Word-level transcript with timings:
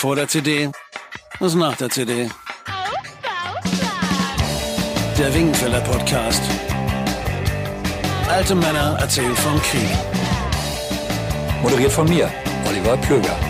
Vor 0.00 0.16
der 0.16 0.26
CD, 0.26 0.70
was 1.40 1.54
nach 1.54 1.76
der 1.76 1.90
CD. 1.90 2.26
Der 5.18 5.34
Wingenfeller 5.34 5.82
Podcast. 5.82 6.42
Alte 8.26 8.54
Männer 8.54 8.96
erzählen 8.98 9.36
vom 9.36 9.60
Krieg. 9.60 9.90
Moderiert 11.62 11.92
von 11.92 12.08
mir, 12.08 12.30
Oliver 12.66 12.96
Plöger. 12.96 13.49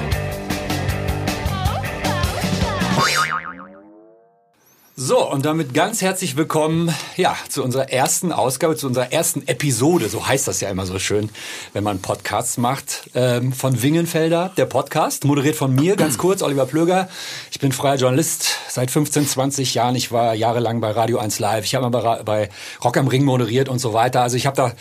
So, 5.11 5.29
und 5.29 5.45
damit 5.45 5.75
ganz 5.75 6.03
herzlich 6.03 6.37
willkommen, 6.37 6.95
ja, 7.17 7.37
zu 7.49 7.65
unserer 7.65 7.91
ersten 7.91 8.31
Ausgabe, 8.31 8.77
zu 8.77 8.87
unserer 8.87 9.13
ersten 9.13 9.43
Episode, 9.49 10.09
so 10.09 10.29
heißt 10.29 10.47
das 10.47 10.61
ja 10.61 10.69
immer 10.69 10.87
so 10.87 11.01
schön, 11.01 11.31
wenn 11.73 11.83
man 11.83 11.99
Podcasts 11.99 12.59
macht, 12.59 13.11
ähm, 13.17 13.53
von 13.53 13.83
Wingenfelder, 13.83 14.53
der 14.57 14.67
Podcast, 14.67 15.25
moderiert 15.25 15.57
von 15.57 15.75
mir, 15.75 15.97
ganz 15.97 16.17
kurz, 16.19 16.43
Oliver 16.43 16.65
Plöger. 16.65 17.09
Ich 17.51 17.59
bin 17.59 17.73
freier 17.73 17.97
Journalist 17.97 18.59
seit 18.69 18.93
15, 18.93 19.27
20 19.27 19.75
Jahren. 19.75 19.97
Ich 19.97 20.13
war 20.13 20.35
jahrelang 20.35 20.81
bei 20.81 20.93
Radio 20.93 21.19
1 21.19 21.41
Live, 21.41 21.65
ich 21.65 21.75
habe 21.75 21.91
mal 21.91 22.23
bei 22.23 22.49
Rock 22.85 22.97
am 22.97 23.09
Ring 23.09 23.25
moderiert 23.25 23.69
und 23.69 23.81
so 23.81 23.93
weiter. 23.93 24.23
Also 24.23 24.37
ich 24.37 24.47
habe 24.47 24.57
da 24.57 24.73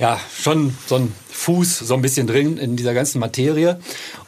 ja 0.00 0.18
schon 0.36 0.76
so 0.88 0.96
einen 0.96 1.14
Fuß 1.30 1.78
so 1.78 1.94
ein 1.94 2.02
bisschen 2.02 2.26
drin 2.26 2.58
in 2.58 2.74
dieser 2.74 2.94
ganzen 2.94 3.20
Materie. 3.20 3.78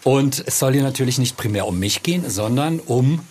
Und 0.05 0.44
es 0.46 0.60
soll 0.60 0.74
hier 0.74 0.84
natürlich 0.84 1.19
nicht 1.19 1.36
primär 1.36 1.66
um 1.66 1.77
mich 1.80 2.05
gehen, 2.05 2.30
sondern 2.30 2.78
um 2.78 3.27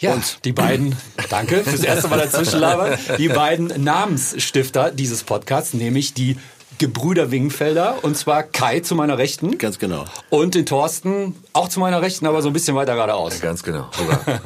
ja, 0.00 0.14
und 0.14 0.44
die 0.44 0.52
beiden, 0.52 0.96
danke 1.30 1.62
fürs 1.62 1.84
erste 1.84 2.08
Mal 2.08 2.18
dazwischen 2.18 2.58
labern, 2.60 2.98
die 3.18 3.28
beiden 3.28 3.84
Namensstifter 3.84 4.90
dieses 4.90 5.22
Podcasts, 5.22 5.74
nämlich 5.74 6.14
die 6.14 6.36
Gebrüder 6.80 7.30
Wingfelder 7.30 8.02
und 8.02 8.16
zwar 8.16 8.42
Kai 8.42 8.80
zu 8.80 8.94
meiner 8.94 9.18
Rechten. 9.18 9.58
Ganz 9.58 9.78
genau. 9.78 10.06
Und 10.30 10.54
den 10.54 10.64
Thorsten 10.64 11.36
auch 11.52 11.68
zu 11.68 11.78
meiner 11.78 12.00
Rechten, 12.00 12.26
aber 12.26 12.40
so 12.40 12.48
ein 12.48 12.54
bisschen 12.54 12.74
weiter 12.74 12.94
geradeaus. 12.94 13.34
Ja, 13.34 13.40
ganz 13.40 13.62
genau. 13.62 13.90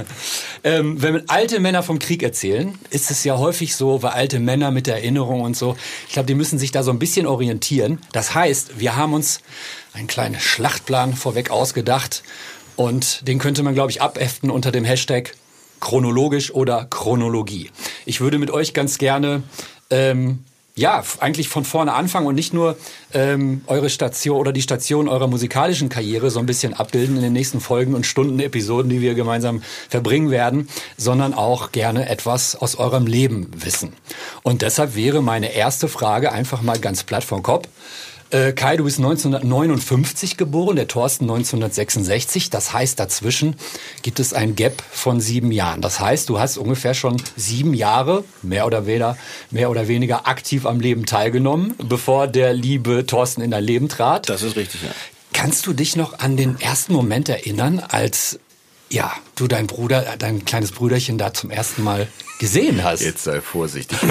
ähm, 0.64 1.00
wenn 1.00 1.28
alte 1.28 1.60
Männer 1.60 1.84
vom 1.84 2.00
Krieg 2.00 2.24
erzählen, 2.24 2.76
ist 2.90 3.12
es 3.12 3.22
ja 3.22 3.38
häufig 3.38 3.76
so, 3.76 4.02
weil 4.02 4.10
alte 4.10 4.40
Männer 4.40 4.72
mit 4.72 4.88
Erinnerung 4.88 5.42
und 5.42 5.56
so, 5.56 5.76
ich 6.08 6.14
glaube, 6.14 6.26
die 6.26 6.34
müssen 6.34 6.58
sich 6.58 6.72
da 6.72 6.82
so 6.82 6.90
ein 6.90 6.98
bisschen 6.98 7.28
orientieren. 7.28 8.00
Das 8.10 8.34
heißt, 8.34 8.80
wir 8.80 8.96
haben 8.96 9.12
uns 9.12 9.38
einen 9.92 10.08
kleinen 10.08 10.40
Schlachtplan 10.40 11.14
vorweg 11.14 11.52
ausgedacht 11.52 12.24
und 12.74 13.28
den 13.28 13.38
könnte 13.38 13.62
man, 13.62 13.74
glaube 13.74 13.92
ich, 13.92 14.02
abäften 14.02 14.50
unter 14.50 14.72
dem 14.72 14.84
Hashtag 14.84 15.34
chronologisch 15.80 16.54
oder 16.54 16.86
Chronologie. 16.86 17.70
Ich 18.06 18.20
würde 18.20 18.38
mit 18.38 18.50
euch 18.50 18.74
ganz 18.74 18.98
gerne 18.98 19.42
ähm, 19.90 20.40
ja, 20.76 21.04
eigentlich 21.20 21.48
von 21.48 21.64
vorne 21.64 21.92
anfangen 21.92 22.26
und 22.26 22.34
nicht 22.34 22.52
nur 22.52 22.76
ähm, 23.12 23.62
eure 23.68 23.88
Station 23.88 24.38
oder 24.38 24.52
die 24.52 24.62
Station 24.62 25.08
eurer 25.08 25.28
musikalischen 25.28 25.88
Karriere 25.88 26.30
so 26.30 26.40
ein 26.40 26.46
bisschen 26.46 26.74
abbilden 26.74 27.16
in 27.16 27.22
den 27.22 27.32
nächsten 27.32 27.60
Folgen 27.60 27.94
und 27.94 28.06
Stunden, 28.06 28.40
Episoden, 28.40 28.90
die 28.90 29.00
wir 29.00 29.14
gemeinsam 29.14 29.62
verbringen 29.88 30.30
werden, 30.32 30.68
sondern 30.96 31.32
auch 31.32 31.70
gerne 31.70 32.08
etwas 32.08 32.56
aus 32.56 32.74
eurem 32.74 33.06
Leben 33.06 33.50
wissen. 33.54 33.92
Und 34.42 34.62
deshalb 34.62 34.96
wäre 34.96 35.22
meine 35.22 35.54
erste 35.54 35.86
Frage 35.86 36.32
einfach 36.32 36.60
mal 36.60 36.78
ganz 36.80 37.04
platt 37.04 37.22
vom 37.22 37.44
Kopf. 37.44 37.68
Äh, 38.30 38.52
Kai, 38.52 38.76
du 38.76 38.84
bist 38.84 38.98
1959 38.98 40.36
geboren, 40.36 40.76
der 40.76 40.88
Thorsten 40.88 41.24
1966. 41.24 42.50
Das 42.50 42.72
heißt, 42.72 42.98
dazwischen 42.98 43.56
gibt 44.02 44.20
es 44.20 44.32
ein 44.32 44.56
Gap 44.56 44.82
von 44.90 45.20
sieben 45.20 45.52
Jahren. 45.52 45.80
Das 45.80 46.00
heißt, 46.00 46.28
du 46.28 46.38
hast 46.38 46.58
ungefähr 46.58 46.94
schon 46.94 47.20
sieben 47.36 47.74
Jahre, 47.74 48.24
mehr 48.42 48.66
oder 48.66 48.86
weniger, 48.86 49.16
mehr 49.50 49.70
oder 49.70 49.88
weniger 49.88 50.26
aktiv 50.26 50.66
am 50.66 50.80
Leben 50.80 51.06
teilgenommen, 51.06 51.74
bevor 51.78 52.26
der 52.26 52.52
liebe 52.52 53.06
Thorsten 53.06 53.40
in 53.40 53.50
dein 53.50 53.64
Leben 53.64 53.88
trat. 53.88 54.28
Das 54.28 54.42
ist 54.42 54.56
richtig, 54.56 54.82
ja. 54.82 54.90
Kannst 55.32 55.66
du 55.66 55.72
dich 55.72 55.96
noch 55.96 56.20
an 56.20 56.36
den 56.36 56.60
ersten 56.60 56.92
Moment 56.92 57.28
erinnern, 57.28 57.80
als 57.80 58.38
ja, 58.88 59.12
du 59.34 59.48
dein 59.48 59.66
Bruder, 59.66 60.16
dein 60.18 60.44
kleines 60.44 60.70
Brüderchen 60.70 61.18
da 61.18 61.34
zum 61.34 61.50
ersten 61.50 61.82
Mal 61.82 62.06
gesehen 62.38 62.84
hast? 62.84 63.02
Jetzt 63.02 63.24
sei 63.24 63.40
vorsichtig. 63.40 63.98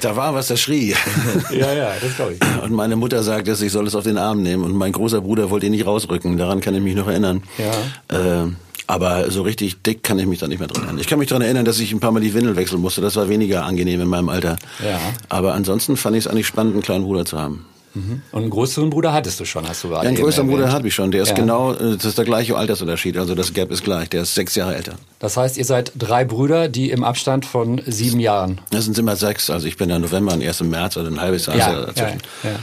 Da 0.00 0.16
war 0.16 0.34
was, 0.34 0.48
das 0.48 0.60
schrie. 0.60 0.94
ja, 1.50 1.72
ja, 1.72 1.92
das 2.00 2.16
glaube 2.16 2.34
ich. 2.34 2.62
Und 2.62 2.72
meine 2.72 2.96
Mutter 2.96 3.22
sagte, 3.22 3.52
ich 3.52 3.72
soll 3.72 3.86
es 3.86 3.94
auf 3.94 4.04
den 4.04 4.18
Arm 4.18 4.42
nehmen. 4.42 4.64
Und 4.64 4.74
mein 4.74 4.92
großer 4.92 5.20
Bruder 5.20 5.50
wollte 5.50 5.66
ihn 5.66 5.72
nicht 5.72 5.86
rausrücken. 5.86 6.36
Daran 6.36 6.60
kann 6.60 6.74
ich 6.74 6.82
mich 6.82 6.94
noch 6.94 7.08
erinnern. 7.08 7.42
Ja. 7.58 8.44
Äh, 8.44 8.48
aber 8.86 9.30
so 9.30 9.42
richtig 9.42 9.82
dick 9.82 10.02
kann 10.02 10.18
ich 10.18 10.26
mich 10.26 10.38
da 10.38 10.48
nicht 10.48 10.58
mehr 10.58 10.68
dran 10.68 10.82
erinnern. 10.84 11.00
Ich 11.00 11.06
kann 11.06 11.18
mich 11.18 11.28
daran 11.28 11.42
erinnern, 11.42 11.64
dass 11.64 11.78
ich 11.78 11.92
ein 11.92 12.00
paar 12.00 12.12
Mal 12.12 12.20
die 12.20 12.34
Windel 12.34 12.56
wechseln 12.56 12.80
musste. 12.80 13.00
Das 13.00 13.16
war 13.16 13.28
weniger 13.28 13.64
angenehm 13.64 14.00
in 14.00 14.08
meinem 14.08 14.28
Alter. 14.28 14.56
Ja. 14.84 15.00
Aber 15.28 15.54
ansonsten 15.54 15.96
fand 15.96 16.16
ich 16.16 16.26
es 16.26 16.30
eigentlich 16.30 16.46
spannend, 16.46 16.74
einen 16.74 16.82
kleinen 16.82 17.04
Bruder 17.04 17.24
zu 17.24 17.38
haben. 17.38 17.64
Mhm. 17.94 18.22
Und 18.32 18.42
einen 18.42 18.50
größeren 18.50 18.88
Bruder 18.90 19.12
hattest 19.12 19.38
du 19.38 19.44
schon, 19.44 19.68
hast 19.68 19.84
du 19.84 19.88
gerade 19.88 20.04
ja, 20.06 20.08
einen 20.08 20.16
größeren 20.18 20.48
Bruder 20.48 20.72
habe 20.72 20.88
ich 20.88 20.94
schon. 20.94 21.10
Der 21.10 21.22
ist 21.22 21.28
Ja. 21.30 21.34
genau, 21.34 21.72
äh, 21.74 21.96
das 21.96 22.06
ist 22.06 22.18
der 22.18 22.24
gleiche 22.24 22.56
Altersunterschied. 22.56 23.18
Also 23.18 23.34
das 23.34 23.52
Gap 23.52 23.70
ist 23.70 23.84
gleich. 23.84 24.08
Der 24.08 24.22
ist 24.22 24.34
sechs 24.34 24.54
Jahre 24.54 24.74
älter. 24.76 24.94
Das 25.18 25.36
heißt, 25.36 25.58
ihr 25.58 25.64
seid 25.66 25.92
drei 25.96 26.24
Brüder, 26.24 26.68
die 26.68 26.90
im 26.90 27.04
Abstand 27.04 27.44
von 27.44 27.82
sieben 27.86 28.18
Jahren. 28.18 28.60
Das 28.70 28.84
sind 28.84 28.96
immer 28.98 29.14
sechs. 29.16 29.50
Also 29.50 29.66
ich 29.66 29.76
bin 29.76 29.90
ja 29.90 29.98
November 29.98 30.32
und 30.32 30.40
erst 30.40 30.62
im 30.62 30.70
März 30.70 30.96
oder 30.96 31.08
ein 31.08 31.20
halbes 31.20 31.46
Jahr 31.46 31.56
ja, 31.56 31.72
dazwischen. 31.86 32.22
ja, 32.44 32.50
ja, 32.50 32.56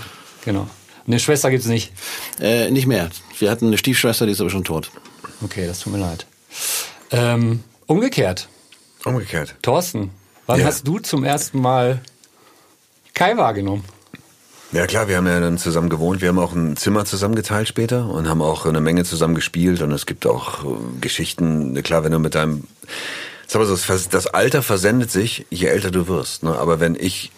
genau. 0.46 0.68
Eine 1.06 1.20
Schwester 1.20 1.50
gibt's 1.52 1.68
nicht. 1.68 1.92
Äh, 2.40 2.72
nicht 2.72 2.88
mehr. 2.88 3.10
Wir 3.38 3.50
hatten 3.52 3.68
eine 3.68 3.78
Stiefschwester, 3.78 4.26
die 4.26 4.32
ist 4.32 4.42
aber 4.42 4.50
schon 4.50 4.64
tot. 4.64 4.90
Okay, 5.44 5.66
das 5.68 5.80
tut 5.80 5.94
mir 5.94 6.00
leid. 6.00 6.26
Ähm, 7.12 7.64
umgekehrt, 7.86 8.48
Umgekehrt. 9.06 9.56
Thorsten, 9.62 10.10
wann 10.46 10.60
Ja. 10.60 10.66
hast 10.66 10.88
du 10.88 11.00
zum 11.00 11.24
ersten 11.24 11.62
Mal 11.62 12.02
Kai 13.14 13.38
wahrgenommen? 13.38 13.84
Ja 14.72 14.86
klar, 14.86 15.08
wir 15.08 15.18
haben 15.18 15.26
ja 15.26 15.40
dann 15.40 15.58
zusammen 15.58 15.90
gewohnt. 15.90 16.22
Wir 16.22 16.30
haben 16.30 16.38
auch 16.38 16.54
ein 16.54 16.78
Zimmer 16.78 17.04
zusammen 17.04 17.34
geteilt 17.34 17.68
später 17.68 18.08
und 18.08 18.30
haben 18.30 18.44
auch 18.44 18.68
eine 18.68 18.82
Menge 18.82 19.04
zusammen 19.04 19.34
gespielt. 19.34 19.82
Und 19.82 19.92
es 19.92 20.06
gibt 20.06 20.28
auch 20.28 20.64
äh, 20.64 20.68
Geschichten, 21.02 21.82
klar, 21.82 22.04
wenn 22.04 22.12
du 22.12 22.20
mit 22.20 22.36
deinem... 22.36 22.66
Das 23.52 24.28
Alter 24.28 24.62
versendet 24.62 25.10
sich, 25.10 25.48
je 25.50 25.66
älter 25.66 25.90
du 25.90 26.08
wirst. 26.08 26.44
Ne? 26.44 26.56
Aber 26.56 26.80
wenn 26.80 26.94
ich 26.94 27.32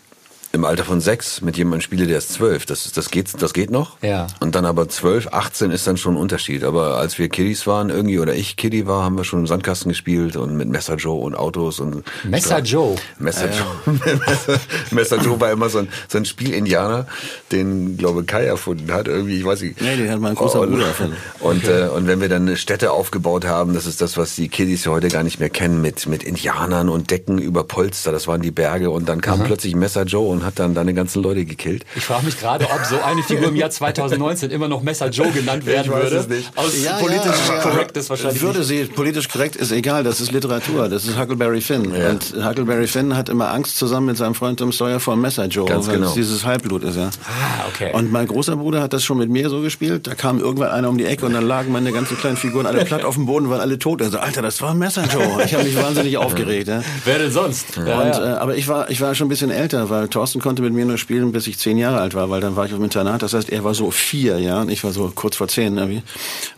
im 0.54 0.66
Alter 0.66 0.84
von 0.84 1.00
sechs 1.00 1.42
mit 1.42 1.58
jemandem 1.58 1.82
spiele, 1.82 2.08
der 2.08 2.18
ist 2.18 2.34
zwölf, 2.34 2.66
das, 2.66 2.92
das, 2.92 3.10
geht, 3.10 3.42
das 3.42 3.54
geht 3.54 3.72
noch. 3.72 3.98
Ja. 4.02 4.28
Und 4.42 4.56
dann 4.56 4.66
aber 4.66 4.90
zwölf, 4.90 5.28
18 5.32 5.72
ist 5.72 5.88
dann 5.88 5.98
schon 5.98 6.16
ein 6.16 6.18
Unterschied. 6.18 6.64
Aber 6.64 6.98
als 6.98 7.18
wir 7.18 7.30
Kiddies 7.30 7.68
waren 7.68 7.90
irgendwie, 7.90 8.20
oder 8.20 8.36
ich 8.36 8.58
Kiddie 8.58 8.86
war, 8.86 9.04
haben 9.04 9.18
wir 9.18 9.24
schon 9.24 9.40
im 9.40 9.48
Sandkasten 9.48 9.90
gespielt 9.90 10.36
und 10.36 10.58
mit 10.58 10.68
Messer 10.68 10.96
Joe 10.96 11.22
und 11.22 11.36
Autos 11.36 11.80
und... 11.80 12.04
Messer 12.26 12.60
Joe. 12.60 12.96
Messer 13.18 13.50
Joe. 13.50 14.00
Messer, 14.28 14.60
Messer 14.92 15.18
Joe 15.22 15.40
war 15.40 15.52
immer 15.52 15.70
so 15.70 15.80
ein, 15.80 15.88
so 16.10 16.18
ein 16.18 16.26
Spiel-Indianer, 16.26 17.08
den, 17.52 17.98
glaube 17.98 18.24
Kai 18.26 18.44
erfunden 18.46 18.92
hat. 18.92 19.08
Irgendwie, 19.08 19.40
ich 19.40 19.46
weiß 19.46 19.62
nicht. 19.62 19.80
Nee, 19.82 19.96
den 19.96 20.12
hat 20.12 20.20
mein 20.20 20.36
großer 20.36 20.60
und, 20.60 20.72
Bruder 20.72 20.88
erfunden. 20.88 21.16
Und, 21.40 21.68
äh, 21.68 21.88
und 21.96 22.08
wenn 22.08 22.20
wir 22.20 22.28
dann 22.28 22.58
Städte 22.58 22.92
aufgebaut 22.92 23.46
haben, 23.46 23.74
das 23.74 23.86
ist 23.86 24.02
das, 24.02 24.18
was 24.18 24.36
die 24.36 24.50
Kiddies 24.50 24.84
ja 24.84 24.92
heute 24.92 25.08
gar 25.08 25.24
nicht 25.24 25.40
mehr 25.40 25.50
kennen, 25.50 25.82
mit, 25.82 26.08
mit 26.08 26.24
Indianern 26.24 26.90
und 26.90 27.10
Decken 27.10 27.38
über 27.38 27.64
Polster, 27.64 28.12
das 28.12 28.28
waren 28.28 28.42
die 28.42 28.52
Berge. 28.52 28.90
Und 28.90 29.08
dann 29.08 29.22
kam 29.22 29.44
plötzlich 29.44 29.76
Messer 29.76 30.04
Joe 30.04 30.30
und 30.30 30.41
hat 30.44 30.60
dann 30.60 30.74
deine 30.74 30.94
ganzen 30.94 31.22
Leute 31.24 31.46
gekillt. 31.46 31.86
Ich 31.96 32.04
frage 32.06 32.26
mich 32.26 32.40
gerade, 32.40 32.66
ob 32.66 32.86
so 32.86 33.02
eine 33.02 33.24
Figur 33.24 33.50
im 33.50 33.56
Jahr 33.56 33.70
2019 33.70 34.52
immer 34.52 34.68
noch 34.68 34.82
Messer 34.82 35.10
Joe 35.10 35.30
genannt 35.32 35.66
werden 35.66 35.86
Ich 35.86 35.92
weiß 35.92 36.04
würde. 36.04 36.16
es 36.18 36.28
nicht. 36.28 36.52
Aus 36.58 36.84
Ja, 36.84 36.94
politisch 36.98 37.36
ja, 37.50 37.60
korrekt 37.62 37.98
ist 37.98 38.10
wahrscheinlich 38.10 38.42
Würde 38.42 38.60
nicht. 38.60 38.68
sie, 38.68 38.84
politisch 38.86 39.30
korrekt 39.30 39.56
ist 39.56 39.72
egal, 39.72 40.04
das 40.04 40.22
ist 40.22 40.32
Literatur, 40.32 40.90
das 40.90 41.06
ist 41.06 41.18
Huckleberry 41.20 41.62
Finn. 41.62 41.94
Ja. 41.96 42.10
Und 42.12 42.34
Huckleberry 42.46 42.88
Finn 42.88 43.16
hat 43.16 43.30
immer 43.30 43.52
Angst 43.52 43.78
zusammen 43.78 44.08
mit 44.08 44.18
seinem 44.18 44.36
Freund 44.36 44.60
Tom 44.60 44.72
Sawyer 44.72 45.00
vor 45.00 45.16
Messer 45.16 45.46
Joe, 45.46 45.66
Ganz 45.68 45.88
weil 45.88 45.96
genau. 45.96 46.08
es 46.08 46.14
dieses 46.14 46.46
Halbblut 46.46 46.84
ist, 46.84 46.96
ja. 46.98 47.10
Ah, 47.26 47.66
okay. 47.74 47.92
Und 47.94 48.12
mein 48.12 48.28
großer 48.28 48.56
Bruder 48.56 48.82
hat 48.82 48.94
das 48.94 49.04
schon 49.04 49.18
mit 49.18 49.30
mir 49.30 49.50
so 49.50 49.62
gespielt. 49.62 50.08
Da 50.08 50.16
kam 50.16 50.40
irgendwann 50.40 50.70
einer 50.72 50.90
um 50.90 50.98
die 50.98 51.06
Ecke 51.06 51.26
und 51.26 51.34
dann 51.34 51.48
lagen 51.48 51.72
meine 51.72 51.92
ganzen 51.92 52.18
kleinen 52.18 52.38
Figuren 52.38 52.66
alle 52.66 52.86
platt 52.86 53.04
auf 53.04 53.16
dem 53.16 53.26
Boden, 53.26 53.50
waren 53.50 53.60
alle 53.62 53.78
tot. 53.80 54.02
Er 54.02 54.10
so, 54.10 54.18
Alter, 54.20 54.42
das 54.42 54.62
war 54.62 54.72
ein 54.72 54.78
Messer 54.78 55.06
Joe. 55.12 55.44
Ich 55.46 55.54
habe 55.54 55.64
mich 55.64 55.76
wahnsinnig 55.76 56.18
aufgeregt. 56.18 56.68
Ja. 56.68 56.82
Wer 57.06 57.20
denn 57.20 57.32
sonst? 57.32 57.76
Ja, 57.76 57.82
Und, 58.02 58.08
ja. 58.10 58.36
Äh, 58.36 58.38
aber 58.38 58.56
ich 58.56 58.68
war, 58.68 58.90
ich 58.90 59.02
war 59.02 59.14
schon 59.16 59.28
ein 59.28 59.30
bisschen 59.30 59.52
älter, 59.52 59.90
weil 59.90 60.08
Thorsten 60.08 60.31
konnte 60.40 60.62
mit 60.62 60.72
mir 60.74 60.86
nur 60.86 60.98
spielen, 60.98 61.32
bis 61.32 61.48
ich 61.48 61.58
zehn 61.58 61.78
Jahre 61.78 62.00
alt 62.00 62.14
war, 62.14 62.30
weil 62.30 62.40
dann 62.40 62.56
war 62.56 62.66
ich 62.66 62.72
auf 62.72 62.78
dem 62.80 62.86
Internat. 62.86 63.22
Das 63.22 63.34
heißt, 63.34 63.50
er 63.50 63.64
war 63.64 63.74
so 63.74 63.92
vier, 63.92 64.40
ja, 64.40 64.62
und 64.62 64.70
ich 64.70 64.84
war 64.84 64.92
so 64.92 65.12
kurz 65.14 65.36
vor 65.36 65.48
zehn. 65.48 65.78
Irgendwie. 65.78 66.04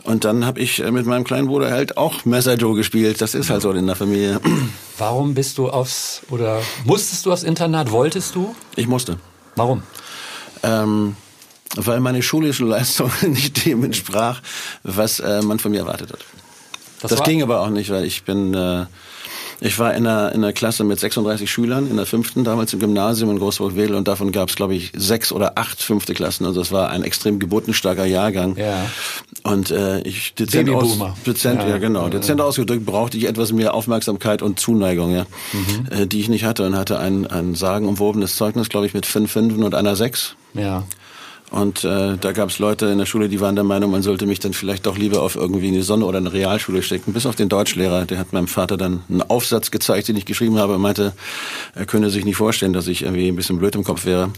Und 0.04 0.24
dann 0.24 0.46
habe 0.46 0.60
ich 0.60 0.80
äh, 0.82 0.90
mit 0.90 1.06
meinem 1.06 1.24
kleinen 1.24 1.48
Bruder 1.48 1.70
halt 1.70 1.96
auch 1.96 2.24
Messer 2.24 2.54
Joe 2.54 2.76
gespielt. 2.76 3.20
Das 3.20 3.34
ist 3.34 3.50
halt 3.50 3.62
so 3.62 3.72
in 3.72 3.86
der 3.86 3.96
Familie. 3.96 4.40
Warum 4.98 5.34
bist 5.34 5.58
du 5.58 5.68
aufs, 5.70 6.22
oder 6.30 6.60
musstest 6.84 7.26
du 7.26 7.32
aufs 7.32 7.42
Internat, 7.42 7.90
wolltest 7.90 8.34
du? 8.34 8.54
Ich 8.76 8.86
musste. 8.86 9.18
Warum? 9.56 9.82
Ähm, 10.62 11.16
weil 11.76 12.00
meine 12.00 12.22
schulische 12.22 12.64
Leistung 12.64 13.10
nicht 13.22 13.64
dem 13.66 13.82
entsprach, 13.84 14.40
was 14.82 15.20
äh, 15.20 15.42
man 15.42 15.58
von 15.58 15.72
mir 15.72 15.80
erwartet 15.80 16.12
hat. 16.12 16.20
Das, 17.00 17.18
war- 17.18 17.24
ging 17.26 17.42
aber 17.42 17.60
auch 17.60 17.68
nicht, 17.70 17.90
weil 17.90 18.04
ich 18.04 18.24
bin, 18.24 18.54
äh, 18.54 18.86
ich 19.60 19.78
war 19.78 19.94
in 19.94 20.06
einer, 20.06 20.32
in 20.32 20.42
einer 20.42 20.52
Klasse 20.52 20.84
mit 20.84 20.98
36 21.00 21.50
Schülern, 21.50 21.88
in 21.90 21.96
der 21.96 22.06
fünften, 22.06 22.44
damals 22.44 22.72
im 22.72 22.80
Gymnasium 22.80 23.30
in 23.30 23.38
Großburg-Wedel 23.38 23.94
und 23.94 24.08
davon 24.08 24.32
gab 24.32 24.48
es, 24.48 24.56
glaube 24.56 24.74
ich, 24.74 24.92
sechs 24.96 25.32
oder 25.32 25.52
acht 25.58 25.82
fünfte 25.82 26.14
Klassen. 26.14 26.46
Also 26.46 26.60
es 26.60 26.72
war 26.72 26.90
ein 26.90 27.02
extrem 27.02 27.38
geburtenstarker 27.38 28.04
Jahrgang. 28.06 28.56
Ja. 28.56 28.86
Und 29.42 29.70
äh, 29.70 30.00
ich 30.02 30.34
dezent, 30.34 30.70
aus, 30.70 30.98
dezent 31.26 31.60
Ja. 31.62 31.68
ja. 31.68 31.78
genau, 31.78 32.08
dezent 32.08 32.40
ausgedrückt 32.40 32.86
brauchte 32.86 33.16
ich 33.16 33.24
etwas 33.26 33.52
mehr 33.52 33.74
Aufmerksamkeit 33.74 34.42
und 34.42 34.58
Zuneigung, 34.58 35.12
ja, 35.14 35.26
Mhm. 35.52 35.86
äh, 36.02 36.06
die 36.06 36.20
ich 36.20 36.28
nicht 36.28 36.44
hatte 36.44 36.64
und 36.66 36.76
hatte 36.76 36.98
ein, 36.98 37.26
ein 37.26 37.54
sagenumwobenes 37.54 38.36
Zeugnis, 38.36 38.68
glaube 38.68 38.86
ich, 38.86 38.94
mit 38.94 39.06
fünf 39.06 39.30
Fünfen 39.32 39.64
und 39.64 39.74
einer 39.74 39.96
Sechs. 39.96 40.36
Ja. 40.54 40.84
Und 41.54 41.84
äh, 41.84 42.16
da 42.20 42.32
gab 42.32 42.50
es 42.50 42.58
Leute 42.58 42.86
in 42.86 42.98
der 42.98 43.06
Schule, 43.06 43.28
die 43.28 43.40
waren 43.40 43.54
der 43.54 43.62
Meinung, 43.62 43.92
man 43.92 44.02
sollte 44.02 44.26
mich 44.26 44.40
dann 44.40 44.54
vielleicht 44.54 44.86
doch 44.86 44.98
lieber 44.98 45.22
auf 45.22 45.36
irgendwie 45.36 45.68
eine 45.68 45.84
Sonne 45.84 46.04
oder 46.04 46.18
eine 46.18 46.32
Realschule 46.32 46.82
stecken. 46.82 47.12
Bis 47.12 47.26
auf 47.26 47.36
den 47.36 47.48
Deutschlehrer, 47.48 48.06
der 48.06 48.18
hat 48.18 48.32
meinem 48.32 48.48
Vater 48.48 48.76
dann 48.76 49.04
einen 49.08 49.22
Aufsatz 49.22 49.70
gezeigt, 49.70 50.08
den 50.08 50.16
ich 50.16 50.24
geschrieben 50.24 50.58
habe. 50.58 50.72
Er 50.72 50.78
meinte, 50.80 51.12
er 51.76 51.86
könne 51.86 52.10
sich 52.10 52.24
nicht 52.24 52.34
vorstellen, 52.34 52.72
dass 52.72 52.88
ich 52.88 53.02
irgendwie 53.02 53.28
ein 53.28 53.36
bisschen 53.36 53.58
blöd 53.60 53.76
im 53.76 53.84
Kopf 53.84 54.04
wäre. 54.04 54.26
Mhm. 54.26 54.32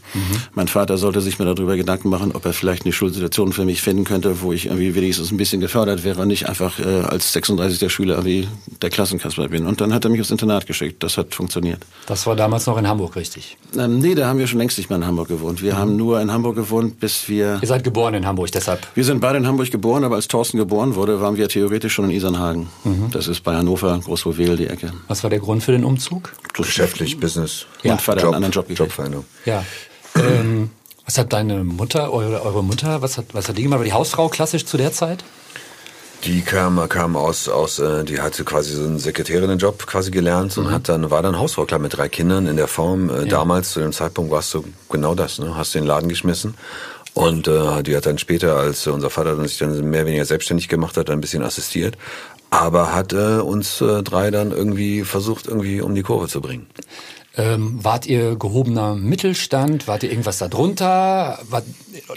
Mein 0.53 0.69
Vater 0.69 0.99
sollte 0.99 1.23
sich 1.23 1.39
mir 1.39 1.47
darüber 1.47 1.75
Gedanken 1.77 2.11
machen, 2.11 2.33
ob 2.35 2.45
er 2.45 2.53
vielleicht 2.53 2.85
eine 2.85 2.93
Schulsituation 2.93 3.55
für 3.55 3.65
mich 3.65 3.81
finden 3.81 4.05
könnte, 4.05 4.43
wo 4.43 4.53
ich 4.53 4.67
irgendwie 4.67 4.95
wenigstens 4.95 5.31
ein 5.31 5.39
bisschen 5.39 5.63
gefördert 5.63 6.05
wäre 6.05 6.21
und 6.21 6.29
nicht 6.29 6.51
einfach 6.51 6.79
äh, 6.81 7.01
als 7.01 7.33
36. 7.33 7.91
Schüler 7.91 8.27
wie 8.27 8.47
der 8.83 8.91
Klassenkasper 8.91 9.49
bin. 9.49 9.65
Und 9.65 9.81
dann 9.81 9.95
hat 9.95 10.05
er 10.05 10.11
mich 10.11 10.21
aufs 10.21 10.31
Internat 10.31 10.67
geschickt. 10.67 11.03
Das 11.03 11.17
hat 11.17 11.35
funktioniert. 11.35 11.81
Das 12.05 12.27
war 12.27 12.37
damals 12.37 12.67
noch 12.67 12.77
in 12.77 12.87
Hamburg, 12.87 13.17
richtig? 13.17 13.57
Ähm, 13.75 14.01
nee, 14.01 14.15
da 14.15 14.29
haben 14.29 14.39
wir 14.39 14.47
schon 14.47 14.59
längst 14.59 14.77
nicht 14.77 14.91
mehr 14.91 14.99
in 14.99 15.07
Hamburg 15.07 15.29
gewohnt. 15.29 15.63
Wir 15.63 15.73
mhm. 15.73 15.79
haben 15.79 15.97
nur 15.97 16.21
in 16.21 16.31
Hamburg 16.31 16.57
gewohnt, 16.57 17.01
bis 17.07 17.29
wir... 17.29 17.61
Ihr 17.63 17.69
seid 17.69 17.85
geboren 17.85 18.15
in 18.15 18.27
Hamburg, 18.27 18.51
deshalb? 18.51 18.85
Wir 18.95 19.05
sind 19.05 19.21
beide 19.21 19.39
in 19.39 19.47
Hamburg 19.47 19.71
geboren, 19.71 20.03
aber 20.03 20.17
als 20.17 20.27
Thorsten 20.27 20.59
geboren 20.59 20.97
wurde, 20.97 21.21
waren 21.21 21.37
wir 21.37 21.49
theoretisch 21.49 21.93
schon 21.95 22.07
in 22.07 22.11
Isernhagen. 22.11 22.67
Mhm. 22.83 23.13
Das 23.13 23.29
ist 23.29 23.45
bei 23.45 23.55
Hannover, 23.55 23.97
Großwohlwehl, 24.05 24.57
die 24.57 24.67
Ecke. 24.67 24.93
Was 25.07 25.23
war 25.23 25.31
der 25.31 25.39
Grund 25.39 25.63
für 25.63 25.71
den 25.71 25.85
Umzug? 25.85 26.33
Geschäftlich, 26.53 27.21
Business. 27.21 27.67
Ja. 27.85 27.93
Und 27.93 28.03
Vater 28.03 28.23
Job, 28.23 28.27
einen 28.27 28.35
anderen 28.35 28.53
Job 28.53 28.67
gekriegt. 28.67 28.81
Jobveränderung. 28.81 29.25
Ja. 29.45 29.65
ähm, 30.17 30.71
was 31.05 31.17
hat 31.17 31.33
deine 31.33 31.63
Mutter, 31.63 32.13
eure, 32.13 32.43
eure 32.43 32.65
Mutter, 32.65 33.03
was 33.03 33.19
hat, 33.19 33.27
was 33.33 33.49
hat 33.49 33.57
die 33.57 33.63
gemacht? 33.63 33.79
War 33.79 33.85
die 33.85 33.93
Hausfrau 33.93 34.29
klassisch 34.29 34.67
zu 34.67 34.77
der 34.77 34.91
Zeit? 34.91 35.23
Die 36.25 36.41
kam, 36.41 36.89
kam 36.89 37.15
aus, 37.15 37.49
aus 37.49 37.79
äh, 37.79 38.03
die 38.03 38.21
hatte 38.21 38.43
quasi 38.43 38.75
so 38.75 38.83
einen 38.85 38.99
Sekretärinnenjob 38.99 39.87
quasi 39.87 40.11
gelernt 40.11 40.57
und 40.59 40.67
mhm. 40.67 40.71
hat 40.73 40.89
dann, 40.89 41.11
war 41.11 41.23
dann 41.23 41.39
Hausfrau, 41.39 41.67
klar, 41.67 41.79
mit 41.79 41.97
drei 41.97 42.09
Kindern 42.09 42.47
in 42.47 42.57
der 42.57 42.67
Form. 42.67 43.11
Äh, 43.11 43.19
ja. 43.21 43.25
Damals, 43.27 43.73
zu 43.73 43.81
dem 43.81 43.93
Zeitpunkt, 43.93 44.33
warst 44.33 44.53
du 44.55 44.65
genau 44.91 45.15
das, 45.15 45.39
ne? 45.39 45.55
Hast 45.57 45.75
den 45.75 45.85
Laden 45.85 46.09
geschmissen. 46.09 46.55
Und 47.17 47.49
äh, 47.49 47.83
die 47.83 47.97
hat 47.97 48.05
dann 48.05 48.19
später, 48.19 48.57
als 48.57 48.87
unser 48.87 49.09
Vater 49.09 49.41
sich 49.49 49.57
dann 49.57 49.73
mehr 49.89 50.01
oder 50.01 50.09
weniger 50.09 50.27
selbstständig 50.27 50.69
gemacht 50.69 50.99
hat, 50.99 51.09
ein 51.09 51.23
bisschen 51.23 51.43
assistiert. 51.43 51.97
Aber 52.51 52.93
hat 52.95 53.15
äh, 53.15 53.41
uns 53.41 53.81
äh, 53.81 54.03
drei 54.03 54.31
dann 54.31 54.53
irgendwie 54.53 55.03
versucht, 55.03 55.47
irgendwie 55.47 55.81
um 55.81 55.95
die 55.95 56.03
Kurve 56.03 56.29
zu 56.29 56.43
bringen. 56.43 56.67
Ähm, 57.39 57.79
wart 57.83 58.05
ihr 58.05 58.37
gehobener 58.37 58.95
Mittelstand? 58.95 59.89
Wart 59.89 60.03
ihr 60.03 60.11
irgendwas 60.11 60.37
darunter? 60.37 61.39
War 61.49 61.63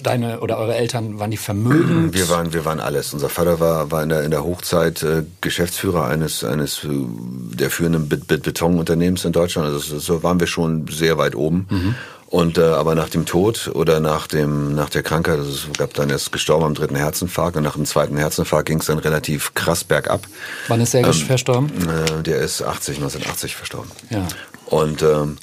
deine 0.03 0.41
oder 0.41 0.57
eure 0.57 0.75
Eltern 0.75 1.17
waren 1.17 1.31
die 1.31 1.37
vermögend? 1.37 2.13
Wir 2.13 2.27
waren, 2.27 2.51
wir 2.51 2.65
waren 2.65 2.81
alles. 2.81 3.13
Unser 3.13 3.29
Vater 3.29 3.61
war, 3.61 3.91
war 3.91 4.03
in 4.03 4.09
der, 4.09 4.23
in 4.23 4.31
der 4.31 4.43
Hochzeit 4.43 5.01
äh, 5.03 5.23
Geschäftsführer 5.39 6.07
eines, 6.07 6.43
eines 6.43 6.83
äh, 6.83 6.89
der 6.89 7.69
führenden 7.69 8.09
Be 8.09 8.17
Be 8.17 8.37
Betonunternehmens 8.37 9.23
in 9.23 9.31
Deutschland. 9.31 9.69
Also 9.69 9.97
so 9.97 10.23
waren 10.23 10.41
wir 10.41 10.47
schon 10.47 10.87
sehr 10.89 11.17
weit 11.17 11.35
oben. 11.35 11.67
Mhm. 11.69 11.95
Und 12.29 12.59
äh, 12.59 12.61
aber 12.61 12.93
nach 12.93 13.09
dem 13.09 13.25
Tod 13.25 13.71
oder 13.73 13.99
nach 13.99 14.27
dem 14.27 14.75
nach 14.75 14.91
der 14.91 15.01
Krankheit, 15.01 15.39
also 15.39 15.49
es 15.49 15.77
gab 15.77 15.95
dann 15.95 16.11
erst 16.11 16.31
gestorben 16.31 16.63
am 16.63 16.73
dritten 16.75 16.95
Herzinfarkt 16.95 17.57
und 17.57 17.63
nach 17.63 17.73
dem 17.73 17.85
zweiten 17.85 18.17
Herzinfarkt 18.17 18.67
ging 18.67 18.79
es 18.79 18.85
dann 18.85 18.99
relativ 18.99 19.55
krass 19.55 19.83
bergab. 19.83 20.21
Wann 20.67 20.79
ist 20.79 20.93
er 20.93 21.07
ähm, 21.07 21.13
verstorben? 21.13 21.71
Äh, 21.89 22.21
der 22.21 22.37
ist 22.37 22.61
80 22.61 22.97
1980 22.97 23.55
verstorben. 23.55 23.89
Ja. 24.11 24.27
Und 24.67 25.01
ähm, 25.01 25.37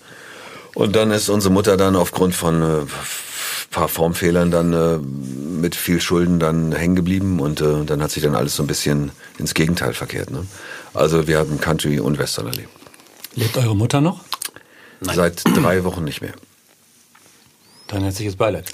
und 0.75 0.95
dann 0.95 1.11
ist 1.11 1.29
unsere 1.29 1.53
Mutter 1.53 1.77
dann 1.77 1.97
aufgrund 1.97 2.37
von 2.37 2.63
äh, 2.63 2.87
paar 3.71 3.89
Formfehlern 3.89 4.51
dann 4.51 4.73
äh, 4.73 4.99
mit 4.99 5.75
viel 5.75 6.01
Schulden 6.01 6.39
dann 6.39 6.73
hängen 6.73 6.97
geblieben 6.97 7.41
und 7.41 7.61
äh, 7.61 7.85
dann 7.85 8.01
hat 8.01 8.11
sich 8.11 8.23
dann 8.23 8.35
alles 8.35 8.57
so 8.57 8.63
ein 8.63 8.67
bisschen 8.67 9.11
ins 9.39 9.55
Gegenteil 9.55 9.93
verkehrt. 9.93 10.31
Ne? 10.31 10.47
Also 10.95 11.27
wir 11.27 11.39
haben 11.39 11.61
Country 11.61 11.99
und 11.99 12.19
Western 12.19 12.47
erlebt. 12.47 12.71
Lebt 13.35 13.57
eure 13.59 13.75
Mutter 13.77 14.01
noch? 14.01 14.21
Nein. 15.01 15.17
Seit 15.17 15.45
drei 15.45 15.85
Wochen 15.85 16.05
nicht 16.05 16.23
mehr. 16.23 16.33
Dann 17.89 18.03
herzliches 18.03 18.37
Beileid. 18.37 18.71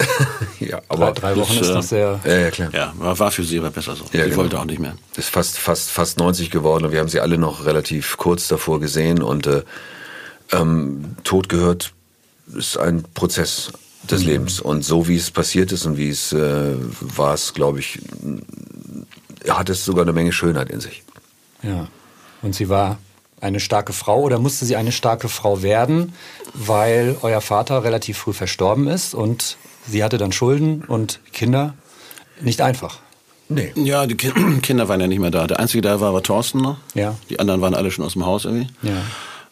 ja, 0.59 0.81
aber 0.87 1.11
drei, 1.11 1.33
drei 1.33 1.41
Wochen 1.41 1.53
ist, 1.53 1.61
ist 1.61 1.69
das 1.69 1.89
sehr. 1.89 2.19
Ja, 2.23 2.35
ja, 2.35 2.51
klar. 2.51 2.69
Ja, 2.73 2.93
war 2.97 3.31
für 3.31 3.43
sie 3.43 3.59
aber 3.59 3.69
besser 3.69 3.95
so. 3.95 4.05
Ja, 4.05 4.23
sie 4.23 4.29
genau. 4.29 4.37
wollte 4.37 4.59
auch 4.59 4.65
nicht 4.65 4.79
mehr. 4.79 4.95
Ist 5.15 5.29
fast, 5.29 5.57
fast, 5.57 5.89
fast 5.89 6.17
90 6.17 6.49
geworden 6.49 6.85
und 6.85 6.91
wir 6.91 6.99
haben 6.99 7.09
sie 7.09 7.19
alle 7.19 7.37
noch 7.37 7.65
relativ 7.65 8.17
kurz 8.17 8.47
davor 8.47 8.79
gesehen 8.79 9.21
und 9.21 9.47
äh, 9.47 9.63
ähm, 10.51 11.15
Tod 11.23 11.49
gehört, 11.49 11.93
ist 12.55 12.77
ein 12.77 13.03
Prozess 13.13 13.71
des 14.09 14.21
mhm. 14.21 14.27
Lebens 14.27 14.59
und 14.59 14.83
so 14.83 15.07
wie 15.07 15.15
es 15.15 15.31
passiert 15.31 15.71
ist 15.71 15.85
und 15.85 15.97
wie 15.97 16.09
es 16.09 16.33
äh, 16.33 16.75
war 16.99 17.33
es, 17.33 17.53
glaube 17.53 17.79
ich, 17.79 17.99
hat 19.47 19.69
es 19.69 19.85
sogar 19.85 20.03
eine 20.03 20.13
Menge 20.13 20.31
Schönheit 20.31 20.69
in 20.69 20.79
sich. 20.79 21.03
Ja. 21.61 21.87
Und 22.41 22.53
sie 22.55 22.67
war 22.67 22.97
eine 23.43 23.59
starke 23.59 23.93
Frau 23.93 24.21
oder 24.21 24.39
musste 24.39 24.65
sie 24.65 24.75
eine 24.75 24.91
starke 24.91 25.29
Frau 25.29 25.61
werden, 25.61 26.13
weil 26.53 27.17
euer 27.21 27.41
Vater 27.41 27.83
relativ 27.83 28.17
früh 28.17 28.33
verstorben 28.33 28.87
ist 28.87 29.13
und 29.13 29.57
sie 29.87 30.03
hatte 30.03 30.17
dann 30.17 30.31
Schulden 30.31 30.83
und 30.87 31.19
Kinder? 31.33 31.75
Nicht 32.41 32.61
einfach. 32.61 32.99
Nee. 33.49 33.71
Ja, 33.75 34.07
die 34.07 34.15
Kinder 34.61 34.87
waren 34.87 35.01
ja 35.01 35.07
nicht 35.07 35.19
mehr 35.19 35.31
da. 35.31 35.45
Der 35.45 35.59
einzige, 35.59 35.81
der 35.81 35.99
war, 35.99 36.13
war 36.13 36.23
Thorsten 36.23 36.61
noch. 36.61 36.77
Ja. 36.93 37.15
Die 37.29 37.39
anderen 37.39 37.61
waren 37.61 37.75
alle 37.75 37.91
schon 37.91 38.05
aus 38.05 38.13
dem 38.13 38.25
Haus 38.25 38.45
irgendwie. 38.45 38.67
Ja. 38.81 39.01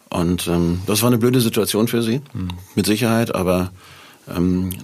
Und 0.09 0.47
ähm, 0.47 0.81
das 0.88 1.01
war 1.01 1.07
eine 1.07 1.17
blöde 1.17 1.39
Situation 1.39 1.88
für 1.88 2.01
sie, 2.01 2.21
mhm. 2.33 2.49
mit 2.75 2.85
Sicherheit, 2.85 3.33
aber 3.33 3.71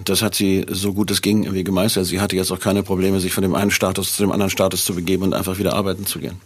das 0.04 0.22
hat 0.22 0.34
sie 0.34 0.66
so 0.68 0.92
gut 0.92 1.10
es 1.10 1.22
ging 1.22 1.44
irgendwie 1.44 1.64
gemeistert. 1.64 2.06
Sie 2.06 2.20
hatte 2.20 2.36
jetzt 2.36 2.50
auch 2.50 2.60
keine 2.60 2.82
Probleme, 2.82 3.20
sich 3.20 3.32
von 3.32 3.42
dem 3.42 3.54
einen 3.54 3.70
Status 3.70 4.16
zu 4.16 4.22
dem 4.22 4.32
anderen 4.32 4.50
Status 4.50 4.84
zu 4.84 4.94
begeben 4.94 5.22
und 5.22 5.34
einfach 5.34 5.58
wieder 5.58 5.74
arbeiten 5.74 6.06
zu 6.06 6.18
gehen. 6.18 6.40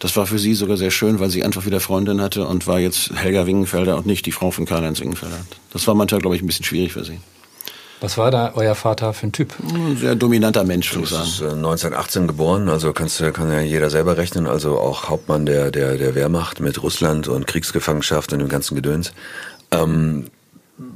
Das 0.00 0.16
war 0.16 0.26
für 0.26 0.38
sie 0.38 0.54
sogar 0.54 0.76
sehr 0.76 0.90
schön, 0.90 1.20
weil 1.20 1.30
sie 1.30 1.44
einfach 1.44 1.66
wieder 1.66 1.80
Freundin 1.80 2.20
hatte 2.20 2.46
und 2.46 2.66
war 2.66 2.80
jetzt 2.80 3.12
Helga 3.14 3.46
Wingenfelder 3.46 3.96
und 3.96 4.06
nicht 4.06 4.26
die 4.26 4.32
Frau 4.32 4.50
von 4.50 4.66
Karl-Heinz 4.66 5.00
Wingenfelder. 5.00 5.38
Das 5.72 5.86
war 5.86 5.94
manchmal, 5.94 6.20
glaube 6.20 6.36
ich, 6.36 6.42
ein 6.42 6.46
bisschen 6.46 6.64
schwierig 6.64 6.92
für 6.92 7.04
sie. 7.04 7.20
Was 8.00 8.18
war 8.18 8.32
da 8.32 8.52
euer 8.56 8.74
Vater 8.74 9.12
für 9.12 9.28
ein 9.28 9.32
Typ? 9.32 9.54
Ein 9.62 9.96
sehr 9.96 10.16
dominanter 10.16 10.64
Mensch, 10.64 10.92
würde 10.92 11.04
ich 11.04 11.10
sagen. 11.10 11.28
Ist, 11.28 11.40
äh, 11.40 11.52
1918 11.52 12.26
geboren, 12.26 12.68
also 12.68 12.92
kannst, 12.92 13.22
kann 13.32 13.52
ja 13.52 13.60
jeder 13.60 13.90
selber 13.90 14.16
rechnen, 14.16 14.48
also 14.48 14.76
auch 14.80 15.08
Hauptmann 15.08 15.46
der, 15.46 15.70
der, 15.70 15.96
der 15.96 16.16
Wehrmacht 16.16 16.58
mit 16.58 16.82
Russland 16.82 17.28
und 17.28 17.46
Kriegsgefangenschaft 17.46 18.32
und 18.32 18.40
dem 18.40 18.48
ganzen 18.48 18.74
Gedöns. 18.74 19.12
Ähm, 19.70 20.26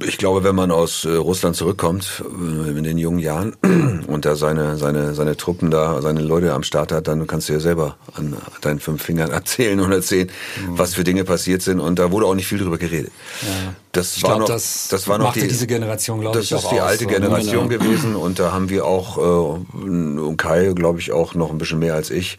ich 0.05 0.17
glaube, 0.17 0.43
wenn 0.43 0.55
man 0.55 0.71
aus 0.71 1.05
äh, 1.05 1.09
Russland 1.09 1.55
zurückkommt 1.55 2.23
äh, 2.23 2.69
in 2.69 2.83
den 2.83 2.97
jungen 2.97 3.19
Jahren 3.19 3.55
und 4.07 4.25
da 4.25 4.35
seine 4.35 4.77
seine 4.77 5.13
seine 5.13 5.37
Truppen 5.37 5.71
da, 5.71 6.01
seine 6.01 6.21
Leute 6.21 6.53
am 6.53 6.63
Start 6.63 6.91
hat, 6.91 7.07
dann 7.07 7.27
kannst 7.27 7.49
du 7.49 7.53
ja 7.53 7.59
selber 7.59 7.97
an 8.13 8.35
deinen 8.61 8.79
fünf 8.79 9.03
Fingern 9.03 9.31
erzählen 9.31 9.79
und 9.79 9.91
erzählen, 9.91 10.29
mhm. 10.67 10.77
was 10.77 10.95
für 10.95 11.03
Dinge 11.03 11.23
passiert 11.23 11.61
sind 11.61 11.79
und 11.79 11.99
da 11.99 12.11
wurde 12.11 12.25
auch 12.25 12.35
nicht 12.35 12.47
viel 12.47 12.59
drüber 12.59 12.77
geredet. 12.77 13.11
Ja. 13.41 13.73
Das 13.91 14.17
ich 14.17 14.23
war 14.23 14.31
glaub, 14.31 14.41
noch 14.41 14.47
das, 14.47 14.87
das 14.89 15.07
war 15.07 15.17
noch 15.17 15.33
die 15.33 15.47
diese 15.47 15.67
Generation, 15.67 16.21
glaube 16.21 16.39
ich, 16.39 16.49
Das 16.49 16.63
ist 16.63 16.71
die 16.71 16.79
alte 16.79 17.03
so, 17.03 17.09
ne? 17.09 17.15
Generation 17.15 17.69
genau. 17.69 17.83
gewesen 17.83 18.15
und 18.15 18.39
da 18.39 18.51
haben 18.51 18.69
wir 18.69 18.85
auch 18.85 19.57
äh, 19.57 20.35
Kai, 20.35 20.73
glaube 20.75 20.99
ich, 20.99 21.11
auch 21.11 21.33
noch 21.33 21.49
ein 21.49 21.57
bisschen 21.57 21.79
mehr 21.79 21.95
als 21.95 22.11
ich, 22.11 22.37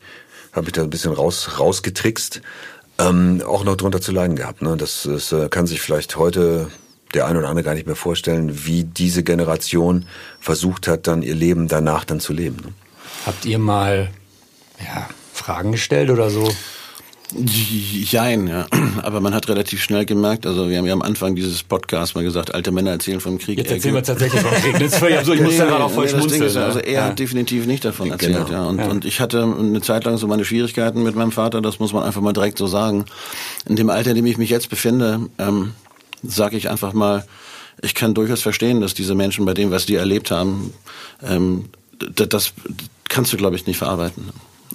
habe 0.52 0.66
ich 0.66 0.72
da 0.72 0.82
ein 0.82 0.90
bisschen 0.90 1.12
raus 1.12 1.58
rausgetrickst. 1.58 2.42
Ähm, 3.00 3.42
auch 3.46 3.62
noch 3.62 3.76
drunter 3.76 4.00
zu 4.00 4.10
leiden 4.10 4.34
gehabt. 4.34 4.60
Ne? 4.60 4.76
Das, 4.76 5.04
das 5.04 5.30
äh, 5.30 5.48
kann 5.48 5.68
sich 5.68 5.80
vielleicht 5.80 6.16
heute 6.16 6.68
der 7.14 7.26
ein 7.26 7.36
oder 7.36 7.48
andere 7.48 7.64
gar 7.64 7.74
nicht 7.74 7.86
mehr 7.86 7.96
vorstellen, 7.96 8.66
wie 8.66 8.84
diese 8.84 9.22
Generation 9.22 10.06
versucht 10.40 10.88
hat, 10.88 11.06
dann 11.06 11.22
ihr 11.22 11.34
Leben 11.34 11.68
danach 11.68 12.04
dann 12.04 12.20
zu 12.20 12.32
leben. 12.32 12.56
Ne? 12.56 12.72
Habt 13.26 13.44
ihr 13.44 13.58
mal 13.58 14.10
ja, 14.78 15.08
Fragen 15.32 15.72
gestellt 15.72 16.10
oder 16.10 16.30
so? 16.30 16.50
Jein, 17.34 18.46
ja. 18.46 18.66
Aber 19.02 19.20
man 19.20 19.34
hat 19.34 19.48
relativ 19.48 19.82
schnell 19.82 20.06
gemerkt, 20.06 20.46
also 20.46 20.70
wir 20.70 20.78
haben 20.78 20.86
ja 20.86 20.94
am 20.94 21.02
Anfang 21.02 21.34
dieses 21.34 21.62
Podcasts 21.62 22.14
mal 22.14 22.24
gesagt, 22.24 22.54
alte 22.54 22.70
Männer 22.70 22.92
erzählen 22.92 23.20
vom 23.20 23.38
Krieg. 23.38 23.58
Jetzt 23.58 23.70
erzählen 23.70 23.94
wir 23.94 24.02
tatsächlich 24.02 24.40
vom 24.40 24.50
Krieg. 24.52 24.80
Jetzt, 24.80 24.98
so, 24.98 25.34
ich 25.34 25.40
muss 25.42 25.52
nee, 25.52 25.58
ja 25.58 25.66
gerade 25.66 25.84
auch 25.84 25.90
voll 25.90 26.06
nee, 26.06 26.12
schmunzeln. 26.12 26.42
Ist, 26.42 26.56
also 26.56 26.78
er 26.78 26.92
ja. 26.92 27.04
hat 27.04 27.18
definitiv 27.18 27.66
nicht 27.66 27.84
davon 27.84 28.10
erzählt. 28.10 28.46
Genau. 28.46 28.50
Ja. 28.50 28.66
Und, 28.66 28.78
ja. 28.78 28.86
und 28.86 29.04
ich 29.04 29.20
hatte 29.20 29.42
eine 29.42 29.82
Zeit 29.82 30.04
lang 30.04 30.16
so 30.16 30.26
meine 30.26 30.44
Schwierigkeiten 30.44 31.02
mit 31.02 31.16
meinem 31.16 31.32
Vater, 31.32 31.60
das 31.60 31.78
muss 31.78 31.92
man 31.92 32.02
einfach 32.02 32.22
mal 32.22 32.32
direkt 32.32 32.56
so 32.56 32.66
sagen. 32.66 33.04
In 33.68 33.76
dem 33.76 33.90
Alter, 33.90 34.10
in 34.10 34.16
dem 34.16 34.26
ich 34.26 34.38
mich 34.38 34.48
jetzt 34.48 34.70
befinde, 34.70 35.20
ähm, 35.38 35.74
sage 36.22 36.56
ich 36.56 36.70
einfach 36.70 36.92
mal, 36.92 37.24
ich 37.80 37.94
kann 37.94 38.14
durchaus 38.14 38.42
verstehen, 38.42 38.80
dass 38.80 38.94
diese 38.94 39.14
Menschen 39.14 39.44
bei 39.44 39.54
dem, 39.54 39.70
was 39.70 39.86
die 39.86 39.94
erlebt 39.94 40.30
haben, 40.30 40.72
ähm, 41.22 41.68
das 41.98 42.52
kannst 43.08 43.32
du, 43.32 43.36
glaube 43.36 43.56
ich, 43.56 43.66
nicht 43.66 43.78
verarbeiten. 43.78 44.30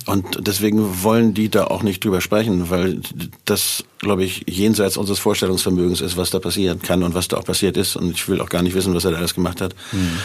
Und 0.05 0.47
deswegen 0.47 1.03
wollen 1.03 1.33
die 1.33 1.49
da 1.49 1.65
auch 1.65 1.83
nicht 1.83 2.03
drüber 2.03 2.21
sprechen, 2.21 2.69
weil 2.69 3.01
das, 3.45 3.83
glaube 3.99 4.23
ich, 4.23 4.43
jenseits 4.47 4.97
unseres 4.97 5.19
Vorstellungsvermögens 5.19 6.01
ist, 6.01 6.17
was 6.17 6.29
da 6.29 6.39
passieren 6.39 6.81
kann 6.81 7.03
und 7.03 7.13
was 7.13 7.27
da 7.27 7.37
auch 7.37 7.45
passiert 7.45 7.77
ist. 7.77 7.95
Und 7.95 8.11
ich 8.11 8.27
will 8.27 8.41
auch 8.41 8.49
gar 8.49 8.61
nicht 8.63 8.75
wissen, 8.75 8.93
was 8.93 9.05
er 9.05 9.11
da 9.11 9.17
alles 9.17 9.33
gemacht 9.33 9.61
hat. 9.61 9.75
Mhm. 9.91 10.17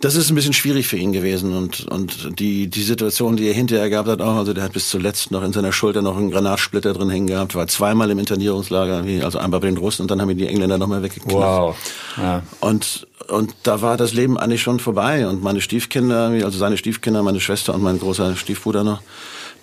Das 0.00 0.16
ist 0.16 0.30
ein 0.30 0.34
bisschen 0.34 0.52
schwierig 0.52 0.88
für 0.88 0.96
ihn 0.96 1.12
gewesen. 1.12 1.56
Und, 1.56 1.86
und 1.86 2.38
die, 2.40 2.68
die 2.68 2.82
Situation, 2.82 3.36
die 3.36 3.46
er 3.46 3.54
hinterher 3.54 3.88
gehabt 3.88 4.08
hat, 4.08 4.20
auch, 4.20 4.36
also 4.36 4.52
der 4.52 4.64
hat 4.64 4.72
bis 4.72 4.88
zuletzt 4.88 5.30
noch 5.30 5.44
in 5.44 5.52
seiner 5.52 5.72
Schulter 5.72 6.02
noch 6.02 6.16
einen 6.16 6.30
Granatsplitter 6.30 6.92
drin 6.92 7.10
hängen 7.10 7.28
gehabt, 7.28 7.54
war 7.54 7.68
zweimal 7.68 8.10
im 8.10 8.18
Internierungslager, 8.18 9.04
also 9.24 9.38
einmal 9.38 9.60
bei 9.60 9.68
den 9.68 9.76
Russen 9.76 10.02
und 10.02 10.10
dann 10.10 10.20
haben 10.20 10.30
ihn 10.30 10.38
die 10.38 10.48
Engländer 10.48 10.78
nochmal 10.78 11.02
weggeknallt. 11.02 11.40
Wow. 11.40 11.76
Ja. 12.16 12.42
Und 12.60 13.06
und 13.28 13.54
da 13.62 13.82
war 13.82 13.96
das 13.96 14.12
Leben 14.12 14.38
eigentlich 14.38 14.62
schon 14.62 14.80
vorbei. 14.80 15.26
Und 15.26 15.42
meine 15.42 15.60
Stiefkinder, 15.60 16.30
also 16.44 16.58
seine 16.58 16.76
Stiefkinder, 16.76 17.22
meine 17.22 17.40
Schwester 17.40 17.74
und 17.74 17.82
mein 17.82 17.98
großer 17.98 18.36
Stiefbruder 18.36 18.84
noch, 18.84 19.02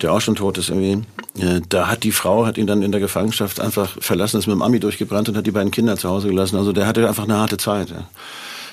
der 0.02 0.12
auch 0.12 0.20
schon 0.20 0.34
tot 0.34 0.58
ist 0.58 0.70
irgendwie, 0.70 1.02
äh, 1.38 1.60
da 1.68 1.88
hat 1.88 2.04
die 2.04 2.12
Frau, 2.12 2.46
hat 2.46 2.58
ihn 2.58 2.66
dann 2.66 2.82
in 2.82 2.92
der 2.92 3.00
Gefangenschaft 3.00 3.60
einfach 3.60 3.96
verlassen, 4.00 4.38
ist 4.38 4.46
mit 4.46 4.54
dem 4.54 4.62
Ami 4.62 4.80
durchgebrannt 4.80 5.28
und 5.28 5.36
hat 5.36 5.46
die 5.46 5.50
beiden 5.50 5.70
Kinder 5.70 5.96
zu 5.96 6.08
Hause 6.08 6.28
gelassen. 6.28 6.56
Also 6.56 6.72
der 6.72 6.86
hatte 6.86 7.06
einfach 7.06 7.24
eine 7.24 7.36
harte 7.36 7.56
Zeit. 7.56 7.92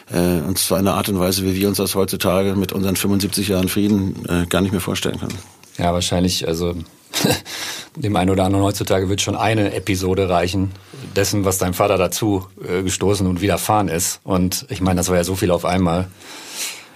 Äh, 0.10 0.42
und 0.42 0.58
zwar 0.58 0.80
in 0.80 0.88
einer 0.88 0.98
Art 0.98 1.10
und 1.10 1.20
Weise, 1.20 1.44
wie 1.44 1.56
wir 1.56 1.68
uns 1.68 1.78
das 1.78 1.96
heutzutage 1.96 2.56
mit 2.56 2.72
unseren 2.72 2.96
75 2.96 3.50
Jahren 3.50 3.68
Frieden 3.68 4.26
äh, 4.28 4.46
gar 4.46 4.62
nicht 4.62 4.72
mehr 4.72 4.82
vorstellen 4.82 5.20
können. 5.20 5.38
Ja, 5.78 5.94
wahrscheinlich, 5.94 6.48
also 6.48 6.76
dem 7.96 8.16
einen 8.16 8.30
oder 8.30 8.46
anderen 8.46 8.66
heutzutage 8.66 9.10
wird 9.10 9.22
schon 9.22 9.36
eine 9.36 9.74
Episode 9.74 10.30
reichen, 10.30 10.72
dessen, 11.16 11.46
was 11.46 11.58
dein 11.58 11.74
Vater 11.74 11.98
dazu 11.98 12.48
äh, 12.68 12.84
gestoßen 12.84 13.26
und 13.28 13.42
widerfahren 13.42 13.88
ist. 13.88 14.20
Und 14.24 14.66
ich 14.70 14.82
meine, 14.82 14.98
das 14.98 15.10
war 15.10 15.16
ja 15.16 15.24
so 15.24 15.36
viel 15.36 15.52
auf 15.52 15.66
einmal. 15.66 16.08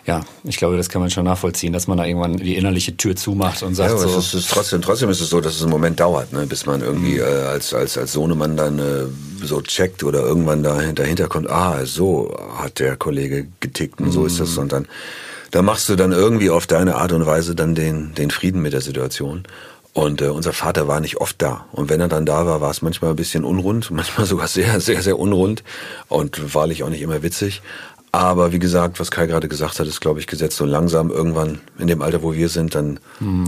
Ja, 0.06 0.22
ich 0.44 0.58
glaube, 0.58 0.78
das 0.78 0.90
kann 0.90 1.00
man 1.00 1.12
schon 1.12 1.26
nachvollziehen, 1.26 1.74
dass 1.74 1.88
man 1.88 1.98
da 1.98 2.06
irgendwann 2.06 2.38
die 2.38 2.56
innerliche 2.56 2.98
Tür 2.98 3.16
zumacht 3.16 3.62
und 3.62 3.76
sagt 3.76 3.92
Ja, 3.92 3.96
aber 3.96 4.08
so. 4.08 4.18
es 4.18 4.34
ist, 4.34 4.50
trotzdem, 4.50 4.82
trotzdem 4.82 5.10
ist 5.10 5.22
es 5.22 5.30
so, 5.30 5.42
dass 5.42 5.56
es 5.56 5.62
einen 5.62 5.70
Moment 5.70 6.00
dauert, 6.00 6.34
ne, 6.34 6.48
bis 6.48 6.66
man 6.66 6.82
irgendwie 6.82 7.20
äh, 7.20 7.24
als, 7.24 7.72
als, 7.74 8.00
als 8.00 8.14
Sohnemann 8.14 8.58
dann 8.58 8.80
äh, 8.80 9.06
so 9.46 9.62
checkt 9.62 10.04
oder 10.04 10.22
irgendwann 10.22 10.64
da 10.64 10.82
dahinter 10.92 11.28
kommt, 11.28 11.50
ah, 11.50 11.86
so 11.86 12.36
hat 12.58 12.80
der 12.80 12.96
Kollege 12.96 13.48
getickt 13.60 14.02
und 14.02 14.12
so 14.12 14.26
ist 14.26 14.40
das. 14.40 14.58
Und 14.58 14.72
dann, 14.72 14.88
da 15.52 15.62
machst 15.62 15.88
du 15.88 15.96
dann 15.96 16.12
irgendwie 16.12 16.50
auf 16.50 16.66
deine 16.66 16.96
Art 16.96 17.12
und 17.12 17.28
Weise 17.28 17.54
dann 17.54 17.76
den, 17.76 18.16
den 18.16 18.32
Frieden 18.32 18.62
mit 18.62 18.74
der 18.74 18.82
Situation. 18.82 19.44
Und 19.94 20.22
äh, 20.22 20.28
unser 20.28 20.54
Vater 20.54 20.88
war 20.88 21.02
nicht 21.02 21.18
oft 21.18 21.42
da. 21.42 21.66
Und 21.74 21.90
wenn 21.90 22.00
er 22.00 22.08
dann 22.08 22.26
da 22.26 22.46
war, 22.46 22.62
war 22.62 22.72
es 22.72 22.82
manchmal 22.82 23.12
ein 23.12 23.18
bisschen 23.18 23.44
unrund, 23.44 23.92
manchmal 23.92 24.26
sogar 24.26 24.48
sehr, 24.48 24.80
sehr, 24.80 25.02
sehr 25.02 25.20
unrund 25.20 25.64
und 26.08 26.56
wahrlich 26.56 26.84
auch 26.84 26.90
nicht 26.90 27.02
immer 27.02 27.24
witzig. 27.24 27.62
Aber 28.14 28.52
wie 28.52 28.60
gesagt, 28.60 29.00
was 29.00 29.10
Kai 29.10 29.26
gerade 29.26 29.48
gesagt 29.48 29.80
hat, 29.80 29.88
ist, 29.88 30.02
glaube 30.02 30.20
ich, 30.20 30.28
gesetzt. 30.28 30.58
So 30.58 30.66
langsam 30.66 31.10
irgendwann 31.12 31.60
in 31.80 31.88
dem 31.88 32.02
Alter, 32.02 32.22
wo 32.24 32.34
wir 32.34 32.50
sind, 32.50 32.76
dann 32.76 33.00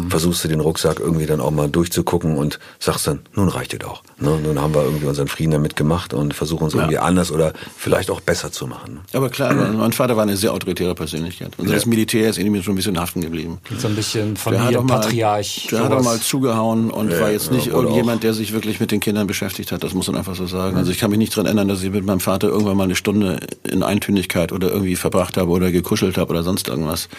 versuchst 0.07 0.43
du 0.43 0.47
den 0.47 0.61
Rucksack 0.61 0.99
irgendwie 1.01 1.25
dann 1.25 1.41
auch 1.41 1.51
mal 1.51 1.69
durchzugucken 1.69 2.37
und 2.37 2.59
sagst 2.79 3.07
dann, 3.07 3.19
nun 3.33 3.49
reicht 3.49 3.73
es 3.73 3.83
auch. 3.83 4.03
Ne? 4.19 4.39
Nun 4.41 4.61
haben 4.61 4.73
wir 4.73 4.83
irgendwie 4.83 5.05
unseren 5.05 5.27
Frieden 5.27 5.51
damit 5.51 5.75
gemacht 5.75 6.13
und 6.13 6.33
versuchen 6.33 6.63
uns 6.63 6.75
irgendwie 6.75 6.97
anders 6.97 7.29
oder 7.31 7.51
vielleicht 7.75 8.09
auch 8.09 8.21
besser 8.21 8.53
zu 8.53 8.65
machen. 8.67 8.93
Ne? 8.93 8.99
Aber 9.13 9.29
klar, 9.29 9.53
mein 9.53 9.91
Vater 9.91 10.15
war 10.15 10.23
eine 10.23 10.37
sehr 10.37 10.53
autoritäre 10.53 10.95
Persönlichkeit. 10.95 11.51
Und 11.57 11.69
das 11.69 11.85
Militär 11.85 12.29
ist 12.29 12.37
irgendwie 12.39 12.63
schon 12.63 12.73
ein 12.73 12.77
bisschen 12.77 12.97
haften 12.97 13.19
geblieben. 13.19 13.57
so 13.77 13.87
ein 13.89 13.95
bisschen 13.95 14.35
Der 14.35 14.43
hat 14.43 14.75
auch 14.77 14.83
mal, 14.83 15.01
Familienpatriarch. 15.01 15.67
der 15.71 15.83
hat 15.83 15.91
auch 15.91 16.03
mal 16.03 16.19
zugehauen 16.19 16.89
und 16.89 17.11
Ja, 17.11 17.19
war 17.19 17.31
jetzt 17.31 17.51
nicht 17.51 17.65
ja, 17.65 17.73
irgendjemand, 17.73 18.23
der 18.23 18.33
sich 18.33 18.53
wirklich 18.53 18.79
mit 18.79 18.91
den 18.91 19.01
Kindern 19.01 19.27
beschäftigt 19.27 19.73
hat. 19.73 19.83
Das 19.83 19.93
muss 19.93 20.07
man 20.07 20.15
einfach 20.15 20.35
so 20.35 20.47
sagen. 20.47 20.77
Also 20.77 20.91
ich 20.91 20.99
kann 20.99 21.09
mich 21.09 21.19
nicht 21.19 21.35
dran 21.35 21.47
erinnern, 21.47 21.67
dass 21.67 21.83
ich 21.83 21.91
mit 21.91 22.05
meinem 22.05 22.21
Vater 22.21 22.47
irgendwann 22.47 22.77
mal 22.77 22.85
eine 22.85 22.95
Stunde 22.95 23.39
in 23.69 23.83
Eintönigkeit 23.83 24.52
oder 24.53 24.69
irgendwie 24.71 24.95
verbracht 24.95 25.37
habe 25.37 25.49
oder 25.51 25.71
gekuschelt 25.71 26.17
habe 26.17 26.31
oder 26.31 26.43
sonst 26.43 26.67
irgendwas. 26.67 27.09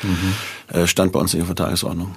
Äh, 0.72 0.86
stand 0.86 1.12
bei 1.12 1.20
uns 1.20 1.32
nicht 1.34 1.42
auf 1.42 1.48
der 1.48 1.56
Tagesordnung. 1.56 2.14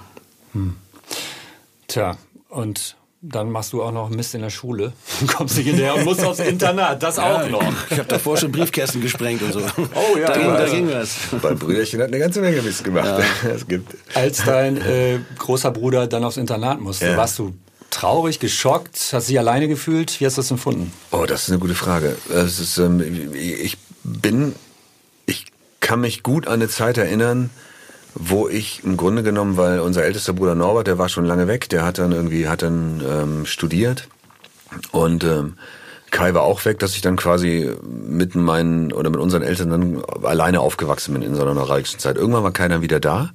Tja, 1.86 2.16
und 2.48 2.96
dann 3.20 3.50
machst 3.50 3.72
du 3.72 3.82
auch 3.82 3.90
noch 3.90 4.10
Mist 4.10 4.34
in 4.34 4.42
der 4.42 4.50
Schule. 4.50 4.92
Kommst 5.26 5.56
nicht 5.56 5.66
hinterher 5.66 5.96
und 5.96 6.04
musst 6.04 6.24
aufs 6.24 6.38
Internat. 6.38 7.02
Das 7.02 7.18
auch 7.18 7.48
noch. 7.48 7.62
Ich 7.90 7.98
habe 7.98 8.08
davor 8.08 8.36
schon 8.36 8.52
Briefkästen 8.52 9.00
gesprengt 9.00 9.42
und 9.42 9.52
so. 9.52 9.60
Oh 9.94 10.16
ja, 10.16 10.26
da 10.28 10.34
ging, 10.34 10.46
ja, 10.46 10.56
da 10.56 10.66
ja. 10.66 10.72
ging 10.72 10.92
was. 10.92 11.16
Mein 11.42 11.58
Brüderchen 11.58 12.00
hat 12.00 12.08
eine 12.08 12.18
ganze 12.20 12.40
Menge 12.40 12.62
Mist 12.62 12.84
gemacht. 12.84 13.22
Es 13.44 13.66
gibt 13.66 13.96
Als 14.14 14.44
dein 14.44 14.76
äh, 14.80 15.18
großer 15.38 15.70
Bruder 15.72 16.06
dann 16.06 16.22
aufs 16.24 16.36
Internat 16.36 16.80
musste, 16.80 17.08
Ja. 17.08 17.16
warst 17.16 17.38
du 17.40 17.54
traurig, 17.90 18.38
geschockt, 18.38 18.98
hast 19.12 19.28
dich 19.28 19.38
alleine 19.38 19.66
gefühlt? 19.66 20.20
Wie 20.20 20.26
hast 20.26 20.36
du 20.36 20.42
das 20.42 20.50
empfunden? 20.50 20.92
Oh, 21.10 21.24
das 21.26 21.44
ist 21.44 21.48
eine 21.50 21.58
gute 21.58 21.74
Frage. 21.74 22.16
Ist, 22.28 22.78
ähm, 22.78 23.32
ich 23.34 23.78
bin, 24.04 24.54
kann 25.80 26.00
mich 26.00 26.22
gut 26.22 26.46
an 26.46 26.54
eine 26.54 26.68
Zeit 26.68 26.98
erinnern, 26.98 27.50
wo 28.14 28.48
ich 28.48 28.82
im 28.84 28.96
Grunde 28.96 29.22
genommen, 29.22 29.56
weil 29.56 29.80
unser 29.80 30.04
ältester 30.04 30.32
Bruder 30.32 30.54
Norbert, 30.54 30.86
der 30.86 30.98
war 30.98 31.08
schon 31.08 31.24
lange 31.24 31.46
weg, 31.46 31.68
der 31.68 31.84
hat 31.84 31.98
dann 31.98 32.12
irgendwie, 32.12 32.48
hat 32.48 32.62
dann 32.62 33.02
ähm, 33.06 33.46
studiert 33.46 34.08
und 34.92 35.24
ähm, 35.24 35.54
Kai 36.10 36.32
war 36.32 36.42
auch 36.42 36.64
weg, 36.64 36.78
dass 36.78 36.94
ich 36.94 37.02
dann 37.02 37.16
quasi 37.16 37.70
mit 37.82 38.34
meinen 38.34 38.92
oder 38.92 39.10
mit 39.10 39.20
unseren 39.20 39.42
Eltern 39.42 39.70
dann 39.70 40.02
alleine 40.22 40.60
aufgewachsen 40.60 41.12
bin 41.12 41.22
in 41.22 41.34
so 41.34 41.42
einer 41.42 41.54
neuralgischen 41.54 41.98
Zeit. 41.98 42.16
Irgendwann 42.16 42.44
war 42.44 42.52
keiner 42.52 42.80
wieder 42.80 42.98
da. 42.98 43.30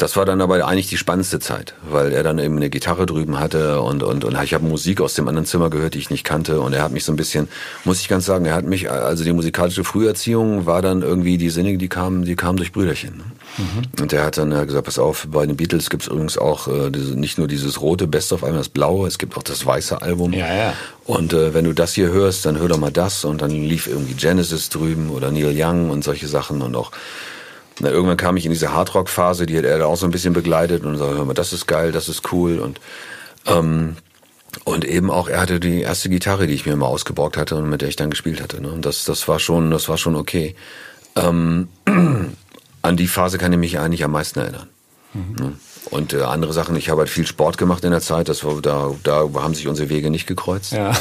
Das 0.00 0.16
war 0.16 0.24
dann 0.24 0.40
aber 0.40 0.66
eigentlich 0.66 0.88
die 0.88 0.96
spannendste 0.96 1.40
Zeit, 1.40 1.74
weil 1.90 2.12
er 2.12 2.22
dann 2.22 2.38
eben 2.38 2.56
eine 2.56 2.70
Gitarre 2.70 3.04
drüben 3.04 3.38
hatte 3.38 3.82
und 3.82 4.02
und 4.02 4.24
und 4.24 4.42
ich 4.42 4.54
habe 4.54 4.64
Musik 4.64 5.02
aus 5.02 5.12
dem 5.12 5.28
anderen 5.28 5.44
Zimmer 5.44 5.68
gehört, 5.68 5.92
die 5.92 5.98
ich 5.98 6.08
nicht 6.08 6.24
kannte 6.24 6.60
und 6.60 6.72
er 6.72 6.82
hat 6.82 6.90
mich 6.90 7.04
so 7.04 7.12
ein 7.12 7.16
bisschen, 7.16 7.48
muss 7.84 8.00
ich 8.00 8.08
ganz 8.08 8.24
sagen, 8.24 8.46
er 8.46 8.54
hat 8.54 8.64
mich 8.64 8.90
also 8.90 9.24
die 9.24 9.34
musikalische 9.34 9.84
Früherziehung 9.84 10.64
war 10.64 10.80
dann 10.80 11.02
irgendwie 11.02 11.36
die 11.36 11.50
Sinne, 11.50 11.76
die 11.76 11.88
kamen, 11.88 12.24
die 12.24 12.34
kamen 12.34 12.56
durch 12.56 12.72
Brüderchen. 12.72 13.18
ne? 13.18 13.24
Und 14.00 14.12
der 14.12 14.24
hat 14.24 14.38
dann 14.38 14.52
äh, 14.52 14.64
gesagt, 14.64 14.86
pass 14.86 14.98
auf, 14.98 15.26
bei 15.30 15.44
den 15.44 15.56
Beatles 15.56 15.90
gibt's 15.90 16.06
übrigens 16.06 16.38
auch 16.38 16.66
äh, 16.68 16.90
diese, 16.90 17.18
nicht 17.18 17.36
nur 17.36 17.46
dieses 17.46 17.82
rote 17.82 18.06
Best 18.06 18.32
of 18.32 18.42
einmal 18.42 18.60
das 18.60 18.70
blaue, 18.70 19.06
es 19.06 19.18
gibt 19.18 19.36
auch 19.36 19.42
das 19.42 19.66
weiße 19.66 20.00
Album. 20.00 20.32
Ja, 20.32 20.54
ja. 20.54 20.72
Und 21.04 21.34
äh, 21.34 21.52
wenn 21.52 21.64
du 21.64 21.74
das 21.74 21.92
hier 21.92 22.08
hörst, 22.08 22.46
dann 22.46 22.58
hör 22.58 22.68
doch 22.68 22.78
mal 22.78 22.92
das. 22.92 23.24
Und 23.24 23.42
dann 23.42 23.50
lief 23.50 23.86
irgendwie 23.86 24.14
Genesis 24.14 24.68
drüben 24.70 25.10
oder 25.10 25.30
Neil 25.30 25.52
Young 25.54 25.90
und 25.90 26.04
solche 26.04 26.28
Sachen. 26.28 26.62
Und 26.62 26.76
auch, 26.76 26.92
na, 27.80 27.90
irgendwann 27.90 28.16
kam 28.16 28.36
ich 28.36 28.44
in 28.44 28.52
diese 28.52 28.72
Hardrock-Phase, 28.72 29.46
die 29.46 29.56
hat 29.56 29.64
er 29.64 29.78
da 29.78 29.86
auch 29.86 29.96
so 29.96 30.06
ein 30.06 30.12
bisschen 30.12 30.32
begleitet. 30.32 30.84
Und 30.84 30.96
so, 30.96 31.06
hör 31.06 31.24
mal, 31.24 31.34
das 31.34 31.52
ist 31.52 31.66
geil, 31.66 31.92
das 31.92 32.08
ist 32.08 32.32
cool. 32.32 32.58
Und, 32.58 32.80
ähm, 33.46 33.96
und 34.64 34.84
eben 34.84 35.10
auch, 35.10 35.28
er 35.28 35.40
hatte 35.40 35.60
die 35.60 35.80
erste 35.80 36.08
Gitarre, 36.08 36.46
die 36.46 36.54
ich 36.54 36.66
mir 36.66 36.76
mal 36.76 36.86
ausgeborgt 36.86 37.36
hatte 37.36 37.56
und 37.56 37.68
mit 37.68 37.80
der 37.80 37.88
ich 37.88 37.96
dann 37.96 38.10
gespielt 38.10 38.42
hatte. 38.42 38.60
Ne? 38.60 38.70
Und 38.70 38.84
das, 38.84 39.04
das 39.04 39.26
war 39.28 39.38
schon, 39.38 39.70
das 39.70 39.88
war 39.88 39.96
schon 39.96 40.16
okay. 40.16 40.54
Ähm, 41.16 41.68
an 42.82 42.96
die 42.96 43.08
Phase 43.08 43.38
kann 43.38 43.52
ich 43.52 43.58
mich 43.58 43.78
eigentlich 43.78 44.04
am 44.04 44.12
meisten 44.12 44.40
erinnern. 44.40 44.68
Ne? 45.14 45.52
Und 45.90 46.12
äh, 46.12 46.22
andere 46.22 46.52
Sachen, 46.52 46.76
ich 46.76 46.88
habe 46.88 47.00
halt 47.00 47.10
viel 47.10 47.26
Sport 47.26 47.58
gemacht 47.58 47.84
in 47.84 47.90
der 47.90 48.00
Zeit, 48.00 48.28
das 48.28 48.44
war, 48.44 48.60
da, 48.60 48.92
da 49.02 49.28
haben 49.34 49.54
sich 49.54 49.66
unsere 49.66 49.88
Wege 49.88 50.10
nicht 50.10 50.26
gekreuzt. 50.26 50.72
Ja. 50.72 50.92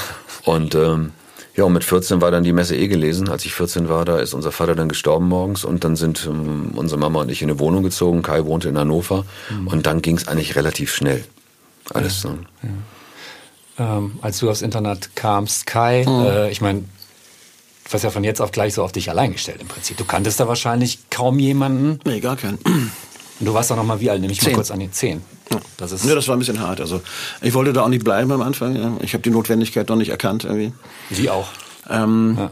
Und 0.46 0.74
ähm, 0.76 1.12
ja, 1.60 1.66
und 1.66 1.74
mit 1.74 1.84
14 1.84 2.22
war 2.22 2.32
dann 2.32 2.46
die 2.46 2.54
Messe 2.54 2.78
eh 2.78 2.88
gelesen. 2.88 3.28
Als 3.28 3.44
ich 3.44 3.54
14 3.54 3.89
war, 3.89 4.06
da 4.06 4.20
ist 4.20 4.34
unser 4.34 4.54
Vater 4.54 4.75
dann 4.75 4.88
gestorben 4.88 5.28
morgens 5.28 5.66
und 5.66 5.84
dann 5.84 5.98
sind 5.98 6.25
ähm, 6.25 6.72
unsere 6.74 6.98
Mama 6.98 7.20
und 7.20 7.30
ich 7.30 7.42
in 7.42 7.50
eine 7.50 7.60
Wohnung 7.60 7.84
gezogen. 7.84 8.22
Kai 8.22 8.46
wohnte 8.46 8.70
in 8.70 8.78
Hannover 8.78 9.25
und 9.66 9.86
dann 9.86 10.01
ging 10.01 10.16
es 10.16 10.30
eigentlich 10.30 10.56
relativ 10.56 10.96
schnell. 10.96 11.25
Alles 11.94 12.22
so. 12.22 12.38
Ähm, 13.78 14.20
als 14.22 14.39
du 14.39 14.50
aufs 14.50 14.62
Internat 14.62 15.18
kamst, 15.18 15.66
Kai, 15.66 16.06
äh, 16.08 16.50
ich 16.50 16.62
meine, 16.62 16.80
du 16.80 17.92
warst 17.92 18.06
ja 18.06 18.10
von 18.10 18.24
jetzt 18.24 18.39
auf 18.39 18.54
gleich 18.54 18.74
so 18.74 18.84
auf 18.84 18.94
dich 18.94 19.10
allein 19.10 19.34
gestellt 19.34 19.60
im 19.60 19.68
Prinzip. 19.68 19.98
Du 19.98 20.06
kanntest 20.06 20.39
da 20.39 20.48
wahrscheinlich 20.48 21.10
kaum 21.10 21.39
jemanden. 21.39 22.00
Nee, 22.06 22.22
gar 22.22 22.38
keinen. 22.38 22.60
Und 22.63 23.46
du 23.46 23.54
warst 23.54 23.70
doch 23.70 23.75
noch 23.75 23.84
mal 23.84 24.00
wie 24.00 24.10
alt? 24.10 24.22
Nehme 24.22 24.32
ich 24.32 24.42
mal 24.44 24.54
kurz 24.54 24.72
an 24.72 24.80
die 24.80 24.92
zehn. 24.92 25.22
Das 25.77 25.91
ist 25.91 26.06
Ja, 26.06 26.15
das 26.15 26.27
war 26.27 26.36
ein 26.36 26.39
bisschen 26.39 26.60
hart. 26.60 26.82
Also 26.82 27.01
ich 27.41 27.53
wollte 27.53 27.74
da 27.74 27.84
auch 27.84 27.89
nicht 27.89 28.03
bleiben 28.03 28.32
am 28.32 28.41
Anfang. 28.41 28.75
Ja. 28.75 28.91
Ich 29.01 29.13
habe 29.13 29.22
die 29.22 29.29
Notwendigkeit 29.32 29.89
noch 29.89 29.96
nicht 29.96 30.10
erkannt 30.10 30.44
irgendwie. 30.44 30.74
wie 31.10 31.29
auch. 31.29 31.48
Ähm, 31.89 32.36
Ja. 32.38 32.51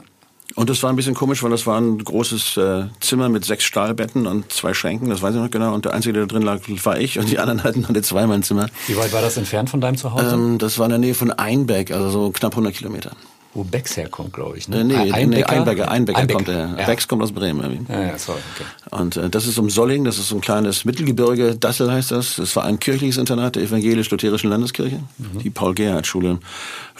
Und 0.55 0.71
das 0.71 0.81
war 0.81 0.89
ein 0.89 0.95
bisschen 0.95 1.13
komisch, 1.13 1.43
weil 1.43 1.51
das 1.51 1.67
war 1.67 1.79
ein 1.79 2.03
großes 2.03 2.57
äh, 2.57 2.85
Zimmer 2.99 3.29
mit 3.29 3.45
sechs 3.45 3.63
Stahlbetten 3.65 4.25
und 4.25 4.51
zwei 4.51 4.73
Schränken, 4.73 5.07
das 5.09 5.21
weiß 5.21 5.35
ich 5.35 5.41
noch 5.41 5.51
genau. 5.51 5.71
Und 5.75 5.85
der 5.85 5.93
Einzige, 5.93 6.13
der 6.13 6.23
da 6.25 6.27
drin 6.33 6.41
lag, 6.41 6.61
war 6.83 6.97
ich 6.99 7.19
und 7.19 7.29
die 7.29 7.37
anderen 7.37 7.63
hatten 7.63 7.85
alle 7.85 8.01
zweimal 8.01 8.37
ein 8.37 8.43
Zimmer. 8.43 8.67
Wie 8.87 8.97
weit 8.97 9.13
war 9.13 9.21
das 9.21 9.37
entfernt 9.37 9.69
von 9.69 9.81
deinem 9.81 9.97
Zuhause? 9.97 10.33
Ähm, 10.33 10.57
das 10.57 10.79
war 10.79 10.85
in 10.85 10.91
der 10.91 10.99
Nähe 10.99 11.13
von 11.13 11.31
Einbeck, 11.31 11.91
also 11.91 12.09
so 12.09 12.31
knapp 12.31 12.53
100 12.53 12.73
Kilometer. 12.73 13.11
Wo 13.57 13.63
Becks 13.63 13.97
herkommt, 13.97 14.33
glaube 14.33 14.59
ich. 14.59 14.67
Äh, 14.67 14.71
Ne? 14.71 14.83
nee, 14.83 14.93
nee, 15.05 15.11
Einbecker? 15.11 15.49
Einbecker, 15.49 15.89
Einbecker 15.89 16.19
Einbeck. 16.19 16.35
kommt 16.35 16.47
der. 16.47 16.75
Ja. 16.77 16.85
Becks 16.85 17.07
kommt 17.07 17.23
aus 17.23 17.31
Bremen. 17.31 17.59
Irgendwie. 17.59 17.91
Ja, 17.91 18.01
ja, 18.03 18.17
sorry, 18.19 18.37
okay. 18.55 19.01
Und 19.01 19.17
äh, 19.17 19.31
das 19.31 19.47
ist 19.47 19.57
um 19.57 19.71
Solling, 19.71 20.03
das 20.03 20.19
ist 20.19 20.27
so 20.29 20.35
ein 20.35 20.41
kleines 20.41 20.85
Mittelgebirge, 20.85 21.55
Dassel 21.55 21.91
heißt 21.91 22.11
das. 22.11 22.35
Das 22.35 22.55
war 22.55 22.65
ein 22.65 22.79
kirchliches 22.79 23.17
Internat 23.17 23.55
der 23.55 23.63
evangelisch-lutherischen 23.63 24.51
Landeskirche, 24.51 24.99
die 25.43 25.49
Paul-Gerhardt-Schule. 25.49 26.37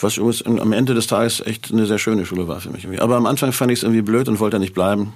Was 0.01 0.17
übrigens 0.17 0.41
am 0.41 0.73
Ende 0.73 0.95
des 0.95 1.05
Tages 1.05 1.41
echt 1.45 1.71
eine 1.71 1.85
sehr 1.85 1.99
schöne 1.99 2.25
Schule 2.25 2.47
war 2.47 2.59
für 2.59 2.71
mich. 2.71 2.85
Irgendwie. 2.85 3.01
Aber 3.01 3.17
am 3.17 3.27
Anfang 3.27 3.51
fand 3.51 3.71
ich 3.71 3.77
es 3.79 3.83
irgendwie 3.83 4.01
blöd 4.01 4.27
und 4.27 4.39
wollte 4.39 4.55
da 4.55 4.59
nicht 4.59 4.73
bleiben. 4.73 5.13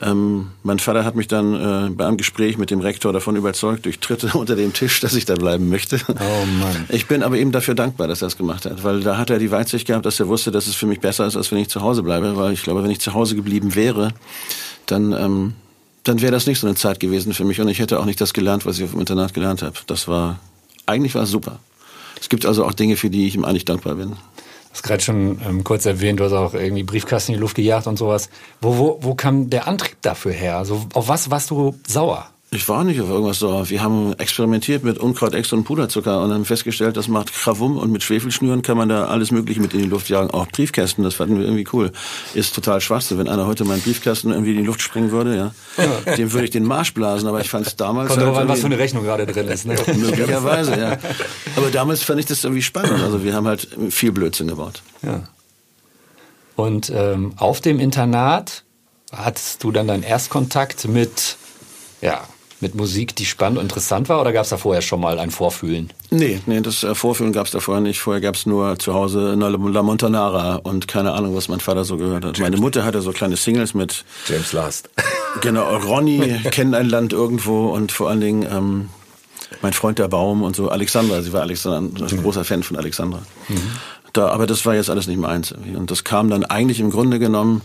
Ähm, 0.00 0.48
mein 0.62 0.78
Vater 0.78 1.04
hat 1.04 1.16
mich 1.16 1.26
dann 1.26 1.54
äh, 1.54 1.90
bei 1.90 2.06
einem 2.06 2.16
Gespräch 2.16 2.56
mit 2.56 2.70
dem 2.70 2.80
Rektor 2.80 3.12
davon 3.12 3.34
überzeugt, 3.34 3.84
durch 3.84 3.98
Tritte 3.98 4.30
unter 4.34 4.54
dem 4.54 4.72
Tisch, 4.72 5.00
dass 5.00 5.14
ich 5.14 5.24
da 5.24 5.34
bleiben 5.34 5.68
möchte. 5.68 5.98
Oh 6.08 6.46
Mann. 6.60 6.84
Ich 6.88 7.06
bin 7.06 7.22
aber 7.22 7.36
ihm 7.36 7.50
dafür 7.50 7.74
dankbar, 7.74 8.06
dass 8.06 8.22
er 8.22 8.26
das 8.26 8.36
gemacht 8.36 8.64
hat, 8.64 8.84
weil 8.84 9.00
da 9.00 9.16
hat 9.16 9.30
er 9.30 9.38
die 9.38 9.50
Weitsicht 9.50 9.86
gehabt, 9.86 10.06
dass 10.06 10.20
er 10.20 10.28
wusste, 10.28 10.52
dass 10.52 10.66
es 10.66 10.76
für 10.76 10.86
mich 10.86 11.00
besser 11.00 11.26
ist, 11.26 11.36
als 11.36 11.50
wenn 11.50 11.58
ich 11.58 11.68
zu 11.68 11.80
Hause 11.80 12.02
bleibe, 12.02 12.36
weil 12.36 12.52
ich 12.52 12.62
glaube, 12.62 12.84
wenn 12.84 12.90
ich 12.90 13.00
zu 13.00 13.14
Hause 13.14 13.34
geblieben 13.34 13.74
wäre, 13.74 14.12
dann, 14.86 15.12
ähm, 15.12 15.54
dann 16.04 16.20
wäre 16.20 16.32
das 16.32 16.46
nicht 16.46 16.60
so 16.60 16.66
eine 16.66 16.76
Zeit 16.76 17.00
gewesen 17.00 17.34
für 17.34 17.44
mich 17.44 17.60
und 17.60 17.68
ich 17.68 17.80
hätte 17.80 17.98
auch 17.98 18.04
nicht 18.04 18.20
das 18.20 18.32
gelernt, 18.32 18.66
was 18.66 18.78
ich 18.78 18.84
auf 18.84 18.92
dem 18.92 19.00
Internat 19.00 19.34
gelernt 19.34 19.62
habe. 19.62 19.74
Das 19.86 20.06
war, 20.06 20.38
eigentlich 20.86 21.14
war 21.16 21.24
es 21.24 21.30
super. 21.30 21.58
Es 22.20 22.28
gibt 22.28 22.46
also 22.46 22.64
auch 22.64 22.72
Dinge, 22.72 22.96
für 22.96 23.10
die 23.10 23.26
ich 23.26 23.34
ihm 23.34 23.44
eigentlich 23.44 23.64
dankbar 23.64 23.96
bin. 23.96 24.12
Du 24.78 24.82
hast 24.82 24.88
gerade 24.90 25.02
schon 25.02 25.40
ähm, 25.44 25.64
kurz 25.64 25.86
erwähnt, 25.86 26.20
du 26.20 26.24
hast 26.24 26.32
auch 26.32 26.54
irgendwie 26.54 26.84
Briefkasten 26.84 27.32
in 27.32 27.38
die 27.38 27.40
Luft 27.40 27.56
gejagt 27.56 27.88
und 27.88 27.98
sowas. 27.98 28.30
Wo, 28.60 28.78
wo, 28.78 28.98
wo 29.00 29.16
kam 29.16 29.50
der 29.50 29.66
Antrieb 29.66 29.96
dafür 30.02 30.30
her? 30.30 30.56
Also, 30.56 30.86
auf 30.94 31.08
was 31.08 31.32
warst 31.32 31.50
du 31.50 31.74
sauer? 31.84 32.30
Ich 32.50 32.66
war 32.66 32.82
nicht 32.82 32.98
auf 33.02 33.10
irgendwas 33.10 33.40
sauer. 33.40 33.68
Wir 33.68 33.82
haben 33.82 34.14
experimentiert 34.14 34.82
mit 34.82 34.96
Unkraut, 34.96 35.34
Extra 35.34 35.58
und 35.58 35.64
Puderzucker 35.64 36.22
und 36.22 36.32
haben 36.32 36.46
festgestellt, 36.46 36.96
das 36.96 37.06
macht 37.06 37.30
Krawum 37.30 37.76
und 37.76 37.92
mit 37.92 38.02
Schwefelschnüren 38.02 38.62
kann 38.62 38.78
man 38.78 38.88
da 38.88 39.04
alles 39.04 39.30
Mögliche 39.30 39.60
mit 39.60 39.74
in 39.74 39.80
die 39.80 39.86
Luft 39.86 40.08
jagen. 40.08 40.30
Auch 40.30 40.46
Briefkästen, 40.46 41.04
das 41.04 41.14
fanden 41.14 41.36
wir 41.36 41.44
irgendwie 41.44 41.66
cool. 41.74 41.92
Ist 42.32 42.54
total 42.54 42.80
Schwachsinn. 42.80 43.18
Wenn 43.18 43.28
einer 43.28 43.46
heute 43.46 43.66
meinen 43.66 43.82
Briefkasten 43.82 44.30
irgendwie 44.30 44.52
in 44.52 44.58
die 44.58 44.64
Luft 44.64 44.80
springen 44.80 45.10
würde, 45.10 45.36
ja, 45.76 46.14
dem 46.14 46.32
würde 46.32 46.46
ich 46.46 46.50
den 46.50 46.64
Marsch 46.64 46.94
blasen. 46.94 47.28
Aber 47.28 47.42
ich 47.42 47.50
fand 47.50 47.66
es 47.66 47.76
damals 47.76 48.08
Kommt 48.08 48.20
halt 48.20 48.30
drauf 48.30 48.38
an, 48.38 48.48
was 48.48 48.60
für 48.60 48.66
eine 48.66 48.78
Rechnung 48.78 49.04
gerade 49.04 49.26
drin 49.26 49.46
ist. 49.48 49.66
Ne? 49.66 49.76
möglicherweise, 49.98 50.80
ja. 50.80 50.96
Aber 51.54 51.70
damals 51.70 52.02
fand 52.02 52.18
ich 52.18 52.26
das 52.26 52.44
irgendwie 52.44 52.62
spannend. 52.62 53.02
Also 53.02 53.22
wir 53.24 53.34
haben 53.34 53.46
halt 53.46 53.68
viel 53.90 54.10
Blödsinn 54.10 54.48
gebaut. 54.48 54.80
Ja. 55.02 55.24
Und 56.56 56.90
ähm, 56.94 57.34
auf 57.36 57.60
dem 57.60 57.78
Internat 57.78 58.64
hattest 59.12 59.62
du 59.64 59.70
dann 59.70 59.86
deinen 59.86 60.02
Erstkontakt 60.02 60.88
mit, 60.88 61.36
ja, 62.00 62.22
mit 62.60 62.74
Musik, 62.74 63.14
die 63.14 63.24
spannend 63.24 63.58
und 63.58 63.64
interessant 63.64 64.08
war, 64.08 64.20
oder 64.20 64.32
gab 64.32 64.44
es 64.44 64.50
da 64.50 64.56
vorher 64.56 64.82
schon 64.82 65.00
mal 65.00 65.18
ein 65.18 65.30
Vorfühlen? 65.30 65.92
Nee, 66.10 66.40
nee, 66.46 66.60
das 66.60 66.82
äh, 66.82 66.94
Vorfühlen 66.94 67.32
gab 67.32 67.46
es 67.46 67.52
da 67.52 67.60
vorher 67.60 67.80
nicht. 67.80 68.00
Vorher 68.00 68.20
gab 68.20 68.34
es 68.34 68.46
nur 68.46 68.78
zu 68.78 68.94
Hause 68.94 69.34
La, 69.34 69.48
La 69.48 69.82
Montanara 69.82 70.56
und 70.56 70.88
keine 70.88 71.12
Ahnung, 71.12 71.36
was 71.36 71.48
mein 71.48 71.60
Vater 71.60 71.84
so 71.84 71.96
gehört 71.96 72.24
hat. 72.24 72.38
Meine 72.38 72.56
Mutter 72.56 72.84
hatte 72.84 73.00
so 73.00 73.12
kleine 73.12 73.36
Singles 73.36 73.74
mit 73.74 74.04
James 74.26 74.52
Last. 74.52 74.90
Genau, 75.42 75.76
Ronny 75.76 76.40
kennt 76.50 76.74
ein 76.74 76.88
Land 76.88 77.12
irgendwo 77.12 77.68
und 77.68 77.92
vor 77.92 78.08
allen 78.08 78.20
Dingen 78.20 78.48
ähm, 78.50 78.88
mein 79.60 79.74
Freund 79.74 79.98
der 79.98 80.08
Baum 80.08 80.42
und 80.42 80.56
so 80.56 80.70
Alexandra. 80.70 81.20
Sie 81.22 81.32
war 81.32 81.42
Alexandra, 81.42 82.06
ein 82.06 82.22
großer 82.22 82.44
Fan 82.44 82.62
von 82.62 82.76
Alexandra. 82.76 83.20
Da, 84.14 84.28
aber 84.28 84.46
das 84.46 84.64
war 84.66 84.74
jetzt 84.74 84.90
alles 84.90 85.06
nicht 85.06 85.20
meins. 85.20 85.52
Und 85.52 85.90
das 85.90 86.02
kam 86.02 86.30
dann 86.30 86.44
eigentlich 86.44 86.80
im 86.80 86.90
Grunde 86.90 87.18
genommen, 87.18 87.60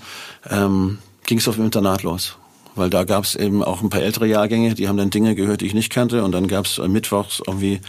ähm, 0.50 1.00
ging 1.26 1.38
es 1.38 1.48
auf 1.48 1.56
dem 1.56 1.66
Internat 1.66 2.04
los. 2.04 2.36
Weil 2.76 2.90
da 2.90 3.04
gab 3.04 3.24
es 3.24 3.36
eben 3.36 3.64
auch 3.64 3.82
ein 3.82 3.90
paar 3.90 4.02
ältere 4.02 4.26
Jahrgänge, 4.28 4.74
die 4.74 4.88
haben 4.88 4.98
dann 4.98 5.10
Dinge 5.10 5.36
gehört, 5.36 5.62
die 5.62 5.68
ich 5.68 5.74
nicht 5.74 5.92
kannte. 5.92 6.24
Und 6.24 6.32
dann 6.32 6.48
gab 6.48 6.66
es 6.66 6.80
mittwochs 6.80 7.42
irgendwie 7.46 7.82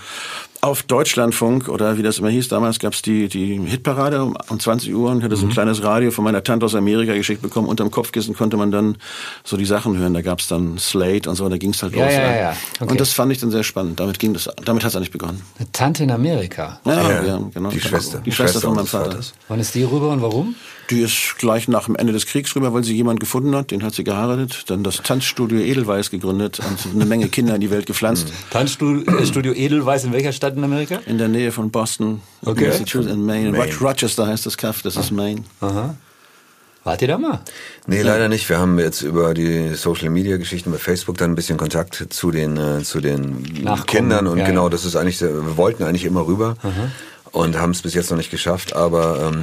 auf 0.65 0.83
Deutschlandfunk 0.83 1.69
oder 1.69 1.99
wie 1.99 2.03
das 2.03 2.19
immer 2.19 2.31
hieß, 2.31 2.49
damals 2.49 2.79
gab 2.79 2.95
es 2.95 3.03
die, 3.03 3.29
die 3.29 3.61
Hitparade 3.61 4.23
um, 4.23 4.37
um 4.49 4.59
20 4.59 4.95
Uhr 4.95 5.11
und 5.11 5.19
ich 5.19 5.25
hatte 5.25 5.37
so 5.37 5.47
ein 5.47 5.51
kleines 5.53 5.83
Radio 5.83 6.11
von 6.11 6.25
meiner 6.25 6.43
Tante 6.43 6.65
aus 6.65 6.75
Amerika 6.75 7.13
geschickt 7.15 7.43
bekommen. 7.43 7.69
Unterm 7.69 7.91
Kopfkissen 7.91 8.35
konnte 8.35 8.57
man 8.57 8.71
dann 8.71 8.97
so 9.45 9.57
die 9.59 9.67
Sachen 9.67 9.99
hören. 9.99 10.15
Da 10.15 10.23
gab 10.23 10.41
es 10.41 10.49
dann 10.49 10.79
Slate 10.79 11.29
und 11.29 11.37
so, 11.37 11.49
da 11.49 11.59
ging 11.59 11.71
es 11.71 11.83
halt 11.83 11.95
Ja, 11.95 12.05
los. 12.07 12.15
ja, 12.15 12.35
ja. 12.37 12.57
Okay. 12.81 12.91
Und 12.91 13.01
das 13.01 13.13
fand 13.13 13.31
ich 13.33 13.39
dann 13.39 13.51
sehr 13.51 13.63
spannend. 13.63 14.01
Damit 14.01 14.19
ging 14.19 14.33
das, 14.33 14.49
damit 14.65 14.83
hat 14.85 14.91
es 14.91 14.97
eigentlich 14.97 15.11
begonnen. 15.11 15.43
Eine 15.59 15.71
Tante 15.73 16.03
in 16.05 16.11
Amerika. 16.11 16.81
Ja, 16.87 16.95
Ja, 17.11 17.25
ja, 17.25 17.41
genau. 17.53 17.69
die 17.69 17.81
Schwester. 17.81 18.23
Die 18.25 18.33
Schwester 18.33 18.61
von 18.61 18.75
meinem 18.75 18.87
Vater. 18.87 19.11
Vaters. 19.13 19.35
Wann 19.49 19.61
ist 19.61 19.75
die 19.75 19.83
rüber 19.85 20.11
und 20.11 20.23
warum? 20.23 20.55
Die 20.91 21.01
ist 21.01 21.37
gleich 21.39 21.67
nach 21.67 21.87
dem 21.87 21.97
Ende 21.97 22.13
des 22.13 22.27
Kriegs 22.27 22.55
rüber, 22.57 22.75
weil 22.75 22.85
sie 22.85 22.95
jemanden 22.95 23.19
gefunden 23.19 23.55
hat, 23.57 23.71
den 23.71 23.83
hat 23.83 23.95
sie 23.95 24.05
geheiratet, 24.05 24.65
dann 24.67 24.85
das 24.85 24.97
Tanzstudio 25.03 25.59
Edelweiß 25.59 26.11
gegründet 26.11 26.61
und 26.61 26.95
eine 26.95 27.07
Menge 27.07 27.29
Kinder 27.29 27.55
in 27.55 27.63
die 27.63 27.71
Welt 27.71 27.87
gepflanzt. 27.87 28.31
Tanzstudio 28.51 29.25
Studio 29.25 29.55
Edelweiß 29.55 30.05
in 30.05 30.13
welcher 30.13 30.33
Stadt 30.33 30.54
in 30.57 30.65
Amerika? 30.65 31.01
In 31.07 31.19
der 31.19 31.29
Nähe 31.29 31.53
von 31.53 31.71
Boston, 31.71 32.21
Okay. 32.45 32.69
Massachusetts, 32.69 33.13
in 33.13 33.25
Maine. 33.25 33.51
Maine. 33.53 33.73
Roch- 33.73 33.81
Rochester 33.81 34.27
heißt 34.27 34.47
das 34.47 34.57
Kaff, 34.57 34.83
das 34.83 34.97
ist 34.97 35.11
Maine. 35.11 35.43
Aha. 35.61 35.95
Wart 36.85 37.01
ihr 37.01 37.09
da 37.09 37.17
mal? 37.17 37.41
Nee, 37.87 38.03
leider 38.03 38.29
nicht. 38.29 38.47
Wir 38.51 38.59
haben 38.59 38.79
jetzt 38.79 39.01
über 39.01 39.33
die 39.33 39.75
Social 39.75 40.11
Media 40.11 40.37
Geschichten 40.37 40.71
bei 40.71 40.77
Facebook 40.77 41.17
dann 41.17 41.31
ein 41.33 41.35
bisschen 41.35 41.57
Kontakt 41.57 42.07
zu 42.11 42.31
den 42.31 42.59
äh, 42.59 42.83
zu 42.83 43.01
den 43.01 43.43
Nachkommen, 43.63 43.87
Kindern 43.87 44.27
und 44.27 44.37
ja, 44.39 44.45
genau, 44.47 44.65
ja. 44.65 44.69
das 44.71 44.85
ist 44.85 44.95
eigentlich 44.95 45.19
wir 45.23 45.57
wollten 45.57 45.83
eigentlich 45.83 46.05
immer 46.05 46.27
rüber 46.27 46.57
und 47.33 47.59
haben 47.59 47.71
es 47.71 47.81
bis 47.81 47.95
jetzt 47.95 48.11
noch 48.11 48.19
nicht 48.19 48.31
geschafft, 48.31 48.77
aber 48.77 49.33
ähm, 49.33 49.43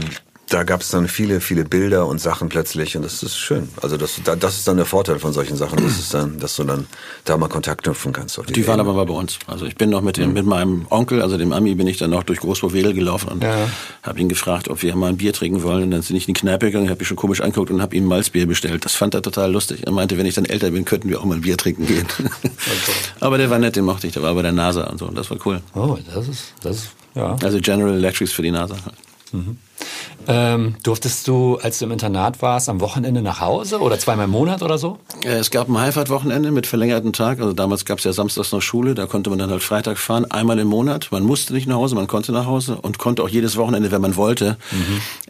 da 0.52 0.64
gab 0.64 0.82
es 0.82 0.90
dann 0.90 1.08
viele, 1.08 1.40
viele 1.42 1.64
Bilder 1.66 2.06
und 2.08 2.20
Sachen 2.20 2.50
plötzlich 2.50 2.96
und 2.98 3.04
das 3.04 3.24
ist 3.24 3.38
schön. 3.38 3.70
Also 3.82 3.96
das, 3.98 4.20
da- 4.24 4.36
das 4.36 4.58
ist 4.58 4.68
dann 4.68 4.78
der 4.78 4.86
Vorteil 4.86 5.18
von 5.18 5.32
solchen 5.34 5.56
Sachen, 5.56 5.82
das 5.84 5.98
ist 5.98 6.14
dann, 6.14 6.40
dass 6.40 6.56
du 6.58 6.64
dann 6.66 6.88
da 7.26 7.38
mal 7.38 7.48
Kontakt 7.48 7.84
knüpfen 7.84 8.12
kannst. 8.12 8.38
auf 8.38 8.46
Die 8.48 8.68
waren 8.68 8.80
Ebene. 8.80 8.90
aber 8.90 8.94
mal 8.98 9.06
bei 9.06 9.14
uns. 9.14 9.40
Also 9.48 9.66
ich 9.66 9.76
bin 9.76 9.90
noch 9.90 10.02
mit, 10.02 10.18
dem, 10.18 10.34
mit 10.34 10.46
meinem 10.46 10.86
Onkel, 10.90 11.22
also 11.22 11.38
dem 11.38 11.54
Ami, 11.54 11.76
bin 11.76 11.88
ich 11.88 11.98
dann 11.98 12.10
noch 12.10 12.24
durch 12.24 12.40
Großburg-Wedel 12.40 12.94
gelaufen 12.94 13.30
und 13.30 13.44
Ja. 13.44 13.70
habe 14.04 14.20
ihn 14.20 14.28
gefragt, 14.30 14.68
ob 14.70 14.82
wir 14.84 14.96
mal 14.96 15.08
ein 15.10 15.18
Bier 15.18 15.32
trinken 15.34 15.64
wollen. 15.64 15.84
Und 15.84 15.92
dann 15.92 16.02
sind 16.02 16.16
ich 16.18 16.28
in 16.28 16.34
die 16.34 16.40
Kneipe 16.42 16.66
gegangen, 16.68 16.90
habe 16.90 17.00
mich 17.00 17.08
schon 17.08 17.18
komisch 17.18 17.40
angeguckt 17.42 17.72
und 17.72 17.82
habe 17.82 17.96
ihm 17.96 18.04
ein 18.04 18.08
Malzbier 18.08 18.46
bestellt. 18.46 18.84
Das 18.84 18.94
fand 18.94 19.14
er 19.14 19.22
total 19.22 19.52
lustig. 19.52 19.84
Er 19.86 19.92
meinte, 19.94 20.18
wenn 20.18 20.26
ich 20.26 20.36
dann 20.36 20.46
älter 20.46 20.70
bin, 20.72 20.84
könnten 20.86 21.08
wir 21.10 21.20
auch 21.22 21.26
mal 21.26 21.36
ein 21.36 21.42
Bier 21.42 21.56
trinken 21.58 21.88
gehen. 21.88 22.06
aber 23.20 23.38
der 23.38 23.50
war 23.50 23.58
nett, 23.60 23.76
den 23.78 23.86
mochte 23.86 24.08
ich. 24.08 24.14
Der 24.14 24.22
war 24.24 24.34
bei 24.36 24.42
der 24.42 24.52
NASA 24.52 24.84
und 24.90 24.98
so. 25.00 25.06
Und 25.08 25.18
das 25.18 25.30
war 25.30 25.38
cool. 25.46 25.62
Oh, 25.76 25.98
das 26.14 26.28
ist, 26.28 26.54
das 26.62 26.76
ist, 26.78 26.90
ja. 27.16 27.38
Also 27.42 27.60
General 27.62 27.94
Electrics 27.96 28.34
für 28.34 28.42
die 28.42 28.52
NASA. 28.52 28.76
Ähm, 30.28 30.76
durftest 30.84 31.28
du, 31.28 31.58
als 31.62 31.80
du 31.80 31.86
im 31.86 31.92
Internat 31.92 32.42
warst, 32.42 32.70
am 32.70 32.80
Wochenende 32.82 33.22
nach 33.22 33.40
Hause 33.42 33.80
oder 33.80 33.98
zweimal 34.00 34.26
im 34.26 34.32
Monat 34.32 34.62
oder 34.62 34.78
so? 34.78 34.98
Äh, 35.24 35.38
Es 35.40 35.52
gab 35.52 35.68
ein 35.68 35.78
Heimfahrtwochenende 35.78 36.52
mit 36.52 36.68
verlängerten 36.68 37.12
Tag. 37.14 37.40
Also 37.40 37.54
damals 37.54 37.86
gab 37.86 37.98
es 38.00 38.04
ja 38.06 38.14
samstags 38.14 38.52
noch 38.52 38.62
Schule. 38.62 38.94
Da 38.96 39.06
konnte 39.08 39.30
man 39.30 39.40
dann 39.40 39.50
halt 39.50 39.64
Freitag 39.64 39.98
fahren, 39.98 40.30
einmal 40.30 40.60
im 40.60 40.68
Monat. 40.68 41.08
Man 41.12 41.24
musste 41.24 41.54
nicht 41.54 41.68
nach 41.68 41.76
Hause, 41.76 41.96
man 41.96 42.08
konnte 42.08 42.32
nach 42.32 42.46
Hause 42.46 42.78
und 42.82 42.98
konnte 43.00 43.24
auch 43.24 43.30
jedes 43.30 43.58
Wochenende, 43.58 43.92
wenn 43.92 44.02
man 44.02 44.16
wollte. 44.16 44.58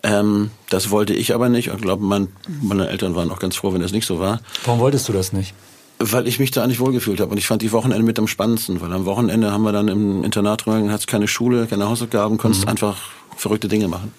Ähm, 0.04 0.52
das 0.70 0.90
wollte 0.92 1.14
ich 1.14 1.34
aber 1.34 1.50
nicht. 1.50 1.68
Ich 1.70 1.82
glaube, 1.82 2.04
mein, 2.04 2.28
meine 2.62 2.88
Eltern 2.90 3.16
waren 3.16 3.32
auch 3.32 3.40
ganz 3.40 3.56
froh, 3.56 3.74
wenn 3.74 3.82
das 3.82 3.92
nicht 3.92 4.06
so 4.06 4.20
war. 4.20 4.40
Warum 4.66 4.80
wolltest 4.80 5.08
du 5.10 5.14
das 5.14 5.32
nicht? 5.34 5.54
Weil 6.00 6.28
ich 6.28 6.40
mich 6.40 6.52
da 6.52 6.64
eigentlich 6.64 6.80
wohlgefühlt 6.80 7.20
habe. 7.20 7.32
Und 7.32 7.38
ich 7.38 7.46
fand 7.48 7.62
die 7.62 7.72
Wochenende 7.72 8.04
mit 8.04 8.18
am 8.20 8.28
spannendsten. 8.28 8.82
Weil 8.82 8.92
am 8.92 9.06
Wochenende 9.06 9.52
haben 9.52 9.64
wir 9.64 9.72
dann 9.72 9.88
im 9.88 10.24
Internat 10.24 10.66
drin, 10.66 10.92
hat 10.92 11.02
es 11.02 11.08
keine 11.08 11.28
Schule, 11.28 11.68
keine 11.68 11.88
Hausaufgaben, 11.88 12.38
konntest 12.38 12.68
einfach 12.68 12.98
verrückte 13.38 13.68
Dinge 13.68 13.88
machen. 13.88 14.12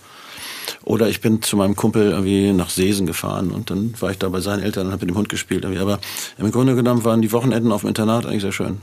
Oder 0.84 1.08
ich 1.08 1.20
bin 1.20 1.42
zu 1.42 1.56
meinem 1.56 1.76
Kumpel 1.76 2.10
irgendwie 2.10 2.52
nach 2.52 2.70
Seesen 2.70 3.06
gefahren 3.06 3.50
und 3.50 3.70
dann 3.70 3.94
war 4.00 4.10
ich 4.10 4.18
da 4.18 4.28
bei 4.28 4.40
seinen 4.40 4.62
Eltern 4.62 4.86
und 4.86 4.92
habe 4.92 5.04
mit 5.06 5.14
dem 5.14 5.18
Hund 5.18 5.28
gespielt. 5.28 5.64
Irgendwie. 5.64 5.80
Aber 5.80 5.98
im 6.38 6.50
Grunde 6.50 6.74
genommen 6.74 7.04
waren 7.04 7.22
die 7.22 7.32
Wochenenden 7.32 7.70
auf 7.72 7.82
dem 7.82 7.88
Internat 7.88 8.26
eigentlich 8.26 8.42
sehr 8.42 8.52
schön. 8.52 8.80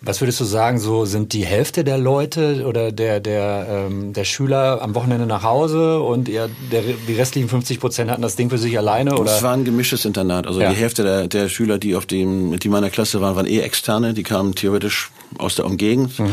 Was 0.00 0.20
würdest 0.20 0.38
du 0.40 0.44
sagen, 0.44 0.78
so 0.78 1.04
sind 1.04 1.32
die 1.32 1.44
Hälfte 1.44 1.82
der 1.82 1.98
Leute 1.98 2.64
oder 2.66 2.92
der, 2.92 3.18
der, 3.20 3.66
ähm, 3.90 4.12
der 4.12 4.24
Schüler 4.24 4.80
am 4.80 4.94
Wochenende 4.94 5.26
nach 5.26 5.42
Hause 5.42 6.00
und 6.00 6.28
ihr, 6.28 6.48
der, 6.70 6.82
die 7.08 7.12
restlichen 7.14 7.48
50 7.48 7.80
Prozent 7.80 8.10
hatten 8.10 8.22
das 8.22 8.36
Ding 8.36 8.48
für 8.48 8.56
sich 8.58 8.78
alleine? 8.78 9.14
Es 9.14 9.20
Oder? 9.20 9.42
war 9.42 9.52
ein 9.52 9.64
gemischtes 9.64 10.04
Internat. 10.04 10.46
Also 10.46 10.60
Ja. 10.60 10.70
die 10.70 10.76
Hälfte 10.76 11.02
der, 11.02 11.28
der 11.28 11.48
Schüler, 11.48 11.78
die 11.78 11.96
auf 11.96 12.06
dem, 12.06 12.58
die 12.58 12.68
meiner 12.68 12.88
Klasse 12.88 13.20
waren, 13.20 13.36
waren 13.36 13.46
eh 13.46 13.60
externe. 13.60 14.14
Die 14.14 14.22
kamen 14.22 14.54
theoretisch 14.54 15.10
aus 15.38 15.56
der 15.56 15.66
Umgegend. 15.66 16.18
Mhm. 16.18 16.30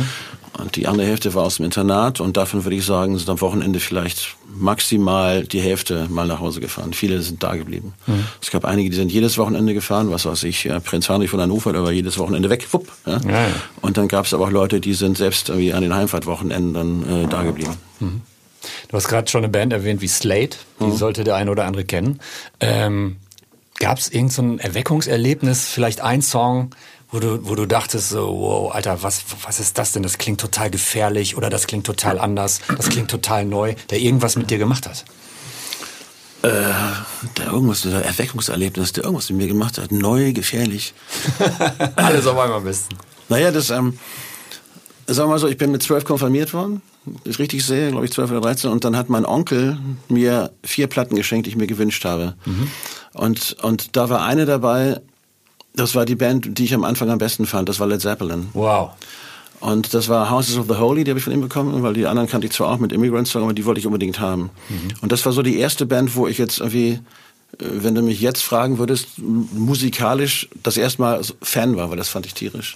Und 0.58 0.76
die 0.76 0.88
andere 0.88 1.08
Hälfte 1.08 1.34
war 1.34 1.44
aus 1.44 1.56
dem 1.58 1.66
Internat. 1.66 2.20
Und 2.22 2.38
davon 2.38 2.64
würde 2.64 2.76
ich 2.76 2.86
sagen, 2.86 3.18
sind 3.18 3.30
am 3.30 3.42
Wochenende 3.42 3.80
vielleicht 3.80 4.36
maximal 4.56 5.44
die 5.46 5.60
Hälfte 5.62 6.08
mal 6.10 6.28
nach 6.28 6.40
Hause 6.40 6.60
gefahren. 6.62 6.94
Viele 6.94 7.22
sind 7.22 7.42
da 7.42 7.56
geblieben. 7.56 7.94
Mhm. 8.06 8.26
Es 8.42 8.52
gab 8.52 8.64
einige, 8.66 8.90
die 8.92 8.96
sind 8.96 9.12
jedes 9.12 9.38
Wochenende 9.40 9.74
gefahren. 9.74 10.12
Was 10.12 10.26
weiß 10.26 10.44
ich, 10.44 10.64
ja, 10.66 10.80
Prinz 10.80 11.10
Heinrich 11.10 11.32
von 11.32 11.42
Hannover, 11.42 11.74
der 11.74 11.84
war 11.84 11.92
jedes 11.92 12.20
Wochenende 12.20 12.50
weg. 12.52 12.68
Wupp, 12.72 12.88
ja. 13.06 13.14
Ja. 13.28 13.48
Und 13.82 13.98
dann 13.98 14.08
gab 14.08 14.26
es 14.26 14.34
aber 14.34 14.46
auch 14.46 14.52
Leute, 14.52 14.80
die 14.80 14.94
sind 14.94 15.18
selbst 15.18 15.50
irgendwie 15.50 15.74
an 15.74 15.82
den 15.82 15.96
Heimfahrtwochenenden 15.96 16.74
dann 16.74 17.24
äh, 17.24 17.28
da 17.28 17.42
geblieben. 17.44 17.76
Du 18.00 18.98
hast 18.98 19.08
gerade 19.08 19.30
schon 19.30 19.40
eine 19.44 19.50
Band 19.50 19.74
erwähnt 19.74 20.02
wie 20.02 20.08
Slate, 20.08 20.58
die 20.80 20.86
Mhm. 20.86 20.96
sollte 20.98 21.24
der 21.24 21.36
eine 21.36 21.50
oder 21.52 21.66
andere 21.66 21.84
kennen. 21.84 22.20
Ähm, 22.60 23.18
Gab 23.80 23.98
es 23.98 24.08
irgendein 24.10 24.60
so 24.60 24.64
Erweckungserlebnis, 24.64 25.68
vielleicht 25.68 26.02
ein 26.02 26.22
Song, 26.22 26.70
wo 27.14 27.20
du, 27.20 27.48
wo 27.48 27.54
du 27.54 27.68
dachtest, 27.68 28.10
so, 28.10 28.28
wow, 28.28 28.74
Alter, 28.74 29.04
was, 29.04 29.24
was 29.44 29.60
ist 29.60 29.78
das 29.78 29.92
denn? 29.92 30.02
Das 30.02 30.18
klingt 30.18 30.42
total 30.42 30.72
gefährlich 30.72 31.38
oder 31.38 31.52
das 31.52 31.68
klingt 31.68 31.86
total 31.86 32.20
anders, 32.20 32.60
das 32.76 32.90
klingt 32.90 33.12
total 33.12 33.46
neu, 33.46 33.76
der 33.92 34.00
irgendwas 34.00 34.36
mit 34.36 34.50
dir 34.50 34.58
gemacht 34.58 34.88
hat. 34.88 35.06
Der 36.42 37.46
irgendwas, 37.46 37.84
der 37.84 38.04
Erweckungserlebnis, 38.04 38.94
der 38.94 39.04
irgendwas 39.06 39.30
mit 39.30 39.38
mir 39.38 39.48
gemacht 39.48 39.78
hat. 39.78 39.92
Neu, 39.92 40.34
gefährlich. 40.34 40.94
Alles 41.96 42.26
auf 42.26 42.38
einmal 42.38 42.58
am 42.58 42.66
besten. 42.66 42.98
Naja, 43.30 43.52
das, 43.52 43.70
ähm, 43.70 43.98
sagen 45.08 45.30
wir 45.30 45.34
mal 45.34 45.40
so, 45.40 45.48
ich 45.48 45.58
bin 45.58 45.72
mit 45.72 45.84
zwölf 45.84 46.04
konfirmiert 46.04 46.54
worden. 46.54 46.82
Ich 47.24 47.40
richtig 47.40 47.66
sehe, 47.66 47.92
glaube 47.92 48.06
ich, 48.06 48.12
zwölf 48.12 48.32
oder 48.32 48.42
dreizehn. 48.42 48.72
Und 48.72 48.84
dann 48.84 48.98
hat 48.98 49.10
mein 49.10 49.26
Onkel 49.26 49.78
mir 50.10 50.52
vier 50.64 50.88
Platten 50.88 51.16
geschenkt, 51.16 51.46
die 51.46 51.52
ich 51.52 51.56
mir 51.56 51.68
gewünscht 51.68 52.04
habe. 52.04 52.36
Und, 53.14 53.56
und 53.62 53.96
da 53.96 54.10
war 54.10 54.26
eine 54.26 54.46
dabei, 54.46 55.00
das 55.76 55.96
war 55.96 56.06
die 56.06 56.16
Band, 56.16 56.58
die 56.58 56.66
ich 56.66 56.74
am 56.74 56.84
Anfang 56.84 57.10
am 57.10 57.18
besten 57.18 57.46
fand. 57.46 57.70
Das 57.70 57.80
war 57.80 57.88
Led 57.88 58.02
Zeppelin. 58.02 58.48
Wow. 58.54 58.92
Und 59.60 59.94
das 59.94 60.10
war 60.10 60.30
Houses 60.30 60.58
of 60.58 60.66
the 60.68 60.76
Holy, 60.76 61.04
die 61.06 61.12
habe 61.12 61.20
ich 61.20 61.24
von 61.24 61.32
ihm 61.34 61.40
bekommen, 61.42 61.84
weil 61.84 61.94
die 61.94 62.06
anderen 62.06 62.28
kannte 62.28 62.48
ich 62.48 62.54
zwar 62.54 62.70
auch 62.70 62.80
mit 62.80 62.92
Immigrant 62.92 63.28
Song, 63.30 63.44
aber 63.44 63.54
die 63.54 63.64
wollte 63.64 63.80
ich 63.80 63.88
unbedingt 63.88 64.20
haben. 64.20 64.50
Und 65.02 65.12
das 65.14 65.26
war 65.26 65.32
so 65.32 65.42
die 65.42 65.58
erste 65.58 65.86
Band, 65.86 66.16
wo 66.18 66.28
ich 66.28 66.38
jetzt 66.38 66.60
irgendwie, 66.60 66.90
äh, 66.90 67.00
wenn 67.60 67.96
du 67.96 68.02
mich 68.02 68.20
jetzt 68.20 68.44
fragen 68.44 68.78
würdest, 68.78 69.08
musikalisch 69.18 70.50
das 70.62 70.78
erste 70.78 71.02
Mal 71.02 71.22
Fan 71.42 71.76
war, 71.78 71.90
weil 71.90 71.98
das 71.98 72.10
fand 72.10 72.26
ich 72.26 72.34
tierisch. 72.34 72.76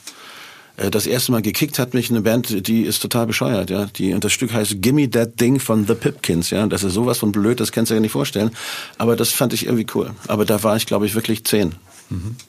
Äh, 0.78 0.90
Das 0.90 1.08
erste 1.08 1.34
Mal 1.34 1.42
gekickt 1.42 1.78
hat 1.78 1.94
mich 1.94 2.10
eine 2.10 2.22
Band, 2.22 2.68
die 2.68 2.84
ist 2.84 3.02
total 3.02 3.28
bescheuert, 3.28 3.70
ja. 3.70 3.86
Die, 3.98 4.14
und 4.14 4.24
das 4.24 4.32
Stück 4.32 4.54
heißt 4.54 4.82
Gimme 4.82 5.10
That 5.10 5.42
Ding 5.42 5.60
von 5.60 5.86
The 5.88 5.94
Pipkins, 5.96 6.52
ja. 6.52 6.66
Das 6.68 6.84
ist 6.84 6.94
sowas 6.94 7.18
von 7.18 7.34
blöd, 7.34 7.60
das 7.60 7.74
kannst 7.74 7.92
du 7.92 7.96
dir 7.96 8.02
nicht 8.02 8.12
vorstellen. 8.14 8.52
Aber 8.98 9.18
das 9.18 9.32
fand 9.32 9.52
ich 9.54 9.66
irgendwie 9.66 9.88
cool. 9.94 10.12
Aber 10.28 10.46
da 10.46 10.64
war 10.64 10.78
ich, 10.78 10.86
glaube 10.86 11.06
ich, 11.06 11.16
wirklich 11.16 11.44
zehn. 11.44 11.76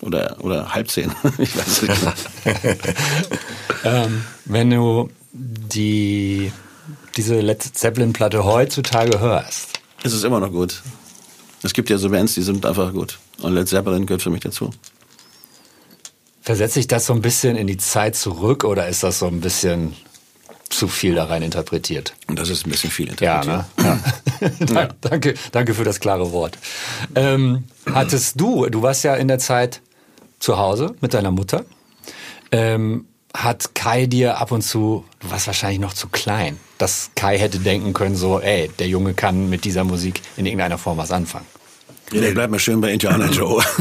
Oder, 0.01 0.37
oder 0.44 0.73
halb 0.75 0.90
zehn. 0.90 1.11
ich 1.38 1.57
weiß 1.57 1.83
nicht. 1.83 2.01
Ähm, 3.85 4.25
wenn 4.44 4.71
du 4.71 5.09
die, 5.33 6.51
diese 7.16 7.40
Led 7.40 7.62
Zeppelin-Platte 7.62 8.44
heutzutage 8.44 9.21
hörst, 9.21 9.79
Es 10.03 10.12
ist 10.12 10.25
immer 10.25 10.40
noch 10.40 10.51
gut. 10.51 10.83
Es 11.62 11.73
gibt 11.73 11.88
ja 11.90 11.99
so 11.99 12.11
Bands, 12.11 12.35
die 12.35 12.42
sind 12.42 12.66
einfach 12.66 12.92
gut. 12.92 13.18
Und 13.40 13.55
Led 13.55 13.68
Zeppelin 13.68 14.05
gehört 14.07 14.23
für 14.23 14.31
mich 14.31 14.40
dazu. 14.40 14.71
versetzt 16.42 16.75
sich 16.75 16.87
das 16.88 17.07
so 17.07 17.12
ein 17.12 17.23
bisschen 17.23 17.57
in 17.57 17.66
die 17.68 17.77
Zeit 17.77 18.16
zurück 18.16 18.64
oder 18.64 18.88
ist 18.88 19.03
das 19.05 19.18
so 19.21 19.27
ein 19.27 19.40
bisschen 19.40 19.94
zu 20.71 20.88
viel 20.88 21.14
da 21.14 21.25
rein 21.27 21.42
interpretiert? 21.42 22.14
Und 22.27 22.38
das 22.38 22.49
ist 22.49 22.66
ein 22.66 22.71
bisschen 22.71 22.90
viel 22.90 23.07
Ja, 23.21 23.40
interpretiert. 23.42 23.79
ne? 23.79 23.85
Ja. 23.85 23.99
Da- 24.61 24.88
danke, 25.01 25.35
danke 25.53 25.74
für 25.74 25.85
das 25.85 26.01
klare 26.01 26.33
Wort. 26.33 26.59
Ähm, 27.14 27.64
hattest 27.92 28.40
du, 28.40 28.66
du 28.66 28.83
warst 28.83 29.05
ja 29.05 29.14
in 29.14 29.29
der 29.29 29.38
Zeit 29.38 29.81
zu 30.38 30.57
Hause 30.59 30.94
mit 31.01 31.14
deiner 31.14 31.31
Mutter, 31.31 31.64
ähm, 32.53 33.07
hat 33.37 33.74
Kai 33.74 34.07
dir 34.07 34.38
ab 34.38 34.53
und 34.53 34.62
zu, 34.62 35.05
du 35.20 35.31
warst 35.31 35.46
wahrscheinlich 35.46 35.81
noch 35.81 35.92
zu 35.92 36.09
klein, 36.09 36.59
dass 36.79 37.11
Kai 37.14 37.38
hätte 37.38 37.59
denken 37.59 37.92
können, 37.92 38.16
so, 38.16 38.40
ey, 38.40 38.70
der 38.79 38.88
Junge 38.88 39.14
kann 39.14 39.48
mit 39.51 39.64
dieser 39.64 39.85
Musik 39.85 40.22
in 40.37 40.46
irgendeiner 40.46 40.79
Form 40.79 40.96
was 40.98 41.11
anfangen. 41.12 41.46
Ja, 42.12 42.22
der 42.22 42.31
bleibt 42.33 42.51
mal 42.51 42.59
schön 42.59 42.81
bei 42.81 42.90
Indiana 42.92 43.27
Joe. 43.27 43.62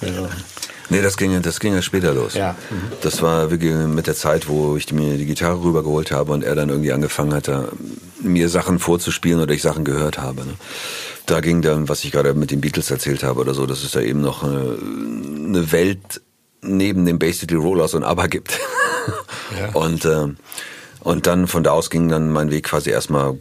Nee, 0.88 1.02
das 1.02 1.16
ging, 1.16 1.40
das 1.42 1.60
ging 1.60 1.74
ja 1.74 1.82
später 1.82 2.14
los. 2.14 2.34
Ja. 2.34 2.54
Das 3.02 3.22
war 3.22 3.50
wirklich 3.50 3.74
mit 3.74 4.06
der 4.06 4.14
Zeit, 4.14 4.48
wo 4.48 4.76
ich 4.76 4.92
mir 4.92 5.16
die 5.16 5.26
Gitarre 5.26 5.62
rübergeholt 5.62 6.12
habe 6.12 6.32
und 6.32 6.44
er 6.44 6.54
dann 6.54 6.68
irgendwie 6.68 6.92
angefangen 6.92 7.34
hatte, 7.34 7.68
mir 8.20 8.48
Sachen 8.48 8.78
vorzuspielen 8.78 9.40
oder 9.40 9.52
ich 9.52 9.62
Sachen 9.62 9.84
gehört 9.84 10.18
habe. 10.18 10.44
Ne? 10.44 10.54
Da 11.26 11.40
ging 11.40 11.62
dann, 11.62 11.88
was 11.88 12.04
ich 12.04 12.12
gerade 12.12 12.34
mit 12.34 12.50
den 12.50 12.60
Beatles 12.60 12.90
erzählt 12.90 13.24
habe 13.24 13.40
oder 13.40 13.54
so, 13.54 13.66
dass 13.66 13.82
es 13.82 13.92
da 13.92 14.00
eben 14.00 14.20
noch 14.20 14.44
eine, 14.44 14.78
eine 15.48 15.72
Welt 15.72 16.20
neben 16.62 17.04
dem 17.04 17.20
City 17.32 17.54
Rollers 17.54 17.94
und 17.94 18.04
ABBA 18.04 18.26
gibt. 18.28 18.58
Ja. 19.58 19.68
Und 19.74 20.04
äh, 20.04 20.28
und 21.06 21.28
dann 21.28 21.46
von 21.46 21.62
da 21.62 21.70
aus 21.70 21.88
ging 21.88 22.08
dann 22.08 22.32
mein 22.32 22.50
Weg 22.50 22.64
quasi 22.64 22.90
erstmal 22.90 23.38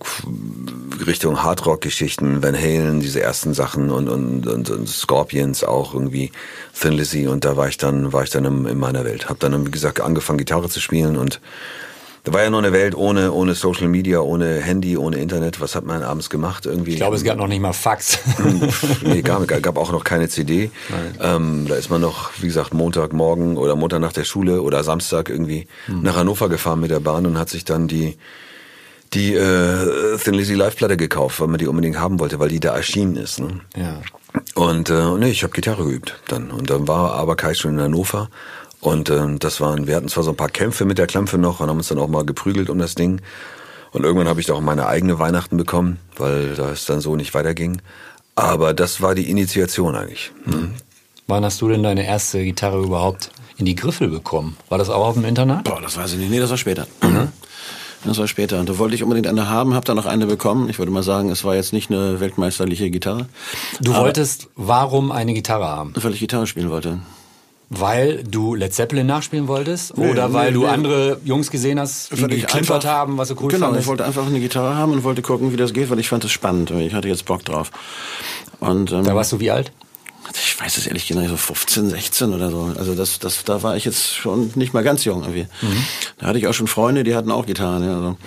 Richtung 1.08 1.42
Hardrock-Geschichten, 1.42 2.44
Van 2.44 2.56
Halen, 2.56 3.00
diese 3.00 3.22
ersten 3.22 3.56
Sachen 3.56 3.90
und, 3.90 4.08
und, 4.08 4.46
und, 4.46 4.70
und 4.70 4.88
Scorpions 4.88 5.64
auch 5.64 5.96
irgendwie, 5.96 6.32
Thin 6.80 6.94
Lizzy 6.94 7.26
und 7.28 7.44
da 7.44 7.58
war 7.58 7.68
ich 7.68 7.78
dann, 7.78 8.14
war 8.14 8.22
ich 8.22 8.30
dann 8.30 8.46
in, 8.46 8.68
in 8.68 8.78
meiner 8.78 9.04
Welt. 9.04 9.30
Hab 9.30 9.40
dann, 9.40 9.66
wie 9.66 9.72
gesagt, 9.72 10.00
angefangen 10.00 10.38
Gitarre 10.38 10.70
zu 10.70 10.80
spielen 10.80 11.18
und 11.18 11.42
da 12.26 12.34
war 12.34 12.44
ja 12.44 12.50
noch 12.50 12.58
eine 12.58 12.74
Welt 12.74 12.96
ohne, 12.96 13.32
ohne 13.32 13.54
Social 13.54 13.88
Media, 13.88 14.20
ohne 14.20 14.60
Handy, 14.60 14.98
ohne 14.98 15.18
Internet. 15.18 15.62
Was 15.62 15.76
hat 15.76 15.86
man 15.86 16.04
abends 16.04 16.30
gemacht 16.30 16.66
irgendwie? 16.66 16.92
Ich 16.92 16.98
glaube, 16.98 17.16
es 17.16 17.24
gab 17.24 17.38
noch 17.38 17.48
nicht 17.48 17.62
mal 17.62 17.72
Fax. 17.72 18.20
nee, 19.04 19.22
gab, 19.22 19.48
gab 19.48 19.78
auch 19.78 19.92
noch 19.92 20.04
keine 20.04 20.28
CD. 20.28 20.72
Ähm, 21.22 21.68
da 21.70 21.76
ist 21.76 21.90
man 21.90 22.02
noch, 22.02 22.32
wie 22.42 22.48
gesagt, 22.48 22.74
Montagmorgen 22.74 23.58
oder 23.58 23.76
Montag 23.76 24.02
nach 24.02 24.14
der 24.14 24.24
Schule 24.26 24.62
oder 24.62 24.84
Samstag 24.84 25.30
irgendwie 25.30 25.68
Hm. 25.86 26.02
nach 26.02 26.16
Hannover 26.16 26.50
gefahren 26.50 26.80
mit 26.80 26.92
der 26.92 27.00
Bahn 27.00 27.26
und 27.26 27.38
hat 27.38 27.50
sich 27.50 27.64
dann 27.64 27.88
die 27.88 28.18
die 29.14 29.34
äh, 29.36 30.18
Thin 30.18 30.34
Lizzy 30.34 30.56
Live-Platte 30.56 30.98
gekauft, 30.98 31.40
weil 31.40 31.48
man 31.48 31.58
die 31.60 31.68
unbedingt 31.68 31.98
haben 32.00 32.20
wollte, 32.20 32.40
weil 32.40 32.50
die 32.50 32.60
da 32.60 32.76
erschienen 32.76 33.16
ist. 33.16 33.40
Ne? 33.40 33.62
ja. 33.76 34.02
Und 34.56 34.90
äh, 34.90 35.12
nee, 35.18 35.30
ich 35.30 35.44
habe 35.44 35.54
Gitarre 35.54 35.86
geübt 35.86 36.20
dann. 36.28 36.52
Und 36.52 36.70
dann 36.70 36.88
war 36.88 37.14
aber 37.14 37.36
Kai 37.38 37.54
schon 37.54 37.76
in 37.76 37.82
Hannover. 37.82 38.30
Und 38.86 39.10
ähm, 39.10 39.40
das 39.40 39.60
waren, 39.62 39.88
wir 39.88 39.96
hatten 39.96 40.10
zwar 40.10 40.24
so 40.24 40.30
ein 40.30 40.36
paar 40.38 40.50
Kämpfe 40.50 40.86
mit 40.86 41.00
der 41.00 41.08
Klampfe 41.08 41.40
noch 41.40 41.60
und 41.60 41.70
haben 41.70 41.78
uns 41.78 41.88
dann 41.88 41.98
auch 41.98 42.08
mal 42.08 42.24
geprügelt 42.24 42.70
um 42.70 42.78
das 42.78 42.94
Ding. 42.94 43.20
Und 43.92 44.04
irgendwann 44.04 44.28
habe 44.28 44.40
ich 44.40 44.46
da 44.46 44.54
auch 44.54 44.62
meine 44.62 44.86
eigene 44.86 45.18
Weihnachten 45.18 45.58
bekommen, 45.58 45.98
weil 46.18 46.54
das 46.54 46.86
dann 46.86 47.02
so 47.02 47.16
nicht 47.16 47.34
weiterging. 47.34 47.82
Aber 48.36 48.76
das 48.76 49.02
war 49.02 49.16
die 49.16 49.28
Initiation 49.32 49.96
eigentlich. 49.96 50.32
Ne? 50.46 50.70
Wann 51.26 51.44
hast 51.44 51.62
du 51.64 51.68
denn 51.70 51.82
deine 51.82 52.06
erste 52.06 52.44
Gitarre 52.44 52.80
überhaupt 52.80 53.32
in 53.58 53.66
die 53.66 53.74
Griffel 53.74 54.08
bekommen? 54.08 54.56
War 54.70 54.78
das 54.78 54.92
auch 54.92 55.04
auf 55.04 55.16
dem 55.16 55.26
Internat? 55.26 55.64
Boah, 55.64 55.82
das 55.82 55.98
weiß 55.98 56.14
ich 56.14 56.20
nicht. 56.20 56.30
Nee, 56.30 56.40
das 56.40 56.52
war 56.52 56.58
später. 56.58 56.86
Das 58.04 58.20
war 58.20 58.28
später. 58.28 58.60
Und 58.60 58.70
da 58.70 58.78
wollte 58.78 58.94
ich 58.94 59.02
unbedingt 59.02 59.26
eine 59.26 59.50
haben, 59.50 59.74
habe 59.74 59.86
dann 59.88 59.96
noch 59.96 60.06
eine 60.06 60.28
bekommen. 60.28 60.70
Ich 60.70 60.78
würde 60.78 60.92
mal 60.92 61.02
sagen, 61.02 61.32
es 61.32 61.44
war 61.44 61.56
jetzt 61.56 61.74
nicht 61.74 61.90
eine 61.90 62.20
weltmeisterliche 62.20 62.92
Gitarre. 62.92 63.26
Du 63.82 63.94
Aber- 63.94 64.04
wolltest 64.04 64.50
warum 64.56 65.12
eine 65.12 65.34
Gitarre 65.34 65.66
haben? 65.68 65.94
Weil 65.96 66.14
ich 66.14 66.20
Gitarre 66.20 66.46
spielen 66.46 66.70
wollte. 66.70 67.00
Weil 67.78 68.24
du 68.24 68.56
Led 68.56 68.74
Zeppelin 68.74 69.06
nachspielen 69.08 69.48
wolltest? 69.48 69.98
Oder 69.98 70.28
Nee, 70.30 70.34
weil 70.34 70.48
nee, 70.48 70.54
du 70.54 70.60
nee. 70.62 70.68
andere 70.68 71.18
Jungs 71.26 71.52
gesehen 71.52 71.80
hast, 71.80 72.12
die 72.12 72.28
geklimpert 72.42 72.86
haben, 72.86 73.18
was 73.18 73.28
du 73.30 73.36
cool 73.42 73.50
Genau, 73.50 73.66
fandest? 73.68 73.84
ich 73.84 73.88
wollte 73.90 74.06
einfach 74.06 74.26
eine 74.26 74.40
Gitarre 74.40 74.76
haben 74.76 74.92
und 74.94 75.04
wollte 75.04 75.22
gucken, 75.22 75.52
wie 75.52 75.58
das 75.58 75.74
geht, 75.74 75.90
weil 75.90 76.00
ich 76.00 76.08
fand 76.08 76.24
das 76.24 76.32
spannend. 76.32 76.72
Ich 76.72 76.94
hatte 76.94 77.08
jetzt 77.08 77.26
Bock 77.26 77.44
drauf. 77.44 77.72
Und, 78.60 78.92
ähm, 78.92 79.04
da 79.04 79.14
warst 79.16 79.32
du 79.32 79.40
wie 79.40 79.52
alt? 79.52 79.72
Ich 80.38 80.60
weiß 80.60 80.78
es 80.78 80.88
ehrlich 80.88 81.08
gesagt, 81.08 81.28
so 81.30 81.38
15, 81.38 81.90
16 81.90 82.34
oder 82.34 82.50
so. 82.50 82.72
Also 82.78 82.96
das, 82.96 83.20
das, 83.20 83.44
da 83.44 83.64
war 83.64 83.76
ich 83.78 83.86
jetzt 83.86 84.16
schon 84.16 84.52
nicht 84.56 84.74
mal 84.74 84.84
ganz 84.84 85.04
jung 85.06 85.22
irgendwie. 85.22 85.48
Mhm. 85.62 85.84
Da 86.18 86.28
hatte 86.28 86.40
ich 86.40 86.48
auch 86.48 86.54
schon 86.54 86.68
Freunde, 86.68 87.04
die 87.04 87.16
hatten 87.16 87.32
auch 87.32 87.46
Gitarren. 87.46 87.84
Ja, 87.84 87.96
also. 87.96 88.18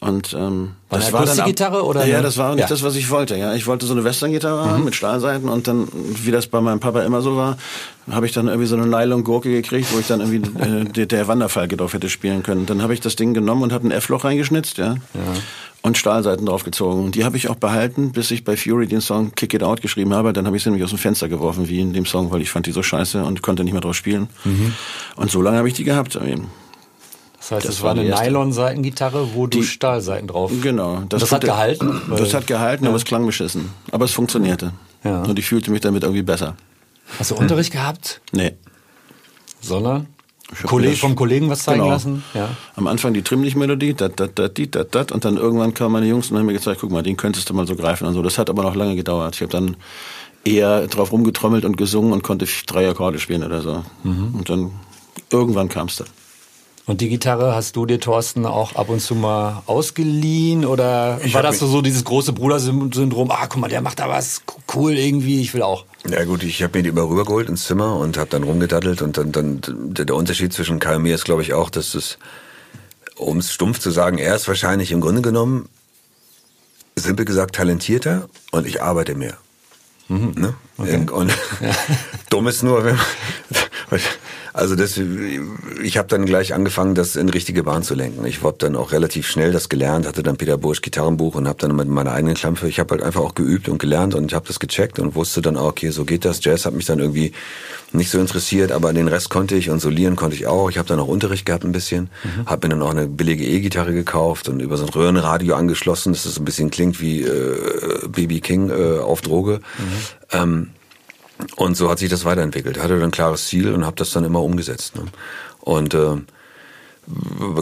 Und 0.00 0.32
ähm, 0.32 0.72
War 0.90 0.98
das 0.98 1.12
war 1.12 1.20
dann 1.20 1.28
ab- 1.28 1.34
Akustikgitarre 1.46 1.84
oder 1.84 2.00
Ja, 2.04 2.14
ja, 2.16 2.22
das 2.22 2.36
war 2.36 2.50
nicht 2.50 2.60
Ja. 2.60 2.66
Mhm. 2.66 2.70
das, 2.70 2.82
was 2.82 2.96
ich 2.96 3.08
wollte. 3.10 3.36
Ja, 3.36 3.54
ich 3.54 3.66
wollte 3.68 3.86
so 3.86 3.92
eine 3.92 4.02
Western-Gitarre 4.02 4.68
haben 4.70 4.84
mit 4.84 4.96
Stahlseiten 4.96 5.48
und 5.48 5.68
dann, 5.68 5.86
wie 5.92 6.32
das 6.32 6.48
bei 6.48 6.60
meinem 6.60 6.80
Papa 6.80 7.02
immer 7.02 7.22
so 7.22 7.36
war, 7.36 7.56
habe 8.10 8.26
ich 8.26 8.32
dann 8.32 8.48
irgendwie 8.48 8.66
so 8.66 8.74
eine 8.74 8.86
Nylon-Gurke 8.86 9.48
gekriegt, 9.50 9.92
wo 9.94 10.00
ich 10.00 10.08
dann 10.08 10.20
irgendwie 10.20 10.60
äh, 10.60 10.84
der, 10.84 11.06
der 11.06 11.28
Wanderfalke 11.28 11.76
drauf 11.76 11.92
hätte 11.92 12.08
spielen 12.08 12.42
können. 12.42 12.66
Dann 12.66 12.82
habe 12.82 12.94
ich 12.94 13.00
das 13.00 13.14
Ding 13.14 13.32
genommen 13.32 13.62
und 13.62 13.72
habe 13.72 13.86
ein 13.86 13.92
F-Loch 13.92 14.24
reingeschnitzt, 14.24 14.78
ja. 14.78 14.96
Und 15.84 15.98
Stahlseiten 15.98 16.46
draufgezogen. 16.46 17.04
Und 17.04 17.16
die 17.16 17.24
habe 17.24 17.36
ich 17.36 17.48
auch 17.48 17.56
behalten, 17.56 18.12
bis 18.12 18.30
ich 18.30 18.44
bei 18.44 18.56
Fury 18.56 18.86
den 18.86 19.00
Song 19.00 19.34
Kick 19.34 19.52
It 19.52 19.64
Out 19.64 19.82
geschrieben 19.82 20.14
habe. 20.14 20.32
Dann 20.32 20.46
habe 20.46 20.56
ich 20.56 20.62
sie 20.62 20.70
nämlich 20.70 20.84
aus 20.84 20.90
dem 20.90 20.98
Fenster 20.98 21.28
geworfen, 21.28 21.68
wie 21.68 21.80
in 21.80 21.92
dem 21.92 22.06
Song, 22.06 22.30
weil 22.30 22.40
ich 22.40 22.50
fand 22.50 22.66
die 22.66 22.72
so 22.72 22.84
scheiße 22.84 23.24
und 23.24 23.42
konnte 23.42 23.64
nicht 23.64 23.72
mehr 23.72 23.80
drauf 23.80 23.96
spielen. 23.96 24.28
Und 25.16 25.30
so 25.32 25.42
lange 25.42 25.58
habe 25.58 25.66
ich 25.66 25.74
die 25.74 25.82
gehabt. 25.82 26.14
Das 26.14 26.22
heißt, 27.50 27.66
Das 27.66 27.74
es 27.74 27.82
war 27.82 27.90
eine. 27.92 28.04
Nylon-Seitengitarre, 28.04 29.34
wo 29.34 29.48
du 29.48 29.58
Die- 29.58 29.64
Stahlseiten 29.64 30.28
drauf. 30.28 30.52
Genau. 30.62 31.02
Das, 31.08 31.22
hat 31.32 31.40
tut- 31.40 31.50
gehalten? 31.50 32.00
Das 32.16 32.32
hat 32.32 32.46
gehalten, 32.46 32.86
aber 32.86 32.94
es 32.96 33.04
klang 33.04 33.26
beschissen. 33.26 33.70
Aber 33.90 34.04
es 34.04 34.12
funktionierte. 34.12 34.72
Ja. 35.02 35.22
Und 35.24 35.36
ich 35.36 35.46
fühlte 35.46 35.72
mich 35.72 35.80
damit 35.80 36.04
irgendwie 36.04 36.22
besser. 36.22 36.54
Hast 37.18 37.32
du 37.32 37.34
Unterricht 37.34 37.72
gehabt? 37.72 38.20
Nee. 38.30 38.52
Sondern? 39.60 40.06
Kollege, 40.66 40.96
vom 40.96 41.14
Kollegen 41.14 41.48
was 41.48 41.62
zeigen 41.64 41.80
Genau. 41.80 41.92
lassen? 41.92 42.24
Ja. 42.34 42.50
Am 42.76 42.86
Anfang 42.86 43.14
die 43.14 43.22
Trimmlicht-Melodie, 43.22 43.94
dat, 43.94 44.18
dat, 44.20 44.38
dat, 44.38 44.56
die, 44.56 44.70
dat, 44.70 44.94
dat, 44.94 45.12
und 45.12 45.24
dann 45.24 45.36
irgendwann 45.36 45.74
kamen 45.74 45.92
meine 45.92 46.06
Jungs 46.06 46.30
und 46.30 46.38
haben 46.38 46.46
mir 46.46 46.52
gezeigt, 46.52 46.80
guck 46.80 46.90
mal, 46.90 47.02
den 47.02 47.16
könntest 47.16 47.48
du 47.50 47.54
mal 47.54 47.66
so 47.66 47.74
greifen 47.76 48.06
und 48.06 48.14
so. 48.14 48.22
Das 48.22 48.38
hat 48.38 48.50
aber 48.50 48.62
noch 48.62 48.74
lange 48.74 48.96
gedauert. 48.96 49.34
Ich 49.36 49.42
habe 49.42 49.50
dann 49.52 49.76
eher 50.44 50.86
drauf 50.88 51.12
rumgetrommelt 51.12 51.64
und 51.64 51.76
gesungen 51.76 52.12
und 52.12 52.22
konnte 52.22 52.46
drei 52.66 52.88
Akkorde 52.88 53.18
spielen 53.18 53.44
oder 53.44 53.62
so. 53.62 53.84
Mhm. 54.02 54.34
Und 54.36 54.48
dann 54.48 54.72
irgendwann 55.30 55.68
kam's 55.68 55.96
dann. 55.96 56.08
Und 56.84 57.00
die 57.00 57.08
Gitarre 57.08 57.54
hast 57.54 57.76
du 57.76 57.86
dir, 57.86 58.00
Thorsten, 58.00 58.44
auch 58.44 58.74
ab 58.74 58.88
und 58.88 59.00
zu 59.00 59.14
mal 59.14 59.62
ausgeliehen? 59.66 60.64
Oder 60.64 61.20
war 61.22 61.34
hab 61.34 61.42
das 61.42 61.60
so, 61.60 61.66
so 61.68 61.80
dieses 61.80 62.04
große 62.04 62.32
Bruder-Syndrom? 62.32 63.30
Ah, 63.30 63.46
guck 63.48 63.60
mal, 63.60 63.68
der 63.68 63.82
macht 63.82 64.00
da 64.00 64.08
was 64.08 64.42
cool 64.74 64.92
irgendwie, 64.92 65.40
ich 65.40 65.54
will 65.54 65.62
auch. 65.62 65.84
Ja 66.08 66.24
gut, 66.24 66.42
ich 66.42 66.62
habe 66.62 66.78
mir 66.78 66.82
die 66.82 66.88
immer 66.88 67.08
rübergeholt 67.08 67.48
ins 67.48 67.64
Zimmer 67.64 67.96
und 67.96 68.18
habe 68.18 68.30
dann 68.30 68.42
rumgedattelt 68.42 69.00
und 69.00 69.16
dann, 69.16 69.30
dann 69.30 69.60
der 69.62 70.16
Unterschied 70.16 70.52
zwischen 70.52 70.80
Kai 70.80 70.96
und 70.96 71.02
mir 71.02 71.14
ist, 71.14 71.24
glaube 71.24 71.42
ich, 71.42 71.52
auch, 71.52 71.70
dass 71.70 71.94
es, 71.94 72.18
um 73.16 73.38
es 73.38 73.52
stumpf 73.52 73.78
zu 73.78 73.92
sagen, 73.92 74.18
er 74.18 74.34
ist 74.34 74.48
wahrscheinlich 74.48 74.90
im 74.90 75.00
Grunde 75.00 75.22
genommen, 75.22 75.68
simpel 76.96 77.24
gesagt, 77.24 77.54
talentierter 77.54 78.28
und 78.50 78.66
ich 78.66 78.82
arbeite 78.82 79.14
mehr. 79.14 79.38
Ne? 80.08 80.54
Und 80.76 81.32
dumm 82.30 82.48
ist 82.48 82.62
nur, 82.62 82.84
wenn 82.84 82.96
man, 82.96 84.00
also 84.54 84.76
das, 84.76 85.00
ich 85.82 85.96
habe 85.96 86.08
dann 86.08 86.26
gleich 86.26 86.52
angefangen, 86.52 86.94
das 86.94 87.16
in 87.16 87.30
richtige 87.30 87.62
Bahn 87.62 87.82
zu 87.82 87.94
lenken. 87.94 88.26
Ich 88.26 88.42
habe 88.42 88.56
dann 88.58 88.76
auch 88.76 88.92
relativ 88.92 89.26
schnell 89.26 89.50
das 89.50 89.70
gelernt, 89.70 90.06
hatte 90.06 90.22
dann 90.22 90.36
Peter 90.36 90.58
Bursch 90.58 90.82
Gitarrenbuch 90.82 91.36
und 91.36 91.48
habe 91.48 91.58
dann 91.58 91.74
mit 91.74 91.88
meiner 91.88 92.12
eigenen 92.12 92.34
Klampfe, 92.34 92.68
ich 92.68 92.78
habe 92.78 92.92
halt 92.92 93.02
einfach 93.02 93.22
auch 93.22 93.34
geübt 93.34 93.68
und 93.70 93.78
gelernt 93.78 94.14
und 94.14 94.26
ich 94.26 94.34
habe 94.34 94.46
das 94.46 94.60
gecheckt 94.60 94.98
und 94.98 95.14
wusste 95.14 95.40
dann 95.40 95.56
auch, 95.56 95.68
okay, 95.68 95.90
so 95.90 96.04
geht 96.04 96.26
das. 96.26 96.44
Jazz 96.44 96.66
hat 96.66 96.74
mich 96.74 96.84
dann 96.84 96.98
irgendwie 96.98 97.32
nicht 97.92 98.10
so 98.10 98.18
interessiert, 98.18 98.72
aber 98.72 98.92
den 98.92 99.08
Rest 99.08 99.30
konnte 99.30 99.54
ich 99.54 99.70
und 99.70 99.80
solieren 99.80 100.16
konnte 100.16 100.36
ich 100.36 100.46
auch. 100.46 100.68
Ich 100.70 100.76
habe 100.76 100.88
dann 100.88 101.00
auch 101.00 101.08
Unterricht 101.08 101.46
gehabt 101.46 101.64
ein 101.64 101.72
bisschen, 101.72 102.10
habe 102.44 102.68
mir 102.68 102.74
dann 102.74 102.82
auch 102.82 102.90
eine 102.90 103.06
billige 103.06 103.44
E-Gitarre 103.44 103.94
gekauft 103.94 104.48
und 104.48 104.60
über 104.60 104.76
so 104.76 104.84
ein 104.84 104.90
Röhrenradio 104.90 105.54
angeschlossen, 105.54 106.12
dass 106.12 106.26
es 106.26 106.38
ein 106.38 106.44
bisschen 106.44 106.70
klingt 106.70 107.00
wie 107.00 107.22
äh, 107.22 108.08
BB 108.08 108.42
King 108.42 108.70
äh, 108.70 108.98
auf 108.98 109.22
Droge. 109.22 109.60
Ähm, 110.30 110.70
und 111.56 111.76
so 111.76 111.90
hat 111.90 111.98
sich 111.98 112.10
das 112.10 112.24
weiterentwickelt. 112.24 112.82
Hatte 112.82 112.94
dann 112.94 113.04
ein 113.04 113.10
klares 113.10 113.46
Ziel 113.46 113.72
und 113.72 113.84
habe 113.84 113.96
das 113.96 114.10
dann 114.10 114.24
immer 114.24 114.42
umgesetzt. 114.42 114.96
Ne? 114.96 115.04
Und 115.60 115.94
äh, 115.94 116.16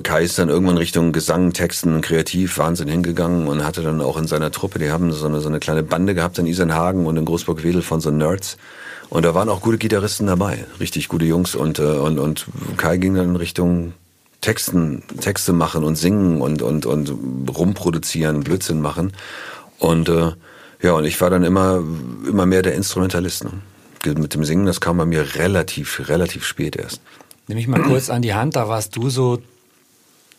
Kai 0.02 0.24
ist 0.24 0.38
dann 0.38 0.48
irgendwann 0.48 0.76
Richtung 0.76 1.12
Gesang, 1.12 1.52
Texten, 1.52 2.02
kreativ, 2.02 2.58
Wahnsinn 2.58 2.88
hingegangen 2.88 3.46
und 3.46 3.64
hatte 3.64 3.82
dann 3.82 4.00
auch 4.00 4.18
in 4.18 4.26
seiner 4.26 4.50
Truppe, 4.50 4.78
die 4.78 4.90
haben 4.90 5.10
so 5.12 5.26
eine, 5.26 5.40
so 5.40 5.48
eine 5.48 5.60
kleine 5.60 5.82
Bande 5.82 6.14
gehabt 6.14 6.38
in 6.38 6.46
Isernhagen 6.46 7.06
und 7.06 7.16
in 7.16 7.24
Großburg-Wedel 7.24 7.82
von 7.82 8.00
so 8.00 8.10
Nerds. 8.10 8.58
Und 9.08 9.24
da 9.24 9.34
waren 9.34 9.48
auch 9.48 9.60
gute 9.60 9.78
Gitarristen 9.78 10.26
dabei, 10.26 10.64
richtig 10.78 11.08
gute 11.08 11.24
Jungs. 11.24 11.54
Und, 11.54 11.78
äh, 11.78 11.82
und, 11.82 12.18
und 12.18 12.46
Kai 12.76 12.98
ging 12.98 13.14
dann 13.14 13.30
in 13.30 13.36
Richtung 13.36 13.94
Texten, 14.40 15.02
Texte 15.20 15.52
machen 15.52 15.84
und 15.84 15.96
singen 15.96 16.40
und, 16.40 16.62
und, 16.62 16.86
und 16.86 17.12
rumproduzieren, 17.54 18.40
Blödsinn 18.40 18.80
machen. 18.80 19.12
Und 19.78 20.08
äh, 20.08 20.32
ja, 20.82 20.92
und 20.92 21.04
ich 21.04 21.20
war 21.20 21.30
dann 21.30 21.44
immer, 21.44 21.82
immer 22.26 22.46
mehr 22.46 22.62
der 22.62 22.74
Instrumentalist. 22.74 23.44
Ne? 23.44 23.50
Mit 24.06 24.34
dem 24.34 24.44
Singen, 24.44 24.66
das 24.66 24.80
kam 24.80 24.96
bei 24.96 25.04
mir 25.04 25.34
relativ, 25.34 26.08
relativ 26.08 26.44
spät 26.44 26.76
erst. 26.76 27.00
Nimm 27.48 27.56
mich 27.58 27.68
mal 27.68 27.82
kurz 27.82 28.08
an 28.10 28.22
die 28.22 28.34
Hand, 28.34 28.56
da 28.56 28.68
warst 28.68 28.96
du 28.96 29.10
so 29.10 29.38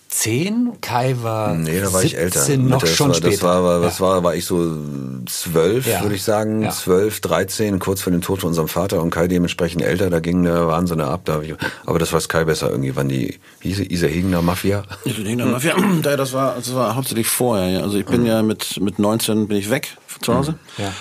zehn, 0.08 0.74
Kai 0.82 1.16
war 1.22 1.54
Nee, 1.56 1.80
da 1.80 1.94
war 1.94 2.02
17, 2.02 2.06
ich 2.06 2.18
älter. 2.18 2.58
noch 2.58 2.82
das 2.82 2.90
schon 2.96 3.08
war, 3.10 3.16
später. 3.16 3.32
Das 3.32 3.44
war, 3.44 3.64
war, 3.64 3.78
ja. 3.80 3.86
das 3.86 4.02
war, 4.02 4.24
war 4.24 4.36
ich 4.36 4.46
so 4.46 4.78
zwölf, 5.26 5.88
Ja. 5.88 6.02
würde 6.02 6.16
ich 6.16 6.24
sagen. 6.24 6.64
Ja. 6.64 6.70
Zwölf, 6.72 7.22
dreizehn, 7.22 7.80
kurz 7.80 8.02
vor 8.02 8.12
dem 8.12 8.22
Tod 8.22 8.42
von 8.42 8.50
unserem 8.50 8.68
Vater 8.68 9.02
und 9.02 9.10
Kai 9.10 9.28
dementsprechend 9.28 9.84
älter. 9.84 10.10
Da 10.10 10.20
ging 10.20 10.44
der 10.44 10.68
Wahnsinn 10.68 11.00
ab. 11.00 11.22
Da 11.26 11.42
ich, 11.42 11.54
aber 11.86 11.98
das 11.98 12.12
weiß 12.12 12.28
Kai 12.28 12.44
besser 12.44 12.70
irgendwie, 12.70 12.96
wann 12.96 13.08
die 13.08 13.40
hieß 13.62 13.80
Isa 13.80 14.08
Hegener 14.08 14.42
Mafia. 14.42 14.84
Ich 15.06 15.16
bin 15.16 15.26
hinter 15.26 15.46
Mafia. 15.46 15.76
Das 16.02 16.34
war, 16.34 16.56
das 16.56 16.76
war 16.76 16.96
hauptsächlich 16.96 17.28
vorher. 17.28 17.70
Ja. 17.70 17.82
Also 17.82 17.98
ich 17.98 18.06
bin 18.06 18.26
ja 18.26 18.42
mit, 18.42 18.82
mit 18.82 19.00
19 19.00 19.48
bin 19.48 19.58
ich 19.58 19.70
weg 19.70 19.96
zu 20.22 20.36
Hause. 20.36 20.56
Ja. 20.78 20.92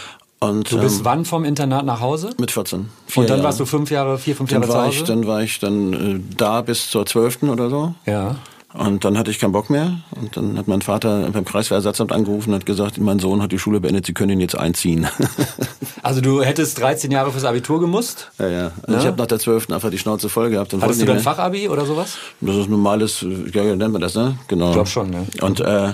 Und, 0.43 0.73
Du 0.73 0.79
bist 0.81 1.01
ähm, 1.01 1.05
wann 1.05 1.25
vom 1.27 1.45
Internat 1.45 1.85
nach 1.85 2.01
Hause? 2.01 2.31
mit 2.39 2.51
14. 2.51 2.89
Vier 3.07 3.21
Und 3.21 3.29
dann 3.31 3.37
Jahre. 3.39 3.47
warst 3.49 3.61
du 3.61 3.67
fünf 3.67 3.91
Jahre, 3.91 4.17
vier, 4.19 4.35
fünf 4.35 4.49
dann 4.51 4.63
Jahre 4.63 4.73
zu 4.73 4.79
war 4.79 4.87
Hause? 4.87 4.97
ich, 4.99 5.05
dann 5.05 5.27
war 5.27 5.43
ich 5.43 5.59
dann 5.59 5.93
äh, 5.93 6.21
da 6.37 6.63
bis 6.63 6.91
zur 6.91 7.05
12. 7.05 7.43
oder 7.45 7.69
so. 7.71 7.95
ja. 8.07 8.37
Und 8.73 9.05
dann 9.05 9.19
hatte 9.19 9.33
ich 9.33 9.41
keinen 9.41 9.51
Bock 9.51 9.69
mehr. 9.69 9.95
Und 10.13 10.37
dann 10.37 10.57
hat 10.57 10.69
mein 10.69 10.81
Vater 10.81 11.29
beim 11.33 11.45
Kreiswehrersatzamt 11.45 12.13
angerufen 12.13 12.51
und 12.51 12.55
hat 12.55 12.67
gesagt, 12.67 12.99
mein 12.99 13.19
Sohn 13.19 13.43
hat 13.43 13.51
die 13.51 13.59
Schule 13.59 13.81
beendet, 13.81 14.07
Sie 14.07 14.13
können 14.15 14.31
ihn 14.31 14.41
jetzt 14.41 14.57
einziehen. 14.57 15.09
Also 16.05 16.21
du 16.21 16.41
hättest 16.43 16.79
13 16.81 17.11
Jahre 17.11 17.33
fürs 17.33 17.45
Abitur 17.45 17.81
gemusst? 17.81 18.31
ja, 18.39 18.49
ja. 18.49 18.71
Und 18.87 18.95
Ja? 18.95 19.01
ich 19.01 19.07
habe 19.07 19.17
nach 19.19 19.27
der 19.27 19.41
12. 19.41 19.71
einfach 19.73 19.91
die 19.91 19.99
Schnauze 19.99 20.29
voll 20.29 20.51
gehabt. 20.51 20.73
Und 20.73 20.83
Hattest 20.85 21.03
du 21.03 21.05
dann 21.05 21.17
nicht 21.17 21.25
mehr. 21.27 21.35
Fachabi 21.35 21.69
oder 21.69 21.85
sowas? 21.85 22.17
Das 22.41 22.55
ist 22.57 22.71
normales, 22.71 23.27
ja, 23.53 23.65
ja, 23.65 23.75
nennt 23.75 23.93
man 23.93 24.01
das, 24.01 24.15
ne? 24.15 24.39
Genau. 24.47 24.69
Ich 24.69 24.75
glaub 24.75 24.87
schon, 24.89 25.11
ne? 25.11 25.27
Und 25.43 25.59
äh, 25.61 25.93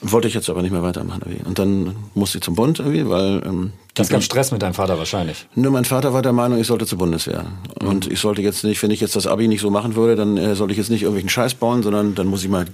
wollte 0.00 0.28
ich 0.28 0.34
jetzt 0.34 0.48
aber 0.48 0.62
nicht 0.62 0.70
mehr 0.70 0.82
weitermachen. 0.84 1.22
Irgendwie. 1.26 1.44
Und 1.44 1.58
dann 1.58 1.96
musste 2.14 2.38
ich 2.38 2.44
zum 2.44 2.54
Bund 2.54 2.78
irgendwie, 2.78 3.08
weil 3.08 3.42
ähm, 3.44 3.72
Das 3.94 4.08
gab 4.08 4.22
Stress 4.22 4.52
mit 4.52 4.62
deinem 4.62 4.72
Vater 4.72 4.98
wahrscheinlich. 4.98 5.46
nur 5.54 5.70
mein 5.70 5.84
Vater 5.84 6.14
war 6.14 6.22
der 6.22 6.32
Meinung, 6.32 6.58
ich 6.58 6.66
sollte 6.66 6.86
zur 6.86 6.98
Bundeswehr. 6.98 7.44
Und 7.80 8.10
ich 8.10 8.20
sollte 8.20 8.40
jetzt 8.40 8.64
nicht, 8.64 8.82
wenn 8.82 8.90
ich 8.90 9.00
jetzt 9.00 9.16
das 9.16 9.26
Abi 9.26 9.48
nicht 9.48 9.60
so 9.60 9.70
machen 9.70 9.96
würde, 9.96 10.16
dann 10.16 10.38
äh, 10.38 10.54
sollte 10.54 10.72
ich 10.72 10.78
jetzt 10.78 10.90
nicht 10.90 11.02
irgendwelchen 11.02 11.28
Scheiß 11.28 11.54
bauen, 11.54 11.82
sondern 11.82 12.14
dann 12.14 12.26
muss 12.26 12.42
ich 12.42 12.48
mal, 12.48 12.64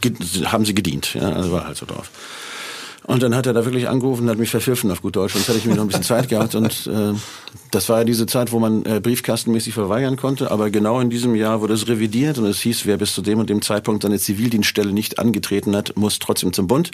haben 0.44 0.64
sie 0.64 0.74
gedient. 0.74 1.14
Ja, 1.14 1.30
also 1.30 1.50
war 1.50 1.66
halt 1.66 1.76
so 1.76 1.86
drauf. 1.86 2.10
Und 3.08 3.22
dann 3.22 3.34
hat 3.34 3.46
er 3.46 3.54
da 3.54 3.64
wirklich 3.64 3.88
angerufen 3.88 4.24
und 4.24 4.30
hat 4.30 4.36
mich 4.36 4.50
verpfiffen 4.50 4.90
auf 4.90 5.00
gut 5.00 5.16
Deutsch. 5.16 5.32
Sonst 5.32 5.48
hätte 5.48 5.56
ich 5.56 5.64
mir 5.64 5.74
noch 5.74 5.82
ein 5.82 5.88
bisschen 5.88 6.02
Zeit 6.02 6.28
gehabt. 6.28 6.54
Und 6.54 6.86
äh, 6.86 7.14
das 7.70 7.88
war 7.88 8.00
ja 8.00 8.04
diese 8.04 8.26
Zeit, 8.26 8.52
wo 8.52 8.58
man 8.58 8.84
äh, 8.84 9.00
briefkastenmäßig 9.00 9.72
verweigern 9.72 10.18
konnte. 10.18 10.50
Aber 10.50 10.68
genau 10.68 11.00
in 11.00 11.08
diesem 11.08 11.34
Jahr 11.34 11.62
wurde 11.62 11.72
es 11.72 11.88
revidiert 11.88 12.36
und 12.36 12.44
es 12.44 12.60
hieß, 12.60 12.84
wer 12.84 12.98
bis 12.98 13.14
zu 13.14 13.22
dem 13.22 13.38
und 13.38 13.48
dem 13.48 13.62
Zeitpunkt 13.62 14.02
seine 14.02 14.18
Zivildienststelle 14.18 14.92
nicht 14.92 15.18
angetreten 15.18 15.74
hat, 15.74 15.96
muss 15.96 16.18
trotzdem 16.18 16.52
zum 16.52 16.66
Bund. 16.66 16.90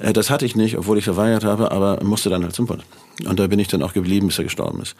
Äh, 0.00 0.12
das 0.12 0.28
hatte 0.28 0.44
ich 0.44 0.56
nicht, 0.56 0.76
obwohl 0.76 0.98
ich 0.98 1.04
verweigert 1.04 1.44
habe, 1.44 1.70
aber 1.70 2.02
musste 2.02 2.30
dann 2.30 2.42
halt 2.42 2.56
zum 2.56 2.66
Bund. 2.66 2.82
Und 3.26 3.38
da 3.38 3.46
bin 3.46 3.58
ich 3.58 3.68
dann 3.68 3.82
auch 3.82 3.92
geblieben, 3.92 4.28
bis 4.28 4.38
er 4.38 4.44
gestorben 4.44 4.80
ist. 4.82 4.94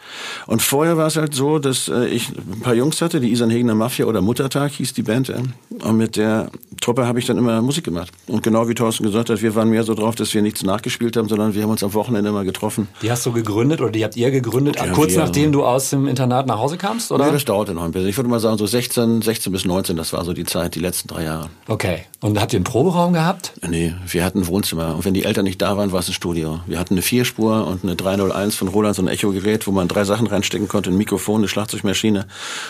Und 0.47 0.61
vorher 0.61 0.97
war 0.97 1.07
es 1.07 1.15
halt 1.15 1.33
so, 1.33 1.59
dass 1.59 1.87
äh, 1.87 2.05
ich 2.07 2.29
ein 2.29 2.59
paar 2.61 2.73
Jungs 2.73 3.01
hatte, 3.01 3.19
die 3.19 3.31
Isan 3.31 3.49
Hegener 3.49 3.75
Mafia 3.75 4.05
oder 4.05 4.21
Muttertag 4.21 4.71
hieß 4.71 4.93
die 4.93 5.03
Band. 5.03 5.29
Äh, 5.29 5.35
und 5.83 5.97
mit 5.97 6.15
der 6.17 6.49
Truppe 6.81 7.05
habe 7.07 7.19
ich 7.19 7.25
dann 7.25 7.37
immer 7.37 7.61
Musik 7.61 7.83
gemacht. 7.85 8.11
Und 8.27 8.43
genau 8.43 8.67
wie 8.67 8.73
Thorsten 8.73 9.03
gesagt 9.03 9.29
hat, 9.29 9.41
wir 9.41 9.55
waren 9.55 9.69
mehr 9.69 9.83
so 9.83 9.93
drauf, 9.93 10.15
dass 10.15 10.33
wir 10.33 10.41
nichts 10.41 10.63
nachgespielt 10.63 11.15
haben, 11.17 11.29
sondern 11.29 11.53
wir 11.53 11.63
haben 11.63 11.69
uns 11.69 11.83
am 11.83 11.93
Wochenende 11.93 12.29
immer 12.29 12.43
getroffen. 12.43 12.87
Die 13.01 13.11
hast 13.11 13.25
du 13.25 13.31
gegründet 13.31 13.81
oder 13.81 13.91
die 13.91 14.03
habt 14.03 14.15
ihr 14.17 14.31
gegründet, 14.31 14.75
Ja, 14.77 14.87
kurz 14.87 15.11
wir. 15.13 15.19
nachdem 15.19 15.51
du 15.51 15.63
aus 15.65 15.89
dem 15.89 16.07
Internat 16.07 16.47
nach 16.47 16.57
Hause 16.59 16.77
kamst, 16.77 17.11
oder? 17.11 17.25
Ja, 17.27 17.31
das 17.31 17.45
dauerte 17.45 17.73
noch 17.73 17.83
ein 17.83 17.91
bisschen. 17.91 18.09
Ich 18.09 18.17
würde 18.17 18.29
mal 18.29 18.39
sagen, 18.39 18.57
so 18.57 18.65
16, 18.65 19.21
16 19.21 19.51
bis 19.51 19.65
19, 19.65 19.95
das 19.95 20.13
war 20.13 20.25
so 20.25 20.33
die 20.33 20.45
Zeit, 20.45 20.75
die 20.75 20.79
letzten 20.79 21.07
drei 21.07 21.23
Jahre. 21.23 21.49
Okay. 21.67 21.99
Und 22.21 22.39
habt 22.39 22.51
ihr 22.53 22.57
einen 22.57 22.65
Proberaum 22.65 23.13
gehabt? 23.13 23.53
Nee, 23.67 23.93
wir 24.07 24.25
hatten 24.25 24.39
ein 24.39 24.47
Wohnzimmer. 24.47 24.95
Und 24.95 25.05
wenn 25.05 25.13
die 25.13 25.23
Eltern 25.23 25.45
nicht 25.45 25.61
da 25.61 25.77
waren, 25.77 25.91
war 25.93 25.99
es 26.01 26.09
ein 26.09 26.13
Studio. 26.13 26.59
Wir 26.67 26.77
hatten 26.79 26.95
eine 26.95 27.01
Vierspur 27.01 27.65
und 27.67 27.83
eine 27.83 27.95
301 28.17 28.55
von 28.55 28.67
Roland, 28.69 28.95
so 28.95 29.01
ein 29.01 29.07
Echo-Gerät, 29.07 29.67
wo 29.67 29.71
man 29.71 29.87
drei 29.87 30.03
Sachen 30.03 30.27
reinstecken 30.27 30.67
konnte. 30.67 30.89
Ein 30.89 30.97
Mikrofon, 30.97 31.41
eine 31.41 31.47
Schlagzeugmaschine 31.47 32.25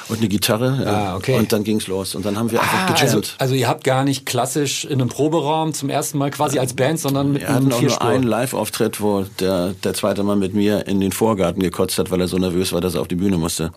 und 0.09 0.17
eine 0.19 0.27
Gitarre. 0.27 0.81
Ja. 0.83 0.91
Ah, 1.11 1.15
okay. 1.15 1.37
Und 1.37 1.51
dann 1.53 1.63
ging's 1.63 1.87
los. 1.87 2.15
Und 2.15 2.25
dann 2.25 2.37
haben 2.37 2.51
wir 2.51 2.61
einfach 2.61 2.77
Ah, 2.79 2.91
also, 2.91 3.05
gejammt. 3.05 3.35
also 3.37 3.55
ihr 3.55 3.67
habt 3.67 3.83
gar 3.83 4.03
nicht 4.03 4.25
klassisch 4.25 4.85
in 4.85 5.01
einem 5.01 5.09
Proberaum 5.09 5.73
zum 5.73 5.89
ersten 5.89 6.17
Mal 6.17 6.31
quasi 6.31 6.59
als 6.59 6.73
Band, 6.73 6.99
sondern 6.99 7.31
mit 7.33 7.41
Wir 7.41 7.49
hatten 7.49 7.65
einem 7.71 7.73
auch 7.73 7.81
nur 7.81 8.01
einen 8.01 8.23
Live-Auftritt, 8.23 9.01
wo 9.01 9.25
der, 9.39 9.73
der 9.83 9.93
zweite 9.93 10.23
Mann 10.23 10.39
mit 10.39 10.53
mir 10.53 10.87
in 10.87 10.99
den 10.99 11.11
Vorgarten 11.11 11.61
gekotzt 11.61 11.97
hat, 11.97 12.11
weil 12.11 12.21
er 12.21 12.27
so 12.27 12.37
nervös 12.37 12.73
war, 12.73 12.81
dass 12.81 12.95
er 12.95 13.01
auf 13.01 13.07
die 13.07 13.15
Bühne 13.15 13.37
musste. 13.37 13.71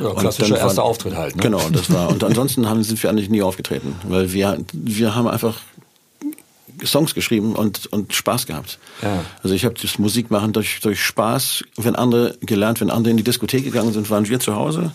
Ja, 0.00 0.08
Und 0.08 0.18
klassischer 0.18 0.58
erster 0.58 0.82
Auftritt 0.84 1.16
halt, 1.16 1.36
ne? 1.36 1.42
Genau, 1.42 1.60
das 1.72 1.92
war. 1.92 2.08
Und 2.08 2.22
ansonsten 2.30 2.68
haben, 2.68 2.82
sind 2.82 3.02
wir 3.02 3.10
eigentlich 3.10 3.30
nie 3.30 3.42
aufgetreten, 3.42 3.94
weil 4.08 4.32
wir, 4.32 4.58
wir 4.72 5.14
haben 5.14 5.26
einfach 5.28 5.58
Songs 6.84 7.14
geschrieben 7.14 7.54
und, 7.54 7.86
und 7.92 8.14
Spaß 8.14 8.46
gehabt. 8.46 8.78
Ja. 9.02 9.24
Also 9.42 9.54
ich 9.54 9.64
habe 9.64 9.74
das 9.80 9.98
Musikmachen 9.98 10.52
durch, 10.52 10.80
durch 10.80 11.02
Spaß, 11.02 11.64
wenn 11.76 11.96
andere 11.96 12.36
gelernt, 12.40 12.80
wenn 12.80 12.90
andere 12.90 13.10
in 13.10 13.16
die 13.16 13.22
Diskothek 13.22 13.64
gegangen 13.64 13.92
sind, 13.92 14.10
waren 14.10 14.28
wir 14.28 14.40
zu 14.40 14.54
Hause 14.54 14.92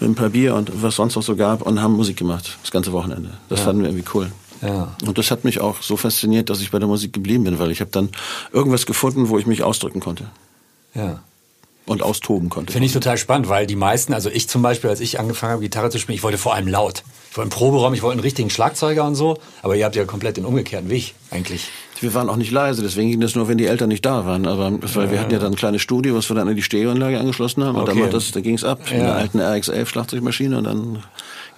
mit 0.00 0.10
ein 0.10 0.14
paar 0.14 0.30
Bier 0.30 0.54
und 0.54 0.82
was 0.82 0.96
sonst 0.96 1.16
noch 1.16 1.22
so 1.22 1.36
gab 1.36 1.62
und 1.62 1.80
haben 1.80 1.94
Musik 1.94 2.16
gemacht, 2.16 2.58
das 2.62 2.70
ganze 2.70 2.92
Wochenende. 2.92 3.30
Das 3.48 3.60
fanden 3.60 3.82
wir 3.82 3.88
irgendwie 3.88 4.08
cool. 4.14 4.32
Ja. 4.62 4.96
Und 5.04 5.18
das 5.18 5.30
hat 5.30 5.44
mich 5.44 5.60
auch 5.60 5.82
so 5.82 5.96
fasziniert, 5.96 6.48
dass 6.48 6.60
ich 6.60 6.70
bei 6.70 6.78
der 6.78 6.88
Musik 6.88 7.12
geblieben 7.12 7.44
bin, 7.44 7.58
weil 7.58 7.70
ich 7.70 7.80
habe 7.80 7.90
dann 7.90 8.10
irgendwas 8.52 8.86
gefunden, 8.86 9.28
wo 9.28 9.38
ich 9.38 9.46
mich 9.46 9.62
ausdrücken 9.62 10.00
konnte 10.00 10.26
Ja. 10.94 11.20
Und 11.86 12.02
austoben 12.02 12.48
konnte. 12.48 12.72
Finde 12.72 12.86
ich 12.86 12.92
total 12.92 13.16
spannend, 13.18 13.48
weil 13.48 13.66
die 13.66 13.76
meisten, 13.76 14.14
also 14.14 14.30
ich 14.30 14.48
zum 14.48 14.62
Beispiel, 14.62 14.88
als 14.90 15.00
ich 15.00 15.18
angefangen 15.18 15.52
habe, 15.52 15.62
Gitarre 15.62 15.90
zu 15.90 15.98
spielen, 15.98 16.16
ich 16.16 16.22
wollte 16.22 16.38
vor 16.38 16.54
allem 16.54 16.68
laut. 16.68 17.02
Ich 17.30 17.36
wollte 17.36 17.42
einen 17.46 17.50
Proberaum, 17.50 17.94
ich 17.94 18.02
wollte 18.02 18.12
einen 18.14 18.20
richtigen 18.20 18.50
Schlagzeuger 18.50 19.04
und 19.04 19.14
so, 19.14 19.38
aber 19.62 19.74
ihr 19.74 19.84
habt 19.84 19.96
ja 19.96 20.04
komplett 20.04 20.36
den 20.36 20.44
umgekehrten 20.44 20.90
Weg 20.90 21.14
eigentlich. 21.30 21.68
Wir 22.00 22.12
waren 22.14 22.28
auch 22.28 22.36
nicht 22.36 22.50
leise, 22.50 22.82
deswegen 22.82 23.10
ging 23.10 23.20
das 23.20 23.34
nur, 23.36 23.46
wenn 23.48 23.58
die 23.58 23.66
Eltern 23.66 23.88
nicht 23.88 24.04
da 24.04 24.26
waren. 24.26 24.46
Aber 24.46 24.72
weil 24.94 25.10
wir 25.12 25.20
hatten 25.20 25.30
ja 25.32 25.38
dann 25.38 25.52
ein 25.52 25.56
kleines 25.56 25.82
Studio, 25.82 26.16
was 26.16 26.28
wir 26.28 26.34
dann 26.34 26.48
an 26.48 26.56
die 26.56 26.62
Stereoanlage 26.62 27.18
angeschlossen 27.18 27.62
haben. 27.64 27.76
Und 27.76 27.88
Okay. 27.88 28.00
dann, 28.02 28.10
das, 28.10 28.32
dann 28.32 28.42
ging 28.42 28.56
es 28.56 28.64
ab 28.64 28.80
in 28.90 28.98
Ja. 28.98 29.04
der 29.06 29.14
alten 29.16 29.38
RX-11 29.40 29.86
Schlagzeugmaschine 29.86 30.58
und 30.58 30.64
dann 30.64 31.02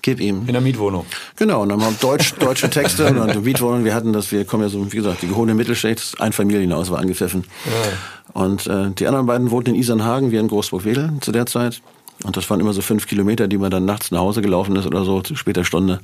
gib 0.02 0.20
ihm. 0.20 0.42
In 0.46 0.52
der 0.52 0.60
Mietwohnung. 0.60 1.06
Genau, 1.36 1.62
und 1.62 1.70
dann 1.70 1.82
haben 1.82 1.96
wir 1.98 1.98
Deutsch, 2.08 2.34
deutsche 2.34 2.68
Texte 2.68 3.06
und 3.06 3.16
dann 3.16 3.42
Mietwohnungen. 3.42 3.86
Wir 3.86 3.94
hatten 3.94 4.12
das, 4.12 4.30
wir 4.32 4.44
kommen 4.44 4.64
ja 4.64 4.68
so, 4.68 4.92
wie 4.92 4.96
gesagt, 4.98 5.22
die 5.22 5.28
gehobene 5.28 5.54
Mittelschicht, 5.54 6.20
Einfamilienhaus 6.20 6.90
war 6.90 6.98
angepfiffen. 6.98 7.44
Und 8.34 8.66
äh, 8.66 8.90
die 8.90 9.06
anderen 9.06 9.26
beiden 9.26 9.50
wohnten 9.50 9.70
in 9.70 9.76
Isernhagen, 9.76 10.30
wir 10.30 10.40
in 10.40 10.48
Großburg-Wedel 10.48 11.14
zu 11.20 11.32
der 11.32 11.46
Zeit. 11.46 11.80
Und 12.22 12.36
das 12.36 12.48
waren 12.50 12.60
immer 12.60 12.72
so 12.72 12.82
fünf 12.82 13.06
Kilometer, 13.06 13.48
die 13.48 13.58
man 13.58 13.70
dann 13.70 13.84
nachts 13.84 14.10
nach 14.10 14.20
Hause 14.20 14.42
gelaufen 14.42 14.76
ist 14.76 14.86
oder 14.86 15.04
so, 15.04 15.20
zu 15.22 15.34
später 15.36 15.64
Stunde. 15.64 16.00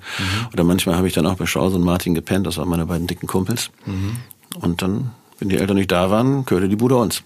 Oder 0.52 0.64
manchmal 0.64 0.96
habe 0.96 1.06
ich 1.06 1.14
dann 1.14 1.26
auch 1.26 1.34
bei 1.34 1.46
Schause 1.46 1.76
und 1.76 1.84
Martin 1.84 2.14
gepennt, 2.14 2.46
das 2.46 2.56
waren 2.56 2.68
meine 2.68 2.86
beiden 2.86 3.06
dicken 3.06 3.26
Kumpels. 3.26 3.70
Und 4.60 4.82
dann, 4.82 5.10
wenn 5.38 5.48
die 5.48 5.56
Eltern 5.56 5.76
nicht 5.76 5.92
da 5.92 6.10
waren, 6.10 6.44
gehörte 6.46 6.68
die 6.68 6.76
Bude 6.76 6.96
uns. 6.96 7.22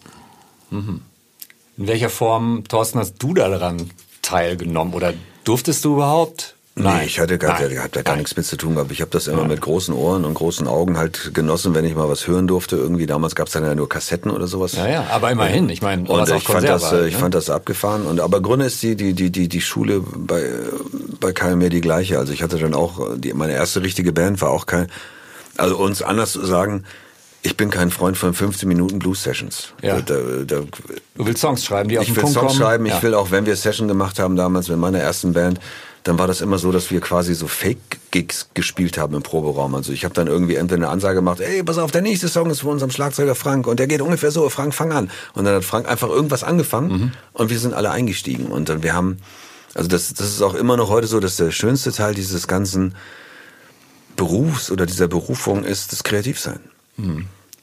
In 1.76 1.86
welcher 1.86 2.10
Form, 2.10 2.64
Thorsten, 2.68 2.98
hast 2.98 3.14
du 3.18 3.34
daran 3.34 3.90
teilgenommen 4.22 4.94
oder 4.94 5.14
durftest 5.44 5.84
du 5.84 5.94
überhaupt? 5.94 6.53
Nee, 6.76 7.04
ich 7.04 7.20
hatte 7.20 7.38
gar, 7.38 7.60
Nein. 7.60 7.88
da 7.92 8.02
gar 8.02 8.12
Nein. 8.14 8.18
nichts 8.18 8.36
mit 8.36 8.46
zu 8.46 8.56
tun 8.56 8.74
gehabt. 8.74 8.90
Ich 8.90 9.00
habe 9.00 9.10
das 9.12 9.28
immer 9.28 9.44
mit 9.44 9.60
großen 9.60 9.94
Ohren 9.94 10.24
und 10.24 10.34
großen 10.34 10.66
Augen 10.66 10.98
halt 10.98 11.32
genossen, 11.32 11.72
wenn 11.72 11.84
ich 11.84 11.94
mal 11.94 12.08
was 12.08 12.26
hören 12.26 12.48
durfte. 12.48 12.74
Irgendwie 12.74 13.06
damals 13.06 13.36
gab's 13.36 13.52
dann 13.52 13.64
ja 13.64 13.76
nur 13.76 13.88
Kassetten 13.88 14.28
oder 14.32 14.48
sowas. 14.48 14.72
Ja, 14.72 14.88
ja, 14.88 15.06
aber 15.12 15.30
immerhin. 15.30 15.68
Ich 15.68 15.82
meine, 15.82 16.08
Und 16.08 16.28
ich 16.28 16.42
fand 16.42 16.68
das, 16.68 16.90
halt, 16.90 17.02
äh, 17.04 17.06
ich 17.06 17.14
ne? 17.14 17.20
fand 17.20 17.34
das 17.34 17.48
abgefahren. 17.48 18.06
Und 18.06 18.18
aber 18.18 18.42
Gründe 18.42 18.66
ist 18.66 18.82
die 18.82 18.96
die 18.96 19.14
die 19.14 19.30
die 19.30 19.48
die 19.48 19.60
Schule 19.60 20.00
bei 20.00 20.50
bei 21.20 21.32
KMR 21.32 21.68
die 21.68 21.80
gleiche. 21.80 22.18
Also 22.18 22.32
ich 22.32 22.42
hatte 22.42 22.58
dann 22.58 22.74
auch 22.74 23.16
die, 23.16 23.32
meine 23.34 23.52
erste 23.52 23.82
richtige 23.82 24.12
Band 24.12 24.40
war 24.40 24.50
auch 24.50 24.66
kein. 24.66 24.88
Also 25.56 25.76
uns 25.76 26.02
anders 26.02 26.32
zu 26.32 26.44
sagen, 26.44 26.82
ich 27.42 27.56
bin 27.56 27.70
kein 27.70 27.90
Freund 27.92 28.16
von 28.16 28.34
15 28.34 28.66
Minuten 28.68 28.98
Blues 28.98 29.22
Sessions. 29.22 29.74
Ja. 29.80 30.00
Da, 30.00 30.16
da, 30.44 30.62
Du 31.14 31.26
willst 31.26 31.40
Songs 31.40 31.64
schreiben, 31.64 31.88
die 31.88 31.98
auf 31.98 32.02
ich 32.02 32.08
den 32.08 32.16
will 32.16 32.22
Punkt 32.22 32.34
Songs 32.34 32.46
kommen. 32.54 32.60
schreiben, 32.60 32.86
ich 32.86 32.94
ja. 32.94 33.02
will 33.02 33.14
auch, 33.14 33.30
wenn 33.30 33.46
wir 33.46 33.54
Session 33.54 33.86
gemacht 33.86 34.18
haben 34.18 34.34
damals 34.34 34.68
mit 34.68 34.78
meiner 34.78 34.98
ersten 34.98 35.34
Band, 35.34 35.60
dann 36.04 36.18
war 36.18 36.26
das 36.26 36.40
immer 36.42 36.58
so, 36.58 36.70
dass 36.70 36.90
wir 36.90 37.00
quasi 37.00 37.34
so 37.34 37.48
Fake-Gigs 37.48 38.50
gespielt 38.54 38.98
haben 38.98 39.14
im 39.14 39.22
Proberaum. 39.22 39.74
Also 39.74 39.90
ich 39.92 40.04
habe 40.04 40.14
dann 40.14 40.26
irgendwie 40.26 40.54
entweder 40.56 40.82
eine 40.82 40.90
Ansage 40.90 41.16
gemacht, 41.16 41.40
ey, 41.40 41.62
pass 41.62 41.78
auf, 41.78 41.90
der 41.90 42.02
nächste 42.02 42.28
Song 42.28 42.50
ist 42.50 42.60
von 42.60 42.72
unserem 42.72 42.90
Schlagzeuger 42.90 43.34
Frank 43.34 43.66
und 43.66 43.80
der 43.80 43.86
geht 43.86 44.02
ungefähr 44.02 44.30
so, 44.30 44.48
Frank, 44.50 44.74
fang 44.74 44.92
an. 44.92 45.10
Und 45.32 45.44
dann 45.46 45.54
hat 45.56 45.64
Frank 45.64 45.88
einfach 45.88 46.08
irgendwas 46.08 46.44
angefangen 46.44 46.90
Mhm. 46.92 47.12
und 47.32 47.50
wir 47.50 47.58
sind 47.58 47.72
alle 47.74 47.90
eingestiegen. 47.90 48.46
Und 48.46 48.68
dann 48.68 48.82
wir 48.82 48.92
haben, 48.94 49.16
also 49.74 49.88
das, 49.88 50.12
das 50.12 50.28
ist 50.28 50.42
auch 50.42 50.54
immer 50.54 50.76
noch 50.76 50.90
heute 50.90 51.06
so, 51.06 51.20
dass 51.20 51.36
der 51.36 51.50
schönste 51.50 51.90
Teil 51.90 52.14
dieses 52.14 52.46
ganzen 52.46 52.94
Berufs 54.16 54.70
oder 54.70 54.86
dieser 54.86 55.08
Berufung 55.08 55.64
ist 55.64 55.92
das 55.92 56.04
Kreativsein. 56.04 56.60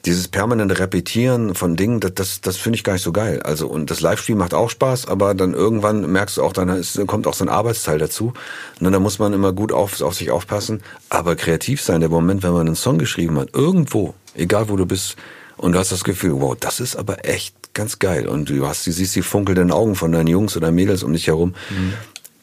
Dieses 0.04 0.26
permanente 0.26 0.78
Repetieren 0.78 1.54
von 1.54 1.76
Dingen, 1.76 2.00
das, 2.00 2.14
das, 2.14 2.40
das 2.40 2.56
finde 2.56 2.76
ich 2.76 2.84
gar 2.84 2.94
nicht 2.94 3.02
so 3.02 3.12
geil. 3.12 3.40
Also, 3.42 3.68
und 3.68 3.90
das 3.90 4.00
Live-Spiel 4.00 4.34
macht 4.34 4.52
auch 4.52 4.68
Spaß, 4.68 5.06
aber 5.06 5.34
dann 5.34 5.54
irgendwann 5.54 6.10
merkst 6.10 6.38
du 6.38 6.42
auch, 6.42 6.52
dann 6.52 6.68
ist, 6.70 7.06
kommt 7.06 7.26
auch 7.28 7.34
so 7.34 7.44
ein 7.44 7.48
Arbeitsteil 7.48 7.98
dazu. 7.98 8.32
Und 8.80 8.92
dann 8.92 9.02
muss 9.02 9.20
man 9.20 9.32
immer 9.32 9.52
gut 9.52 9.72
auf, 9.72 10.00
auf 10.00 10.14
sich 10.14 10.30
aufpassen. 10.32 10.82
Aber 11.08 11.36
kreativ 11.36 11.80
sein, 11.80 12.00
der 12.00 12.10
Moment, 12.10 12.42
wenn 12.42 12.52
man 12.52 12.66
einen 12.66 12.76
Song 12.76 12.98
geschrieben 12.98 13.38
hat, 13.38 13.50
irgendwo, 13.54 14.14
egal 14.34 14.68
wo 14.68 14.76
du 14.76 14.86
bist, 14.86 15.16
und 15.56 15.72
du 15.72 15.78
hast 15.78 15.92
das 15.92 16.02
Gefühl, 16.02 16.40
wow, 16.40 16.56
das 16.58 16.80
ist 16.80 16.96
aber 16.96 17.24
echt 17.28 17.54
ganz 17.72 18.00
geil. 18.00 18.26
Und 18.26 18.50
du 18.50 18.66
hast, 18.66 18.86
du 18.86 18.92
siehst 18.92 19.14
die 19.14 19.22
funkelnden 19.22 19.70
Augen 19.70 19.94
von 19.94 20.10
deinen 20.10 20.26
Jungs 20.26 20.56
oder 20.56 20.72
Mädels 20.72 21.04
um 21.04 21.12
dich 21.12 21.28
herum. 21.28 21.54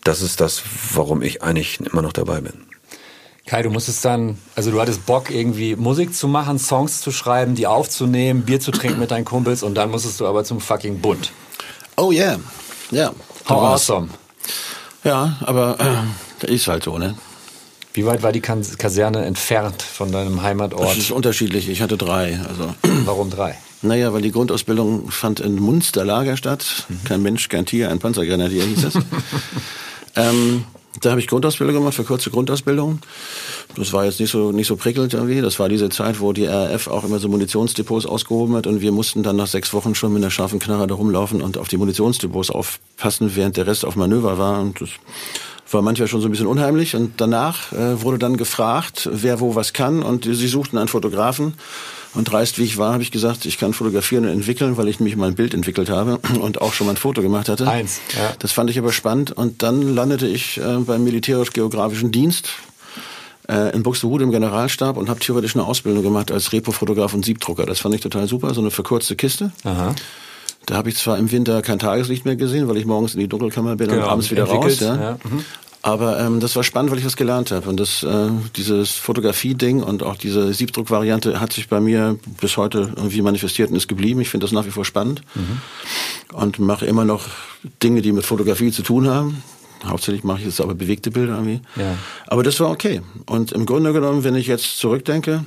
Das 0.05 0.21
ist 0.21 0.39
das, 0.39 0.63
warum 0.93 1.21
ich 1.21 1.43
eigentlich 1.43 1.81
immer 1.81 2.01
noch 2.01 2.13
dabei 2.13 2.39
bin. 2.39 2.68
Kai, 3.49 3.63
du 3.63 3.71
musstest 3.71 4.05
dann, 4.05 4.38
also 4.55 4.69
du 4.69 4.79
hattest 4.79 5.07
Bock, 5.07 5.31
irgendwie 5.31 5.75
Musik 5.75 6.13
zu 6.13 6.27
machen, 6.27 6.59
Songs 6.59 7.01
zu 7.01 7.12
schreiben, 7.12 7.55
die 7.55 7.65
aufzunehmen, 7.65 8.43
Bier 8.43 8.59
zu 8.59 8.69
trinken 8.69 8.99
mit 8.99 9.09
deinen 9.09 9.25
Kumpels 9.25 9.63
und 9.63 9.73
dann 9.73 9.89
musstest 9.89 10.19
du 10.19 10.27
aber 10.27 10.43
zum 10.43 10.62
fucking 10.62 10.99
Bund. 10.99 11.31
Oh 11.97 12.12
yeah, 12.12 12.38
ja. 12.91 13.12
da 13.47 13.55
How 13.55 13.63
awesome. 13.63 14.09
Ja, 15.03 15.35
aber 15.41 15.77
äh, 16.43 16.53
ist 16.53 16.67
halt 16.67 16.83
so, 16.83 16.99
ne? 16.99 17.15
Wie 17.93 18.05
weit 18.05 18.21
war 18.21 18.31
die 18.31 18.39
Kaserne 18.41 19.25
entfernt 19.25 19.81
von 19.81 20.12
deinem 20.12 20.35
Das 20.35 20.43
Heimatort? 20.43 20.95
ist 20.95 21.09
unterschiedlich. 21.09 21.69
Ich 21.69 21.81
hatte 21.81 21.97
drei. 21.97 22.39
Also, 22.47 22.75
Warum 23.05 23.31
drei? 23.31 23.57
naja, 23.81 24.13
weil 24.13 24.21
die 24.21 24.31
Grundausbildung 24.31 25.09
fand 25.09 25.39
in 25.39 25.55
Munsterlager 25.55 26.38
statt. 26.38 26.85
Kein 27.05 27.23
Mensch, 27.23 27.49
kein 27.49 27.65
Tier, 27.65 27.89
ein 27.89 27.97
Panzergrenadier 27.97 28.63
hieß 28.63 28.83
es. 28.83 28.93
ähm, 30.15 30.65
da 31.02 31.12
habe 31.12 31.19
ich 31.19 31.28
Grundausbildung 31.28 31.75
gemacht, 31.75 31.93
für 31.93 32.04
kurze 32.04 32.32
Grundausbildung. 32.32 32.99
Das 33.75 33.93
war 33.93 34.06
jetzt 34.06 34.19
nicht 34.19 34.32
so, 34.32 34.52
nicht 34.52 34.67
so 34.67 34.75
prickelnd 34.75 35.13
irgendwie. 35.13 35.41
Das 35.41 35.60
war 35.60 35.69
diese 35.69 35.89
Zeit, 35.89 36.19
wo 36.19 36.34
die 36.34 36.45
RAF 36.45 36.88
auch 36.88 37.04
immer 37.04 37.19
so 37.19 37.28
Munitionsdepots 37.30 38.06
ausgehoben 38.06 38.56
hat 38.56 38.67
und 38.67 38.82
wir 38.82 38.91
mussten 38.91 39.23
dann 39.23 39.36
nach 39.36 39.47
sechs 39.47 39.73
Wochen 39.73 39.95
schon 39.95 40.13
mit 40.13 40.23
einer 40.23 40.32
scharfen 40.32 40.60
Knarre 40.60 40.88
da 40.88 40.95
rumlaufen 40.95 41.41
und 41.41 41.58
auf 41.58 41.67
die 41.67 41.78
Munitionsdepots 41.78 42.49
aufpassen, 42.49 43.36
während 43.36 43.58
der 43.58 43.67
Rest 43.67 43.86
auf 43.86 43.95
Manöver 43.95 44.38
war. 44.38 44.60
Und 44.60 44.82
das 44.82 44.89
war 45.71 45.82
manchmal 45.82 46.08
schon 46.08 46.21
so 46.21 46.28
ein 46.28 46.32
bisschen 46.32 46.47
unheimlich. 46.47 46.95
Und 46.95 47.21
danach 47.21 47.71
äh, 47.71 48.02
wurde 48.02 48.17
dann 48.17 48.38
gefragt, 48.38 49.10
wer 49.12 49.39
wo 49.39 49.56
was 49.56 49.73
kann. 49.73 50.02
Und 50.02 50.25
sie 50.25 50.47
suchten 50.47 50.78
einen 50.78 50.88
Fotografen. 50.88 51.54
Und 52.15 52.31
dreist 52.31 52.57
wie 52.57 52.63
ich 52.63 52.77
war, 52.77 52.93
habe 52.93 53.03
ich 53.03 53.11
gesagt, 53.11 53.45
ich 53.45 53.59
kann 53.59 53.73
fotografieren 53.73 54.25
und 54.25 54.31
entwickeln, 54.31 54.77
weil 54.77 54.87
ich 54.87 54.99
nämlich 54.99 55.15
mal 55.15 55.27
ein 55.27 55.35
Bild 55.35 55.53
entwickelt 55.53 55.89
habe 55.89 56.17
und 56.41 56.61
auch 56.61 56.73
schon 56.73 56.87
mal 56.87 56.93
ein 56.93 56.97
Foto 56.97 57.21
gemacht 57.21 57.49
hatte. 57.49 57.67
Eins, 57.67 57.99
ja. 58.17 58.33
Das 58.39 58.51
fand 58.51 58.69
ich 58.69 58.79
aber 58.79 58.91
spannend. 58.91 59.31
Und 59.31 59.61
dann 59.61 59.93
landete 59.93 60.27
ich 60.27 60.57
äh, 60.57 60.77
beim 60.79 61.03
Militärisch-Geografischen 61.03 62.11
Dienst 62.11 62.49
äh, 63.47 63.73
in 63.75 63.83
Buxtehude 63.83 64.23
im 64.23 64.31
Generalstab 64.31 64.97
und 64.97 65.09
habe 65.09 65.19
theoretisch 65.19 65.55
eine 65.55 65.65
Ausbildung 65.65 66.03
gemacht 66.03 66.31
als 66.31 66.51
Repo-Fotograf 66.51 67.13
und 67.13 67.25
Siebdrucker. 67.25 67.65
Das 67.65 67.79
fand 67.79 67.95
ich 67.95 68.01
total 68.01 68.27
super, 68.27 68.53
so 68.53 68.61
eine 68.61 68.71
verkürzte 68.71 69.15
Kiste. 69.15 69.51
Aha. 69.63 69.93
Da 70.65 70.75
habe 70.75 70.89
ich 70.89 70.97
zwar 70.97 71.17
im 71.17 71.31
Winter 71.31 71.61
kein 71.61 71.79
Tageslicht 71.79 72.25
mehr 72.25 72.35
gesehen, 72.35 72.67
weil 72.67 72.77
ich 72.77 72.85
morgens 72.85 73.13
in 73.13 73.19
die 73.21 73.27
Dunkelkammer 73.27 73.75
bin 73.75 73.87
Genau, 73.87 74.03
und 74.03 74.09
abends 74.09 74.29
wieder 74.29 74.43
raus. 74.43 74.79
Ja. 74.79 74.95
ja. 74.95 75.17
Mhm. 75.23 75.45
Aber 75.81 76.19
ähm, 76.19 76.39
das 76.41 76.55
war 76.55 76.63
spannend, 76.63 76.91
weil 76.91 76.99
ich 76.99 77.05
was 77.05 77.15
gelernt 77.15 77.51
habe. 77.51 77.69
Und 77.69 77.79
das, 77.79 78.03
äh, 78.03 78.29
dieses 78.57 78.91
Fotografie-Ding 78.91 79.81
und 79.81 80.03
auch 80.03 80.17
diese 80.17 80.53
Siebdruck-Variante 80.53 81.39
hat 81.39 81.53
sich 81.53 81.69
bei 81.69 81.79
mir 81.79 82.17
bis 82.41 82.57
heute 82.57 82.91
irgendwie 82.95 83.21
manifestiert 83.21 83.69
und 83.69 83.77
ist 83.77 83.87
geblieben. 83.87 84.19
Ich 84.19 84.29
finde 84.29 84.45
das 84.45 84.51
nach 84.51 84.65
wie 84.65 84.71
vor 84.71 84.83
spannend 84.83 85.21
und 86.33 86.59
mache 86.59 86.85
immer 86.85 87.05
noch 87.05 87.27
Dinge, 87.81 88.01
die 88.01 88.11
mit 88.11 88.25
Fotografie 88.25 88.71
zu 88.71 88.83
tun 88.83 89.07
haben. 89.07 89.41
Hauptsächlich 89.85 90.23
mache 90.25 90.39
ich 90.39 90.45
jetzt 90.45 90.59
aber 90.59 90.75
bewegte 90.75 91.11
Bilder 91.11 91.33
irgendwie. 91.33 91.61
Ja. 91.77 91.97
Aber 92.27 92.43
das 92.43 92.59
war 92.59 92.69
okay. 92.69 93.01
Und 93.25 93.53
im 93.53 93.65
Grunde 93.65 93.93
genommen, 93.93 94.25
wenn 94.25 94.35
ich 94.35 94.47
jetzt 94.47 94.77
zurückdenke, 94.77 95.45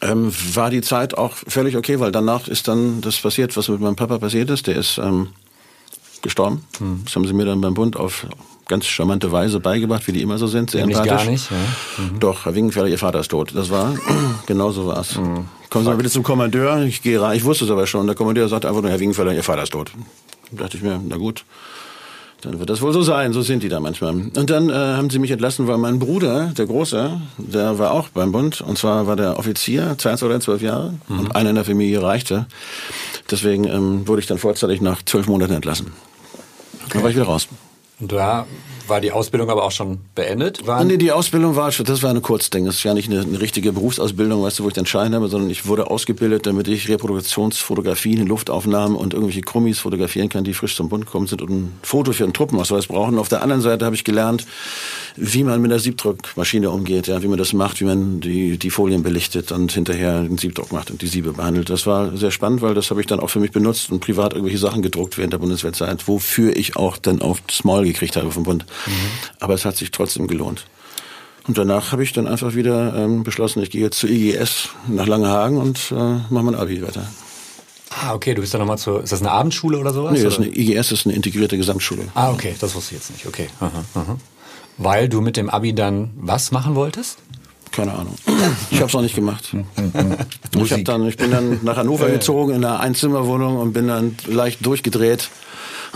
ähm, 0.00 0.32
war 0.54 0.70
die 0.70 0.82
Zeit 0.82 1.18
auch 1.18 1.34
völlig 1.34 1.76
okay, 1.76 1.98
weil 1.98 2.12
danach 2.12 2.46
ist 2.46 2.68
dann 2.68 3.00
das 3.00 3.16
passiert, 3.20 3.56
was 3.56 3.68
mit 3.68 3.80
meinem 3.80 3.96
Papa 3.96 4.18
passiert 4.18 4.50
ist. 4.50 4.66
Der 4.68 4.76
ist 4.76 4.98
ähm, 4.98 5.28
gestorben. 6.22 6.64
Hm. 6.78 7.02
Das 7.04 7.16
haben 7.16 7.26
sie 7.26 7.32
mir 7.32 7.44
dann 7.44 7.60
beim 7.60 7.74
Bund 7.74 7.96
auf 7.96 8.26
ganz 8.66 8.86
charmante 8.86 9.30
Weise 9.32 9.60
beigebracht, 9.60 10.06
wie 10.06 10.12
die 10.12 10.22
immer 10.22 10.38
so 10.38 10.46
sind, 10.46 10.70
sehr 10.70 10.80
Nämlich 10.82 10.98
empathisch. 10.98 11.24
gar 11.24 11.30
nicht, 11.30 11.50
ja. 11.50 12.04
Mhm. 12.04 12.20
Doch, 12.20 12.44
Herr 12.44 12.54
Wingenfelder, 12.54 12.88
Ihr 12.88 12.98
Vater 12.98 13.20
ist 13.20 13.30
tot. 13.30 13.52
Das 13.54 13.70
war, 13.70 13.94
genau 14.46 14.70
so 14.72 14.86
war 14.86 15.00
es. 15.00 15.14
Kommen 15.14 15.48
Sie 15.70 15.90
mal 15.90 15.96
bitte 15.96 16.10
zum 16.10 16.22
Kommandeur. 16.22 16.82
Ich 16.82 17.02
gehe 17.02 17.20
rein. 17.20 17.36
Ich 17.36 17.44
wusste 17.44 17.64
es 17.64 17.70
aber 17.70 17.86
schon. 17.86 18.06
Der 18.06 18.14
Kommandeur 18.16 18.48
sagte 18.48 18.68
einfach 18.68 18.82
nur, 18.82 18.90
Herr 18.90 19.00
Wingenfelder, 19.00 19.34
Ihr 19.34 19.42
Vater 19.42 19.64
ist 19.64 19.72
tot. 19.72 19.92
Da 20.52 20.62
dachte 20.64 20.76
ich 20.76 20.82
mir, 20.82 21.00
na 21.06 21.16
gut. 21.16 21.44
Dann 22.42 22.58
wird 22.58 22.68
das 22.68 22.82
wohl 22.82 22.92
so 22.92 23.02
sein, 23.02 23.32
so 23.32 23.40
sind 23.40 23.62
die 23.62 23.70
da 23.70 23.80
manchmal. 23.80 24.10
Und 24.10 24.50
dann 24.50 24.68
äh, 24.68 24.74
haben 24.74 25.08
sie 25.08 25.18
mich 25.18 25.30
entlassen, 25.30 25.66
weil 25.66 25.78
mein 25.78 25.98
Bruder, 25.98 26.52
der 26.56 26.66
Große, 26.66 27.18
der 27.38 27.78
war 27.78 27.92
auch 27.92 28.08
beim 28.08 28.32
Bund. 28.32 28.60
Und 28.60 28.76
zwar 28.76 29.06
war 29.06 29.16
der 29.16 29.38
Offizier, 29.38 29.94
20 29.96 30.26
oder 30.26 30.40
12 30.40 30.60
Jahre. 30.60 30.94
Und 31.08 31.34
einer 31.34 31.48
in 31.48 31.54
der 31.56 31.64
Familie 31.64 32.02
reichte. 32.02 32.44
Deswegen 33.30 33.64
ähm, 33.64 34.06
wurde 34.06 34.20
ich 34.20 34.26
dann 34.26 34.36
vorzeitig 34.36 34.82
nach 34.82 35.02
zwölf 35.02 35.26
Monaten 35.26 35.54
entlassen. 35.54 35.92
Dann 36.90 37.02
war 37.02 37.08
ich 37.08 37.16
wieder 37.16 37.24
raus. 37.24 37.48
Und 38.04 38.12
da 38.12 38.46
war 38.86 39.00
die 39.00 39.12
Ausbildung 39.12 39.50
aber 39.50 39.64
auch 39.64 39.70
schon 39.70 39.98
beendet? 40.14 40.66
War 40.66 40.84
Nee, 40.84 40.96
die 40.96 41.12
Ausbildung 41.12 41.56
war 41.56 41.72
schon, 41.72 41.86
das 41.86 42.02
war 42.02 42.10
eine 42.10 42.20
Kurzding. 42.20 42.66
Das 42.66 42.76
ist 42.76 42.82
ja 42.84 42.94
nicht 42.94 43.10
eine, 43.10 43.20
eine 43.20 43.40
richtige 43.40 43.72
Berufsausbildung, 43.72 44.42
weißt 44.42 44.58
du, 44.58 44.64
wo 44.64 44.68
ich 44.68 44.74
den 44.74 44.86
Schein 44.86 45.14
habe, 45.14 45.28
sondern 45.28 45.50
ich 45.50 45.66
wurde 45.66 45.90
ausgebildet, 45.90 46.46
damit 46.46 46.68
ich 46.68 46.88
Reproduktionsfotografien, 46.88 48.26
Luftaufnahmen 48.26 48.96
und 48.96 49.14
irgendwelche 49.14 49.42
Krummis 49.42 49.78
fotografieren 49.78 50.28
kann, 50.28 50.44
die 50.44 50.54
frisch 50.54 50.76
zum 50.76 50.88
Bund 50.88 51.06
gekommen 51.06 51.26
sind 51.26 51.42
und 51.42 51.50
ein 51.50 51.72
Foto 51.82 52.12
für 52.12 52.24
einen 52.24 52.32
Truppenausweis 52.32 52.86
brauchen. 52.86 53.18
Auf 53.18 53.28
der 53.28 53.42
anderen 53.42 53.62
Seite 53.62 53.84
habe 53.84 53.94
ich 53.94 54.04
gelernt, 54.04 54.46
wie 55.16 55.44
man 55.44 55.60
mit 55.60 55.70
einer 55.70 55.80
Siebdruckmaschine 55.80 56.70
umgeht, 56.70 57.06
ja, 57.06 57.22
wie 57.22 57.28
man 57.28 57.38
das 57.38 57.52
macht, 57.52 57.80
wie 57.80 57.84
man 57.84 58.20
die, 58.20 58.58
die 58.58 58.70
Folien 58.70 59.02
belichtet 59.02 59.52
und 59.52 59.72
hinterher 59.72 60.22
den 60.22 60.38
Siebdruck 60.38 60.72
macht 60.72 60.90
und 60.90 61.02
die 61.02 61.06
Siebe 61.06 61.32
behandelt. 61.32 61.70
Das 61.70 61.86
war 61.86 62.16
sehr 62.16 62.30
spannend, 62.30 62.62
weil 62.62 62.74
das 62.74 62.90
habe 62.90 63.00
ich 63.00 63.06
dann 63.06 63.20
auch 63.20 63.30
für 63.30 63.40
mich 63.40 63.52
benutzt 63.52 63.92
und 63.92 64.00
privat 64.00 64.32
irgendwelche 64.32 64.58
Sachen 64.58 64.82
gedruckt 64.82 65.16
während 65.16 65.32
der 65.32 65.38
Bundeswehrzeit, 65.38 66.06
wofür 66.08 66.56
ich 66.56 66.76
auch 66.76 66.98
dann 66.98 67.22
aufs 67.22 67.64
Maul 67.64 67.84
gekriegt 67.84 68.16
habe 68.16 68.30
vom 68.30 68.42
Bund. 68.42 68.66
Aber 69.40 69.54
es 69.54 69.64
hat 69.64 69.76
sich 69.76 69.90
trotzdem 69.90 70.26
gelohnt. 70.26 70.66
Und 71.46 71.58
danach 71.58 71.92
habe 71.92 72.02
ich 72.02 72.12
dann 72.12 72.26
einfach 72.26 72.54
wieder 72.54 72.94
ähm, 72.96 73.22
beschlossen, 73.22 73.62
ich 73.62 73.70
gehe 73.70 73.82
jetzt 73.82 73.98
zur 73.98 74.08
IGS 74.08 74.70
nach 74.88 75.06
Langenhagen 75.06 75.58
und 75.58 75.92
äh, 75.92 75.94
mache 76.30 76.44
mein 76.44 76.54
Abi 76.54 76.82
weiter. 76.82 77.06
Ah, 77.90 78.14
okay, 78.14 78.34
du 78.34 78.40
bist 78.40 78.54
dann 78.54 78.60
nochmal 78.60 78.78
zur, 78.78 79.02
ist 79.02 79.12
das 79.12 79.20
eine 79.20 79.30
Abendschule 79.30 79.78
oder 79.78 79.92
sowas? 79.92 80.12
Nee, 80.12 80.22
das 80.22 80.34
ist 80.34 80.40
eine, 80.40 80.48
IGS 80.48 80.90
ist 80.92 81.06
eine 81.06 81.14
integrierte 81.14 81.56
Gesamtschule. 81.56 82.02
Ah, 82.14 82.32
okay, 82.32 82.54
das 82.58 82.74
wusste 82.74 82.94
ich 82.94 83.00
jetzt 83.00 83.10
nicht. 83.10 83.26
Okay. 83.26 83.48
Aha, 83.60 83.84
aha. 83.94 84.16
Weil 84.78 85.08
du 85.08 85.20
mit 85.20 85.36
dem 85.36 85.50
Abi 85.50 85.74
dann 85.74 86.10
was 86.16 86.50
machen 86.50 86.74
wolltest? 86.74 87.18
Keine 87.70 87.92
Ahnung. 87.92 88.14
Ich 88.70 88.78
habe 88.78 88.86
es 88.86 88.92
noch 88.92 89.02
nicht 89.02 89.14
gemacht. 89.14 89.52
ich, 90.56 90.72
hab 90.72 90.84
dann, 90.84 91.06
ich 91.06 91.16
bin 91.16 91.30
dann 91.30 91.60
nach 91.62 91.76
Hannover 91.76 92.08
gezogen 92.08 92.54
in 92.54 92.64
einer 92.64 92.80
Einzimmerwohnung 92.80 93.56
und 93.56 93.72
bin 93.72 93.88
dann 93.88 94.16
leicht 94.26 94.64
durchgedreht. 94.64 95.28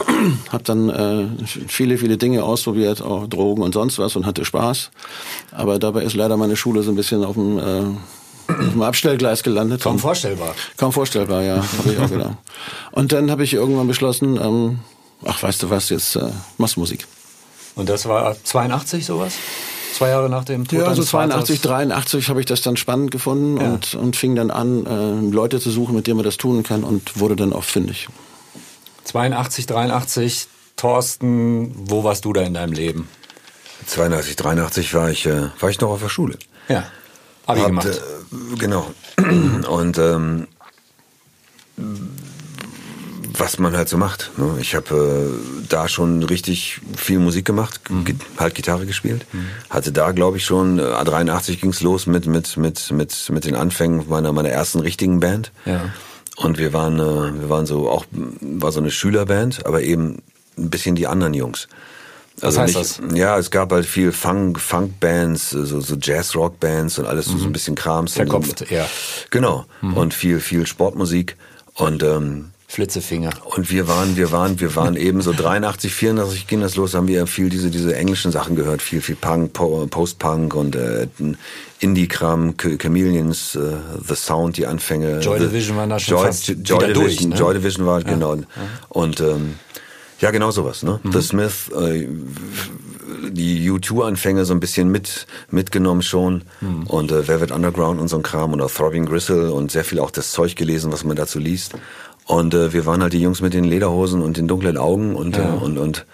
Hab 0.52 0.64
dann 0.64 0.88
äh, 0.90 1.26
viele, 1.46 1.98
viele 1.98 2.16
Dinge 2.16 2.42
ausprobiert, 2.44 3.02
auch 3.02 3.26
Drogen 3.26 3.62
und 3.62 3.74
sonst 3.74 3.98
was 3.98 4.16
und 4.16 4.26
hatte 4.26 4.44
Spaß. 4.44 4.90
Aber 5.52 5.78
dabei 5.78 6.02
ist 6.02 6.14
leider 6.14 6.36
meine 6.36 6.56
Schule 6.56 6.82
so 6.82 6.90
ein 6.90 6.96
bisschen 6.96 7.24
auf 7.24 7.34
dem, 7.34 7.58
äh, 7.58 7.62
auf 8.52 8.72
dem 8.72 8.82
Abstellgleis 8.82 9.42
gelandet. 9.42 9.82
Kaum 9.82 9.98
vorstellbar. 9.98 10.54
Kaum 10.76 10.92
vorstellbar, 10.92 11.42
ja. 11.42 11.56
Hab 11.56 11.86
ich 11.86 11.98
auch 11.98 12.08
gedacht. 12.10 12.36
Und 12.92 13.12
dann 13.12 13.30
habe 13.30 13.44
ich 13.44 13.54
irgendwann 13.54 13.86
beschlossen, 13.86 14.38
ähm, 14.40 14.78
ach, 15.24 15.42
weißt 15.42 15.62
du 15.64 15.70
was, 15.70 15.88
jetzt 15.90 16.16
äh, 16.16 16.30
machst 16.58 16.76
du 16.76 16.80
Musik. 16.80 17.06
Und 17.74 17.88
das 17.88 18.06
war 18.08 18.36
82 18.42 19.04
sowas? 19.06 19.34
Zwei 19.94 20.08
Jahre 20.10 20.28
nach 20.28 20.44
dem 20.44 20.66
Tod 20.66 20.78
Ja, 20.78 20.84
so 20.86 20.90
deines 20.90 21.06
82, 21.08 21.60
Vaters? 21.60 21.70
83 21.88 22.28
habe 22.28 22.40
ich 22.40 22.46
das 22.46 22.60
dann 22.60 22.76
spannend 22.76 23.10
gefunden 23.10 23.56
Ja. 23.60 23.72
und, 23.72 23.94
und 23.94 24.16
fing 24.16 24.36
dann 24.36 24.50
an, 24.50 24.86
äh, 24.86 25.32
Leute 25.34 25.60
zu 25.60 25.70
suchen, 25.70 25.94
mit 25.96 26.06
denen 26.06 26.16
man 26.16 26.24
das 26.24 26.36
tun 26.36 26.62
kann 26.62 26.84
und 26.84 27.18
wurde 27.18 27.34
dann 27.36 27.52
auch 27.52 27.64
fündig. 27.64 28.08
82, 29.08 29.66
83, 29.66 30.48
Thorsten, 30.76 31.72
wo 31.90 32.04
warst 32.04 32.24
du 32.24 32.32
da 32.32 32.42
in 32.42 32.54
deinem 32.54 32.72
Leben? 32.72 33.08
82, 33.86 34.36
83 34.36 34.94
war 34.94 35.10
ich, 35.10 35.24
äh, 35.26 35.48
war 35.60 35.70
ich 35.70 35.80
noch 35.80 35.88
auf 35.90 36.00
der 36.02 36.08
Schule. 36.10 36.38
Ja, 36.68 36.84
Abi 37.46 37.60
Hab, 37.60 37.66
gemacht. 37.68 37.86
Äh, 37.86 38.56
genau. 38.58 38.92
Und 39.68 39.96
ähm, 39.98 40.46
was 43.36 43.58
man 43.58 43.76
halt 43.76 43.88
so 43.88 43.96
macht. 43.96 44.32
Ne? 44.36 44.56
Ich 44.60 44.74
habe 44.74 45.30
äh, 45.62 45.66
da 45.68 45.88
schon 45.88 46.22
richtig 46.24 46.80
viel 46.96 47.18
Musik 47.20 47.44
gemacht, 47.44 47.80
gi- 48.04 48.16
halt 48.36 48.54
Gitarre 48.54 48.84
gespielt. 48.84 49.24
Hatte 49.70 49.92
da, 49.92 50.10
glaube 50.12 50.36
ich, 50.38 50.44
schon, 50.44 50.78
äh, 50.78 50.82
83 51.04 51.60
ging's 51.60 51.80
los 51.80 52.06
mit, 52.06 52.26
mit, 52.26 52.56
mit, 52.56 52.90
mit, 52.90 53.30
mit 53.30 53.44
den 53.44 53.54
Anfängen 53.54 54.08
meiner, 54.08 54.32
meiner 54.32 54.48
ersten 54.50 54.80
richtigen 54.80 55.20
Band. 55.20 55.52
Ja. 55.66 55.92
Und 56.38 56.58
wir 56.58 56.72
waren, 56.72 56.98
äh, 56.98 57.40
wir 57.40 57.50
waren 57.50 57.66
so 57.66 57.90
auch, 57.90 58.06
war 58.12 58.72
so 58.72 58.80
eine 58.80 58.90
Schülerband, 58.90 59.66
aber 59.66 59.82
eben 59.82 60.22
ein 60.56 60.70
bisschen 60.70 60.94
die 60.94 61.06
anderen 61.06 61.34
Jungs. 61.34 61.68
Also 62.40 62.60
heißt 62.60 63.02
nicht, 63.02 63.16
Ja, 63.16 63.36
es 63.36 63.50
gab 63.50 63.72
halt 63.72 63.84
viel 63.84 64.12
Funk, 64.12 64.60
Funk-Bands, 64.60 65.50
so, 65.50 65.80
so 65.80 65.96
Jazz-Rock-Bands 66.00 67.00
und 67.00 67.06
alles 67.06 67.26
so, 67.26 67.36
so 67.36 67.46
ein 67.46 67.52
bisschen 67.52 67.74
Krams. 67.74 68.12
Verkopft 68.12 68.70
eher. 68.70 68.88
Genau. 69.30 69.66
Und 69.82 70.14
viel, 70.14 70.38
viel 70.38 70.64
Sportmusik. 70.66 71.36
Und, 71.74 72.04
ähm, 72.04 72.50
Flitzefinger. 72.70 73.30
und 73.56 73.70
wir 73.70 73.88
waren, 73.88 74.16
wir 74.16 74.30
waren, 74.30 74.60
wir 74.60 74.76
waren 74.76 74.94
eben 75.08 75.22
so 75.22 75.32
83, 75.32 75.92
84 75.94 76.46
ging 76.46 76.60
das 76.60 76.76
los, 76.76 76.94
haben 76.94 77.08
wir 77.08 77.26
viel 77.26 77.48
diese, 77.48 77.70
diese 77.70 77.96
englischen 77.96 78.30
Sachen 78.30 78.56
gehört, 78.56 78.82
viel, 78.82 79.00
viel 79.00 79.16
Punk, 79.16 79.54
po, 79.54 79.86
Post-Punk 79.90 80.54
und 80.54 80.76
äh, 80.76 81.08
Indie-Kram, 81.80 82.50
Ch- 82.58 82.76
Chameleons, 82.78 83.54
äh, 83.54 83.60
The 84.06 84.14
Sound, 84.14 84.56
die 84.58 84.66
Anfänge. 84.66 85.20
Joy 85.20 85.38
Division 85.38 85.76
waren 85.78 85.90
da 85.90 85.98
schon 85.98 86.14
Joy, 86.18 86.26
fast 86.26 86.48
Joy 86.48 86.56
wieder 86.82 86.92
durch, 86.92 87.16
Division, 87.16 87.30
ne? 87.30 87.36
Joy 87.36 87.54
Division 87.54 87.86
war, 87.86 88.02
genau. 88.02 88.36
Und 88.90 89.20
ähm, 89.20 89.54
ja, 90.20 90.30
genau 90.32 90.50
sowas, 90.50 90.82
ne? 90.82 91.00
Mhm. 91.02 91.12
The 91.12 91.22
Smith, 91.22 91.70
äh, 91.74 92.06
die 93.30 93.70
U2-Anfänge 93.70 94.44
so 94.44 94.52
ein 94.52 94.60
bisschen 94.60 94.90
mit 94.90 95.26
mitgenommen 95.50 96.02
schon 96.02 96.42
Mhm. 96.60 96.82
und 96.86 97.12
äh, 97.12 97.26
Velvet 97.28 97.50
Underground 97.52 98.00
und 98.00 98.08
so 98.08 98.16
ein 98.16 98.22
Kram 98.22 98.52
oder 98.52 98.66
Throbbing 98.68 99.06
Gristle 99.06 99.52
und 99.52 99.70
sehr 99.70 99.84
viel 99.84 99.98
auch 100.00 100.10
das 100.10 100.32
Zeug 100.32 100.56
gelesen, 100.56 100.92
was 100.92 101.04
man 101.04 101.16
dazu 101.16 101.38
liest. 101.38 101.72
Und 102.28 102.52
äh, 102.54 102.72
wir 102.72 102.86
waren 102.86 103.02
halt 103.02 103.14
die 103.14 103.20
Jungs 103.22 103.40
mit 103.40 103.54
den 103.54 103.64
Lederhosen 103.64 104.22
und 104.22 104.36
den 104.36 104.46
dunklen 104.46 104.76
Augen 104.76 105.16
und 105.16 105.36
Ja. 105.36 105.54
äh, 105.54 105.56
und 105.56 105.78
und 105.78 106.06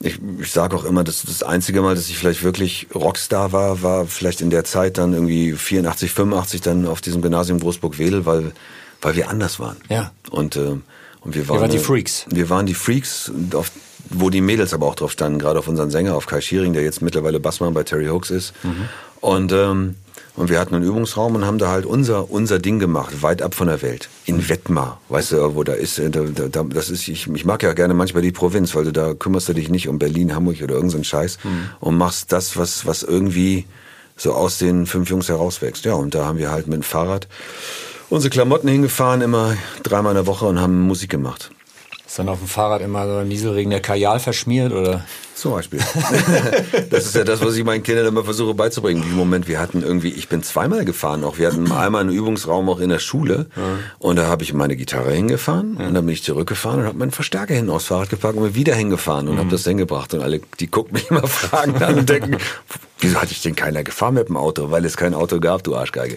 ich, 0.00 0.18
ich 0.40 0.50
sage 0.50 0.74
auch 0.76 0.84
immer, 0.84 1.04
das 1.04 1.22
das 1.22 1.42
einzige 1.42 1.80
Mal, 1.82 1.94
dass 1.94 2.08
ich 2.08 2.18
vielleicht 2.18 2.42
wirklich 2.42 2.88
Rockstar 2.94 3.52
war, 3.52 3.82
war 3.82 4.06
vielleicht 4.06 4.40
in 4.40 4.50
der 4.50 4.64
Zeit 4.64 4.98
dann 4.98 5.12
irgendwie 5.14 5.52
84, 5.52 6.10
85 6.10 6.60
dann 6.62 6.86
auf 6.86 7.00
diesem 7.00 7.22
Gymnasium 7.22 7.60
Großburg-Wedel, 7.60 8.26
weil 8.26 8.52
weil 9.02 9.14
wir 9.14 9.28
anders 9.28 9.60
waren. 9.60 9.76
Ja. 9.88 10.10
Und 10.30 10.56
äh, 10.56 10.76
und 11.20 11.34
wir 11.34 11.48
waren 11.48 11.60
wart 11.60 11.72
die 11.72 11.76
äh, 11.78 11.80
Freaks. 11.80 12.24
Wir 12.30 12.48
waren 12.50 12.66
die 12.66 12.74
Freaks, 12.74 13.30
auf, 13.52 13.70
wo 14.10 14.30
die 14.30 14.40
Mädels 14.40 14.72
aber 14.72 14.86
auch 14.86 14.94
drauf 14.94 15.12
standen, 15.12 15.38
gerade 15.38 15.58
auf 15.58 15.68
unseren 15.68 15.90
Sänger, 15.90 16.14
auf 16.14 16.26
Kai 16.26 16.40
Schiering, 16.40 16.72
der 16.72 16.82
jetzt 16.82 17.02
mittlerweile 17.02 17.40
Bassmann 17.40 17.74
bei 17.74 17.82
Terry 17.82 18.06
Hooks 18.06 18.30
ist. 18.30 18.54
Und, 19.20 19.52
ähm, 19.52 19.96
und 20.36 20.50
wir 20.50 20.60
hatten 20.60 20.74
einen 20.74 20.84
Übungsraum 20.84 21.34
und 21.34 21.44
haben 21.44 21.58
da 21.58 21.70
halt 21.70 21.86
unser, 21.86 22.30
unser 22.30 22.58
Ding 22.58 22.78
gemacht, 22.78 23.22
weit 23.22 23.42
ab 23.42 23.54
von 23.54 23.66
der 23.68 23.82
Welt. 23.82 24.08
In 24.26 24.48
Wettmar, 24.48 25.00
weißt 25.08 25.32
du, 25.32 25.54
wo 25.54 25.64
da 25.64 25.72
ist, 25.72 25.98
äh, 25.98 26.10
da, 26.10 26.20
da, 26.22 26.48
da- 26.48 26.62
das 26.64 26.90
ist, 26.90 27.08
ich, 27.08 27.26
ich 27.32 27.44
mag 27.44 27.62
ja 27.62 27.72
gerne 27.72 27.94
manchmal 27.94 28.22
die 28.22 28.32
Provinz, 28.32 28.74
weil 28.74 28.84
du 28.84 28.92
da 28.92 29.14
kümmerst 29.14 29.48
du 29.48 29.54
dich 29.54 29.68
nicht 29.68 29.88
um 29.88 29.98
Berlin, 29.98 30.34
Hamburg 30.34 30.62
oder 30.62 30.74
irgendeinen 30.74 31.04
Scheiß 31.04 31.38
und 31.80 31.96
machst 31.96 32.32
das, 32.32 32.56
was, 32.56 32.86
was 32.86 33.02
irgendwie 33.02 33.64
so 34.16 34.32
aus 34.32 34.58
den 34.58 34.86
fünf 34.86 35.10
Jungs 35.10 35.28
herauswächst. 35.28 35.84
Ja, 35.84 35.94
und 35.94 36.14
da 36.14 36.24
haben 36.26 36.38
wir 36.38 36.50
halt 36.50 36.66
mit 36.66 36.76
dem 36.76 36.82
Fahrrad 36.82 37.28
unsere 38.08 38.30
Klamotten 38.30 38.68
hingefahren, 38.68 39.20
immer 39.22 39.56
dreimal 39.82 40.12
in 40.12 40.16
der 40.16 40.26
Woche 40.26 40.46
und 40.46 40.60
haben 40.60 40.80
Musik 40.82 41.10
gemacht. 41.10 41.50
Ist 42.16 42.20
dann 42.20 42.30
auf 42.30 42.38
dem 42.38 42.48
Fahrrad 42.48 42.80
immer 42.80 43.06
so 43.06 43.16
ein 43.16 43.28
Nieselregen 43.28 43.68
der 43.68 43.80
Kajal 43.80 44.20
verschmiert 44.20 44.72
oder? 44.72 45.04
Zum 45.34 45.52
Beispiel. 45.52 45.80
das 46.90 47.04
ist 47.04 47.14
ja 47.14 47.24
das, 47.24 47.44
was 47.44 47.54
ich 47.56 47.62
meinen 47.62 47.82
Kindern 47.82 48.06
immer 48.06 48.24
versuche 48.24 48.54
beizubringen. 48.54 49.02
Im 49.02 49.16
Moment, 49.16 49.48
wir 49.48 49.60
hatten 49.60 49.82
irgendwie, 49.82 50.08
ich 50.08 50.30
bin 50.30 50.42
zweimal 50.42 50.86
gefahren 50.86 51.24
auch. 51.24 51.36
Wir 51.36 51.48
hatten 51.48 51.70
einmal 51.72 52.00
einen 52.00 52.10
Übungsraum 52.10 52.70
auch 52.70 52.80
in 52.80 52.88
der 52.88 53.00
Schule 53.00 53.50
ja. 53.54 53.62
und 53.98 54.16
da 54.16 54.28
habe 54.28 54.44
ich 54.44 54.54
meine 54.54 54.76
Gitarre 54.76 55.12
hingefahren 55.12 55.76
ja. 55.78 55.88
und 55.88 55.92
dann 55.92 56.06
bin 56.06 56.14
ich 56.14 56.22
zurückgefahren 56.22 56.80
und 56.80 56.86
habe 56.86 56.96
meinen 56.96 57.10
Verstärker 57.10 57.52
hinten 57.52 57.70
aufs 57.70 57.84
Fahrrad 57.84 58.08
gepackt 58.08 58.38
und 58.38 58.44
bin 58.44 58.54
wieder 58.54 58.74
hingefahren 58.74 59.28
und 59.28 59.34
mhm. 59.34 59.40
habe 59.40 59.50
das 59.50 59.64
hingebracht 59.64 60.14
und 60.14 60.22
alle, 60.22 60.40
die 60.58 60.68
gucken 60.68 60.94
mich 60.94 61.10
immer 61.10 61.26
fragen 61.26 61.76
an 61.82 61.98
und 61.98 62.08
denken, 62.08 62.38
wieso 63.00 63.20
hatte 63.20 63.32
ich 63.32 63.42
denn 63.42 63.56
keiner 63.56 63.84
gefahren 63.84 64.14
mit 64.14 64.28
dem 64.28 64.38
Auto? 64.38 64.70
Weil 64.70 64.86
es 64.86 64.96
kein 64.96 65.12
Auto 65.12 65.38
gab, 65.38 65.64
du 65.64 65.76
Arschgeige. 65.76 66.16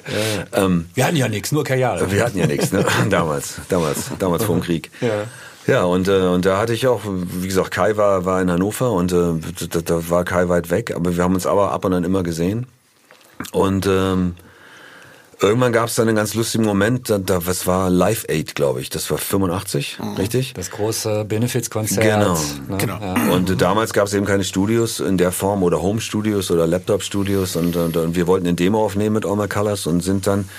Ja. 0.54 0.64
Ähm, 0.64 0.86
wir 0.94 1.06
hatten 1.06 1.18
ja 1.18 1.28
nichts, 1.28 1.52
nur 1.52 1.66
Kajal. 1.66 2.10
Wir 2.10 2.24
hatten 2.24 2.38
ja 2.38 2.48
nichts, 2.48 2.72
ne? 2.72 2.86
damals, 3.10 3.56
damals, 3.68 4.12
damals 4.18 4.46
vor 4.46 4.56
dem 4.56 4.64
Krieg. 4.64 4.92
Ja. 5.02 5.26
Ja, 5.70 5.84
und, 5.84 6.08
äh, 6.08 6.22
und 6.22 6.46
da 6.46 6.58
hatte 6.58 6.74
ich 6.74 6.88
auch, 6.88 7.02
wie 7.06 7.48
gesagt, 7.48 7.70
Kai 7.70 7.96
war, 7.96 8.26
war 8.26 8.42
in 8.42 8.50
Hannover 8.50 8.92
und 8.92 9.12
äh, 9.12 9.34
da, 9.70 9.82
da 9.82 10.10
war 10.10 10.24
Kai 10.26 10.50
weit 10.50 10.72
weg, 10.72 10.96
aber 10.96 11.16
wir 11.16 11.24
haben 11.24 11.36
uns 11.36 11.46
aber 11.46 11.72
ab 11.72 11.86
und 11.86 11.94
an 11.94 12.04
immer 12.04 12.24
gesehen. 12.24 12.66
Und 13.52 13.86
ähm, 13.86 14.34
irgendwann 15.40 15.72
gab 15.72 15.90
es 15.90 15.96
dann 15.96 16.08
einen 16.08 16.18
ganz 16.18 16.34
lustigen 16.34 16.66
Moment, 16.66 17.12
da, 17.12 17.20
da 17.20 17.46
was 17.46 17.68
war 17.68 17.92
Live 17.92 18.26
Aid, 18.28 18.56
glaube 18.56 18.82
ich, 18.82 18.90
das 18.90 19.12
war 19.12 19.20
85, 19.20 20.00
mhm. 20.00 20.16
richtig? 20.16 20.54
Das 20.56 20.72
große 20.72 21.24
Benefizkonzert. 21.26 22.04
Genau. 22.04 22.34
Ne? 22.68 22.78
genau. 22.78 23.00
Ja. 23.00 23.32
Und 23.32 23.52
äh, 23.52 23.56
damals 23.56 23.94
gab 23.94 24.08
es 24.08 24.14
eben 24.16 24.26
keine 24.26 24.44
Studios 24.44 25.00
in 25.00 25.20
der 25.20 25.32
Form 25.32 25.62
oder 25.62 25.84
Home 25.84 26.02
Studios 26.02 26.50
oder 26.50 26.66
Laptop 26.66 27.04
Studios 27.04 27.56
und, 27.56 27.76
und, 27.76 27.96
und 27.96 28.16
wir 28.16 28.26
wollten 28.26 28.48
eine 28.48 28.56
Demo 28.56 28.84
aufnehmen 28.84 29.14
mit 29.14 29.26
All 29.26 29.36
My 29.36 29.48
Colors 29.48 29.86
und 29.86 30.02
sind 30.02 30.26
dann 30.26 30.50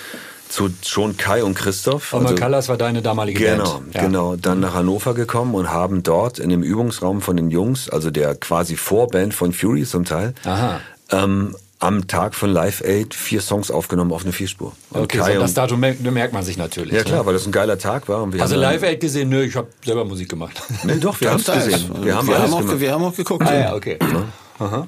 zu 0.51 0.71
schon 0.85 1.17
Kai 1.17 1.43
und 1.45 1.55
Christoph. 1.55 2.13
Oma 2.13 2.25
also, 2.25 2.35
Callas 2.35 2.69
war 2.69 2.77
deine 2.77 3.03
damalige 3.03 3.39
genau, 3.39 3.65
Band. 3.65 3.93
Genau, 3.93 4.07
genau. 4.07 4.37
Dann 4.37 4.61
nach 4.61 4.75
Hannover 4.75 5.15
gekommen 5.15 5.55
und 5.55 5.71
haben 5.71 6.03
dort 6.03 6.39
in 6.39 6.51
dem 6.51 6.63
Übungsraum 6.63 7.21
von 7.21 7.37
den 7.37 7.51
Jungs, 7.51 7.89
also 7.89 8.11
der 8.11 8.35
quasi 8.35 8.77
Vorband 8.77 9.33
von 9.33 9.53
Fury 9.53 9.85
zum 9.85 10.05
Teil, 10.05 10.35
Aha. 10.45 10.81
Ähm, 11.13 11.57
am 11.81 12.07
Tag 12.07 12.35
von 12.35 12.51
Live 12.51 12.83
Aid 12.83 13.15
vier 13.15 13.41
Songs 13.41 13.71
aufgenommen 13.71 14.13
auf 14.13 14.23
eine 14.23 14.33
Vierspur. 14.33 14.73
Und 14.91 15.03
okay, 15.03 15.19
Kai 15.19 15.35
so 15.35 15.41
das 15.41 15.55
Datum 15.55 15.81
merkt 15.81 16.33
man 16.33 16.45
sich 16.45 16.59
natürlich. 16.59 16.93
Ja 16.93 17.03
klar, 17.03 17.21
ne? 17.21 17.27
weil 17.27 17.33
das 17.33 17.47
ein 17.47 17.53
geiler 17.53 17.79
Tag 17.79 18.09
war. 18.09 18.23
Und 18.23 18.35
wir 18.35 18.43
also 18.43 18.57
Live 18.57 18.83
Aid 18.83 19.01
gesehen, 19.01 19.31
nö, 19.31 19.43
ich 19.43 19.57
habe 19.57 19.69
selber 19.85 20.05
Musik 20.05 20.29
gemacht. 20.29 20.61
Nee, 20.85 20.97
doch, 20.97 21.19
wir 21.21 21.31
haben 21.31 21.41
es 21.41 21.47
gesehen. 21.47 21.91
Wir 22.03 22.17
haben, 22.17 22.29
wir 22.29 22.39
haben, 22.39 22.53
auch, 22.53 22.81
wir 22.81 22.93
haben 22.93 23.05
auch 23.05 23.17
geguckt. 23.17 23.47
Ah, 23.47 23.55
ja, 23.55 23.75
okay. 23.75 23.99
Ja. 24.01 24.25
Aha. 24.59 24.87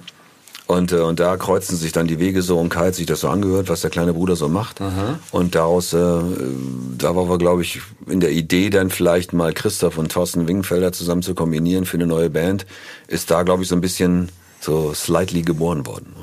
Und, 0.73 0.91
äh, 0.91 1.01
und 1.01 1.21
da 1.21 1.37
kreuzten 1.37 1.77
sich 1.77 1.93
dann 1.93 2.07
die 2.07 2.19
Wege 2.19 2.41
so 2.41 2.59
und 2.59 2.71
Kai 2.71 2.87
hat 2.87 2.95
sich 2.95 3.05
das 3.05 3.21
so 3.21 3.29
angehört, 3.29 3.69
was 3.69 3.83
der 3.83 3.91
kleine 3.91 4.15
Bruder 4.15 4.37
so 4.37 4.49
macht. 4.49 4.81
Aha. 4.81 5.19
Und 5.31 5.55
daraus, 5.55 5.93
äh, 5.93 5.99
da 5.99 7.15
waren 7.15 7.29
wir, 7.29 7.37
glaube 7.37 7.61
ich, 7.61 7.83
in 8.07 8.21
der 8.21 8.31
Idee 8.31 8.71
dann 8.71 8.89
vielleicht 8.89 9.35
mal 9.35 9.53
Christoph 9.53 9.99
und 9.99 10.11
Thorsten 10.11 10.49
Wingenfelder 10.49 10.93
zusammen 10.93 11.21
zu 11.21 11.35
kombinieren 11.35 11.85
für 11.85 11.99
eine 11.99 12.07
neue 12.07 12.31
Band, 12.31 12.65
ist 13.07 13.31
da, 13.31 13.43
glaube 13.43 13.65
ich, 13.65 13.69
so 13.69 13.75
ein 13.75 13.83
bisschen 13.83 14.31
so 14.61 14.95
slightly 14.95 15.43
geboren 15.43 15.85
worden. 15.85 16.15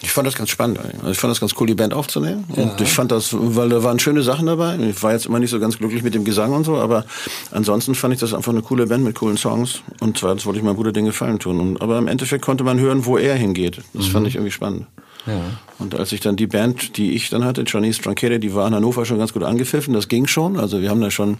Ich 0.00 0.10
fand 0.10 0.26
das 0.26 0.36
ganz 0.36 0.50
spannend. 0.50 0.78
Also 0.78 1.10
ich 1.10 1.18
fand 1.18 1.30
das 1.32 1.40
ganz 1.40 1.54
cool, 1.58 1.66
die 1.66 1.74
Band 1.74 1.92
aufzunehmen. 1.92 2.44
Ja. 2.54 2.64
Und 2.64 2.80
ich 2.80 2.92
fand 2.92 3.10
das, 3.10 3.30
weil 3.32 3.68
da 3.68 3.82
waren 3.82 3.98
schöne 3.98 4.22
Sachen 4.22 4.46
dabei. 4.46 4.76
Ich 4.78 5.02
war 5.02 5.12
jetzt 5.12 5.26
immer 5.26 5.40
nicht 5.40 5.50
so 5.50 5.58
ganz 5.58 5.78
glücklich 5.78 6.02
mit 6.02 6.14
dem 6.14 6.24
Gesang 6.24 6.52
und 6.52 6.64
so, 6.64 6.76
aber 6.76 7.04
ansonsten 7.50 7.94
fand 7.94 8.14
ich 8.14 8.20
das 8.20 8.32
einfach 8.32 8.52
eine 8.52 8.62
coole 8.62 8.86
Band 8.86 9.04
mit 9.04 9.16
coolen 9.16 9.36
Songs. 9.36 9.80
Und 10.00 10.18
zweitens 10.18 10.46
wollte 10.46 10.58
ich 10.58 10.64
meinem 10.64 10.76
Bruder 10.76 10.92
den 10.92 11.06
Gefallen 11.06 11.38
tun. 11.38 11.58
Und, 11.60 11.82
aber 11.82 11.98
im 11.98 12.06
Endeffekt 12.06 12.44
konnte 12.44 12.64
man 12.64 12.78
hören, 12.78 13.06
wo 13.06 13.16
er 13.16 13.34
hingeht. 13.34 13.78
Das 13.92 14.06
mhm. 14.06 14.10
fand 14.10 14.26
ich 14.28 14.36
irgendwie 14.36 14.52
spannend. 14.52 14.86
Ja. 15.26 15.40
Und 15.78 15.94
als 15.94 16.12
ich 16.12 16.20
dann 16.20 16.36
die 16.36 16.46
Band, 16.46 16.96
die 16.96 17.12
ich 17.12 17.28
dann 17.28 17.44
hatte, 17.44 17.62
Johnny 17.62 17.92
Strankede, 17.92 18.40
die 18.40 18.54
war 18.54 18.66
in 18.66 18.74
Hannover 18.74 19.04
schon 19.04 19.18
ganz 19.18 19.32
gut 19.32 19.42
angepfiffen, 19.42 19.94
das 19.94 20.08
ging 20.08 20.26
schon. 20.26 20.58
Also 20.58 20.80
wir 20.80 20.90
haben 20.90 21.00
da 21.00 21.10
schon 21.10 21.38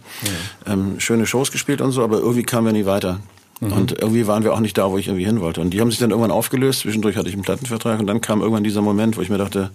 ja. 0.66 0.72
ähm, 0.72 1.00
schöne 1.00 1.26
Shows 1.26 1.50
gespielt 1.52 1.80
und 1.80 1.92
so, 1.92 2.02
aber 2.02 2.18
irgendwie 2.18 2.42
kamen 2.42 2.66
wir 2.66 2.72
nie 2.72 2.86
weiter. 2.86 3.20
Mhm. 3.60 3.72
Und 3.72 3.92
irgendwie 3.92 4.26
waren 4.26 4.44
wir 4.44 4.54
auch 4.54 4.60
nicht 4.60 4.78
da, 4.78 4.90
wo 4.90 4.98
ich 4.98 5.08
irgendwie 5.08 5.26
hin 5.26 5.40
wollte. 5.40 5.60
Und 5.60 5.70
die 5.70 5.80
haben 5.80 5.90
sich 5.90 5.98
dann 5.98 6.10
irgendwann 6.10 6.30
aufgelöst. 6.30 6.80
Zwischendurch 6.80 7.16
hatte 7.16 7.28
ich 7.28 7.34
einen 7.34 7.42
Plattenvertrag 7.42 7.98
und 8.00 8.06
dann 8.06 8.20
kam 8.20 8.40
irgendwann 8.40 8.64
dieser 8.64 8.82
Moment, 8.82 9.16
wo 9.16 9.22
ich 9.22 9.30
mir 9.30 9.38
dachte, 9.38 9.70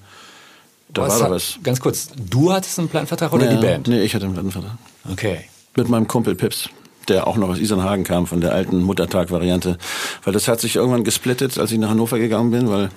da 0.89 1.01
was 1.03 1.19
war 1.19 1.29
doch 1.29 1.35
was. 1.35 1.59
Ganz 1.63 1.79
kurz, 1.79 2.09
du 2.15 2.51
hattest 2.53 2.79
einen 2.79 2.89
Plattenvertrag 2.89 3.33
oder 3.33 3.45
ja, 3.45 3.55
die 3.55 3.65
Band? 3.65 3.87
Nee, 3.87 4.03
ich 4.03 4.15
hatte 4.15 4.25
einen 4.25 4.33
Plattenvertrag. 4.33 4.77
Okay. 5.11 5.41
Mit 5.75 5.89
meinem 5.89 6.07
Kumpel 6.07 6.35
Pips 6.35 6.69
der 7.07 7.27
auch 7.27 7.37
noch 7.37 7.49
aus 7.49 7.59
Isernhagen 7.59 8.05
kam, 8.05 8.27
von 8.27 8.41
der 8.41 8.53
alten 8.53 8.81
Muttertag-Variante. 8.81 9.77
Weil 10.23 10.33
das 10.33 10.47
hat 10.47 10.61
sich 10.61 10.75
irgendwann 10.75 11.03
gesplittet, 11.03 11.57
als 11.57 11.71
ich 11.71 11.79
nach 11.79 11.89
Hannover 11.89 12.19
gegangen 12.19 12.51
bin, 12.51 12.69
weil, 12.69 12.89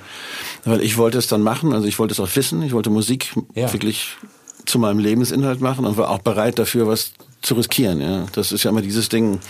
weil 0.65 0.81
ich 0.81 0.97
wollte 0.97 1.19
es 1.19 1.27
dann 1.27 1.43
machen, 1.43 1.73
also 1.73 1.87
ich 1.87 1.99
wollte 1.99 2.13
es 2.13 2.21
auch 2.21 2.35
wissen, 2.37 2.63
ich 2.63 2.73
wollte 2.73 2.91
Musik 2.91 3.35
ja. 3.55 3.73
wirklich 3.73 4.17
zu 4.65 4.79
meinem 4.79 4.99
Lebensinhalt 4.99 5.61
machen 5.61 5.85
und 5.85 5.97
war 5.97 6.11
auch 6.11 6.19
bereit 6.19 6.59
dafür, 6.59 6.87
was 6.87 7.13
zu 7.43 7.55
riskieren. 7.55 8.01
Ja. 8.01 8.27
Das 8.33 8.53
ist 8.53 8.65
ja 8.65 8.71
immer 8.71 8.83
dieses 8.83 9.09
Ding. 9.09 9.41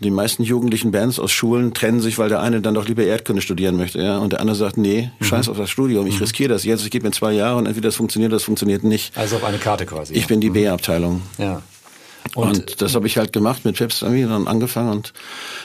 Die 0.00 0.10
meisten 0.10 0.42
jugendlichen 0.42 0.90
Bands 0.90 1.18
aus 1.18 1.32
Schulen 1.32 1.74
trennen 1.74 2.00
sich, 2.00 2.18
weil 2.18 2.28
der 2.28 2.40
eine 2.40 2.60
dann 2.60 2.74
doch 2.74 2.86
lieber 2.86 3.04
Erdkunde 3.04 3.42
studieren 3.42 3.76
möchte. 3.76 4.00
Ja. 4.00 4.18
Und 4.18 4.32
der 4.32 4.40
andere 4.40 4.56
sagt, 4.56 4.76
nee, 4.76 5.10
mhm. 5.18 5.24
scheiß 5.24 5.48
auf 5.48 5.56
das 5.56 5.70
Studium, 5.70 6.06
ich 6.06 6.16
mhm. 6.16 6.22
riskiere 6.22 6.48
das 6.48 6.64
jetzt, 6.64 6.84
ich 6.84 6.90
gebe 6.90 7.06
mir 7.06 7.12
zwei 7.12 7.32
Jahre 7.32 7.58
und 7.58 7.66
entweder 7.66 7.88
das 7.88 7.96
funktioniert, 7.96 8.32
das 8.32 8.44
funktioniert 8.44 8.84
nicht. 8.84 9.16
Also 9.16 9.36
auf 9.36 9.44
eine 9.44 9.58
Karte 9.58 9.86
quasi. 9.86 10.14
Ich 10.14 10.26
bin 10.26 10.40
die 10.40 10.50
mhm. 10.50 10.54
B-Abteilung. 10.54 11.22
Ja. 11.38 11.62
Und, 12.34 12.58
und 12.58 12.82
das 12.82 12.94
habe 12.94 13.06
ich 13.06 13.18
halt 13.18 13.32
gemacht 13.32 13.64
mit 13.64 13.76
Pips 13.76 14.02
irgendwie 14.02 14.22
dann 14.22 14.46
angefangen 14.46 14.90
und 14.90 15.12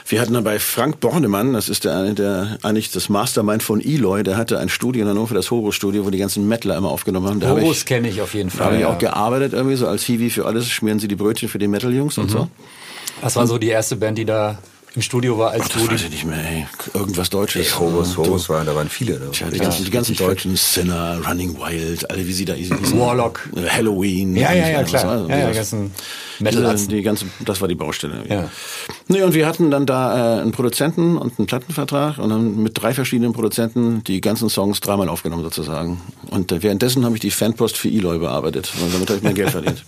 wir 0.06 0.20
hatten 0.20 0.34
dann 0.34 0.44
bei 0.44 0.58
Frank 0.58 1.00
Bornemann, 1.00 1.54
das 1.54 1.68
ist 1.68 1.84
der, 1.84 2.12
der 2.12 2.58
eigentlich 2.62 2.90
das 2.90 3.08
Mastermind 3.08 3.62
von 3.62 3.80
Eloy, 3.80 4.22
der 4.22 4.36
hatte 4.36 4.58
ein 4.58 4.68
Studio 4.68 5.02
in 5.02 5.08
Hannover, 5.08 5.34
das 5.34 5.50
Horus 5.50 5.74
Studio, 5.74 6.04
wo 6.04 6.10
die 6.10 6.18
ganzen 6.18 6.46
Metaler 6.46 6.76
immer 6.76 6.90
aufgenommen 6.90 7.28
haben. 7.28 7.40
Da 7.40 7.50
Horus 7.50 7.84
kenne 7.84 8.08
ich 8.08 8.20
auf 8.20 8.34
jeden 8.34 8.50
Fall. 8.50 8.58
Da 8.58 8.64
habe 8.66 8.78
ich 8.78 8.84
auch 8.84 8.98
gearbeitet 8.98 9.52
irgendwie 9.54 9.76
so 9.76 9.86
als 9.86 10.02
Hiwi 10.04 10.30
für 10.30 10.46
alles, 10.46 10.68
schmieren 10.68 10.98
sie 10.98 11.08
die 11.08 11.16
Brötchen 11.16 11.48
für 11.48 11.58
die 11.58 11.68
Metal-Jungs 11.68 12.16
mhm. 12.16 12.24
und 12.24 12.30
so. 12.30 12.48
Was 13.20 13.36
war 13.36 13.46
so 13.46 13.58
die 13.58 13.68
erste 13.68 13.96
Band, 13.96 14.18
die 14.18 14.24
da 14.24 14.58
im 14.98 15.02
Studio 15.02 15.38
war 15.38 15.52
als 15.52 15.62
Ach, 15.62 15.68
das 15.68 15.84
du 15.84 15.92
weiß 15.92 16.02
ich 16.02 16.10
nicht 16.10 16.24
mehr, 16.24 16.44
ey. 16.44 16.66
Irgendwas 16.92 17.30
Deutsches. 17.30 17.66
Ey, 17.68 17.72
Horus, 17.78 18.16
Horus 18.16 18.48
war, 18.48 18.64
da 18.64 18.74
waren 18.74 18.88
viele. 18.88 19.20
Da. 19.20 19.26
Tja, 19.30 19.48
die, 19.48 19.58
ja, 19.58 19.62
ganzen, 19.62 19.84
die 19.84 19.90
ganzen 19.92 20.16
Deutschen, 20.16 20.56
Sinner, 20.56 21.20
Running 21.24 21.56
Wild, 21.56 22.10
alle 22.10 22.26
wie 22.26 22.32
sie 22.32 22.44
da 22.44 22.54
hießen. 22.54 22.98
Warlock. 22.98 23.48
Halloween. 23.68 24.34
Ja, 24.34 24.52
ja, 24.52 24.68
ja, 24.68 24.82
klar. 24.82 25.04
Also, 25.04 25.28
ja, 25.28 25.38
ja, 25.38 25.50
ganzen 25.52 25.92
Metal 26.40 26.74
die, 26.74 26.88
die 26.88 27.02
ganze, 27.02 27.26
das 27.44 27.60
war 27.60 27.68
die 27.68 27.76
Baustelle. 27.76 28.24
Ja. 28.28 28.50
Nee, 29.06 29.22
und 29.22 29.34
wir 29.34 29.46
hatten 29.46 29.70
dann 29.70 29.86
da 29.86 30.38
äh, 30.38 30.40
einen 30.40 30.50
Produzenten 30.50 31.16
und 31.16 31.38
einen 31.38 31.46
Plattenvertrag 31.46 32.18
und 32.18 32.30
dann 32.30 32.60
mit 32.60 32.82
drei 32.82 32.92
verschiedenen 32.92 33.32
Produzenten 33.32 34.02
die 34.02 34.20
ganzen 34.20 34.50
Songs 34.50 34.80
dreimal 34.80 35.08
aufgenommen 35.08 35.44
sozusagen. 35.44 36.00
Und 36.30 36.50
äh, 36.50 36.60
währenddessen 36.60 37.04
habe 37.04 37.14
ich 37.14 37.20
die 37.20 37.30
Fanpost 37.30 37.76
für 37.76 37.88
Eloy 37.88 38.18
bearbeitet. 38.18 38.72
Und 38.82 38.92
damit 38.92 39.08
habe 39.10 39.18
ich 39.18 39.22
mein 39.22 39.36
Geld 39.36 39.50
verdient. 39.50 39.84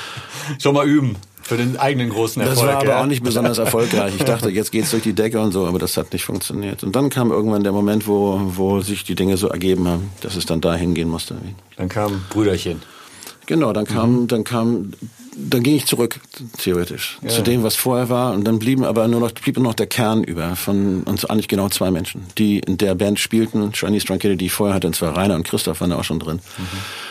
Schon 0.62 0.72
mal 0.72 0.88
üben. 0.88 1.16
Für 1.46 1.56
den 1.56 1.76
eigenen 1.76 2.10
großen 2.10 2.42
Erfolg. 2.42 2.58
Das 2.58 2.66
war 2.66 2.80
aber 2.80 2.88
ja. 2.88 3.02
auch 3.02 3.06
nicht 3.06 3.22
besonders 3.22 3.58
erfolgreich. 3.58 4.14
Ich 4.16 4.24
dachte, 4.24 4.50
jetzt 4.50 4.72
geht's 4.72 4.90
durch 4.90 5.04
die 5.04 5.12
Decke 5.12 5.40
und 5.40 5.52
so, 5.52 5.64
aber 5.64 5.78
das 5.78 5.96
hat 5.96 6.12
nicht 6.12 6.24
funktioniert. 6.24 6.82
Und 6.82 6.96
dann 6.96 7.08
kam 7.08 7.30
irgendwann 7.30 7.62
der 7.62 7.70
Moment, 7.70 8.08
wo, 8.08 8.40
wo 8.56 8.80
sich 8.80 9.04
die 9.04 9.14
Dinge 9.14 9.36
so 9.36 9.46
ergeben 9.46 9.86
haben, 9.86 10.10
dass 10.22 10.34
es 10.34 10.44
dann 10.44 10.60
dahin 10.60 10.94
gehen 10.94 11.08
musste. 11.08 11.36
Dann 11.76 11.88
kam 11.88 12.24
Brüderchen. 12.30 12.82
Genau, 13.46 13.72
dann 13.72 13.84
kam, 13.84 14.22
mhm. 14.22 14.26
dann 14.26 14.42
kam, 14.42 14.90
dann 15.36 15.62
ging 15.62 15.76
ich 15.76 15.86
zurück, 15.86 16.18
theoretisch, 16.58 17.18
ja. 17.22 17.28
zu 17.28 17.42
dem, 17.42 17.62
was 17.62 17.76
vorher 17.76 18.08
war. 18.08 18.34
Und 18.34 18.42
dann 18.42 18.58
blieben 18.58 18.82
aber 18.82 19.06
nur 19.06 19.20
noch, 19.20 19.30
blieb 19.30 19.56
nur 19.56 19.66
noch 19.66 19.74
der 19.74 19.86
Kern 19.86 20.24
über 20.24 20.56
von 20.56 21.04
uns 21.04 21.24
eigentlich 21.26 21.46
genau 21.46 21.68
zwei 21.68 21.92
Menschen, 21.92 22.26
die 22.38 22.58
in 22.58 22.76
der 22.76 22.96
Band 22.96 23.20
spielten. 23.20 23.70
Chinese 23.72 24.06
Drunkette, 24.06 24.36
die 24.36 24.46
ich 24.46 24.52
vorher 24.52 24.74
hatte, 24.74 24.88
und 24.88 24.96
zwar 24.96 25.16
Rainer 25.16 25.36
und 25.36 25.46
Christoph 25.46 25.80
waren 25.80 25.90
da 25.90 25.96
auch 25.96 26.04
schon 26.04 26.18
drin. 26.18 26.40
Mhm. 26.58 26.64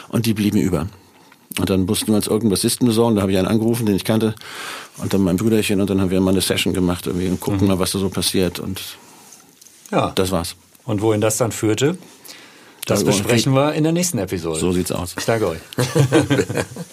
Und 0.09 0.25
die 0.25 0.33
blieben 0.33 0.57
über. 0.57 0.87
Und 1.59 1.69
dann 1.69 1.85
mussten 1.85 2.07
wir 2.07 2.15
uns 2.15 2.27
irgendeinen 2.27 2.51
Bassisten 2.51 2.87
besorgen. 2.87 3.15
Da 3.15 3.21
habe 3.21 3.31
ich 3.31 3.37
einen 3.37 3.47
angerufen, 3.47 3.85
den 3.85 3.95
ich 3.95 4.03
kannte. 4.03 4.35
Und 4.97 5.13
dann 5.13 5.21
mein 5.21 5.37
Brüderchen. 5.37 5.79
Und 5.79 5.89
dann 5.89 6.01
haben 6.01 6.09
wir 6.09 6.19
mal 6.19 6.31
eine 6.31 6.41
Session 6.41 6.73
gemacht 6.73 7.07
irgendwie 7.07 7.27
und 7.27 7.39
gucken 7.39 7.61
mhm. 7.61 7.67
mal, 7.67 7.79
was 7.79 7.91
da 7.91 7.99
so 7.99 8.09
passiert. 8.09 8.59
Und 8.59 8.81
ja. 9.91 10.11
das 10.15 10.31
war's. 10.31 10.55
Und 10.83 11.01
wohin 11.01 11.21
das 11.21 11.37
dann 11.37 11.51
führte, 11.51 11.97
das 12.85 13.03
besprechen 13.03 13.53
wir 13.53 13.73
in 13.73 13.83
der 13.83 13.93
nächsten 13.93 14.19
Episode. 14.19 14.59
So 14.59 14.71
sieht's 14.71 14.91
aus. 14.91 15.15
Ich 15.17 15.25
danke 15.25 15.47
euch. 15.47 15.59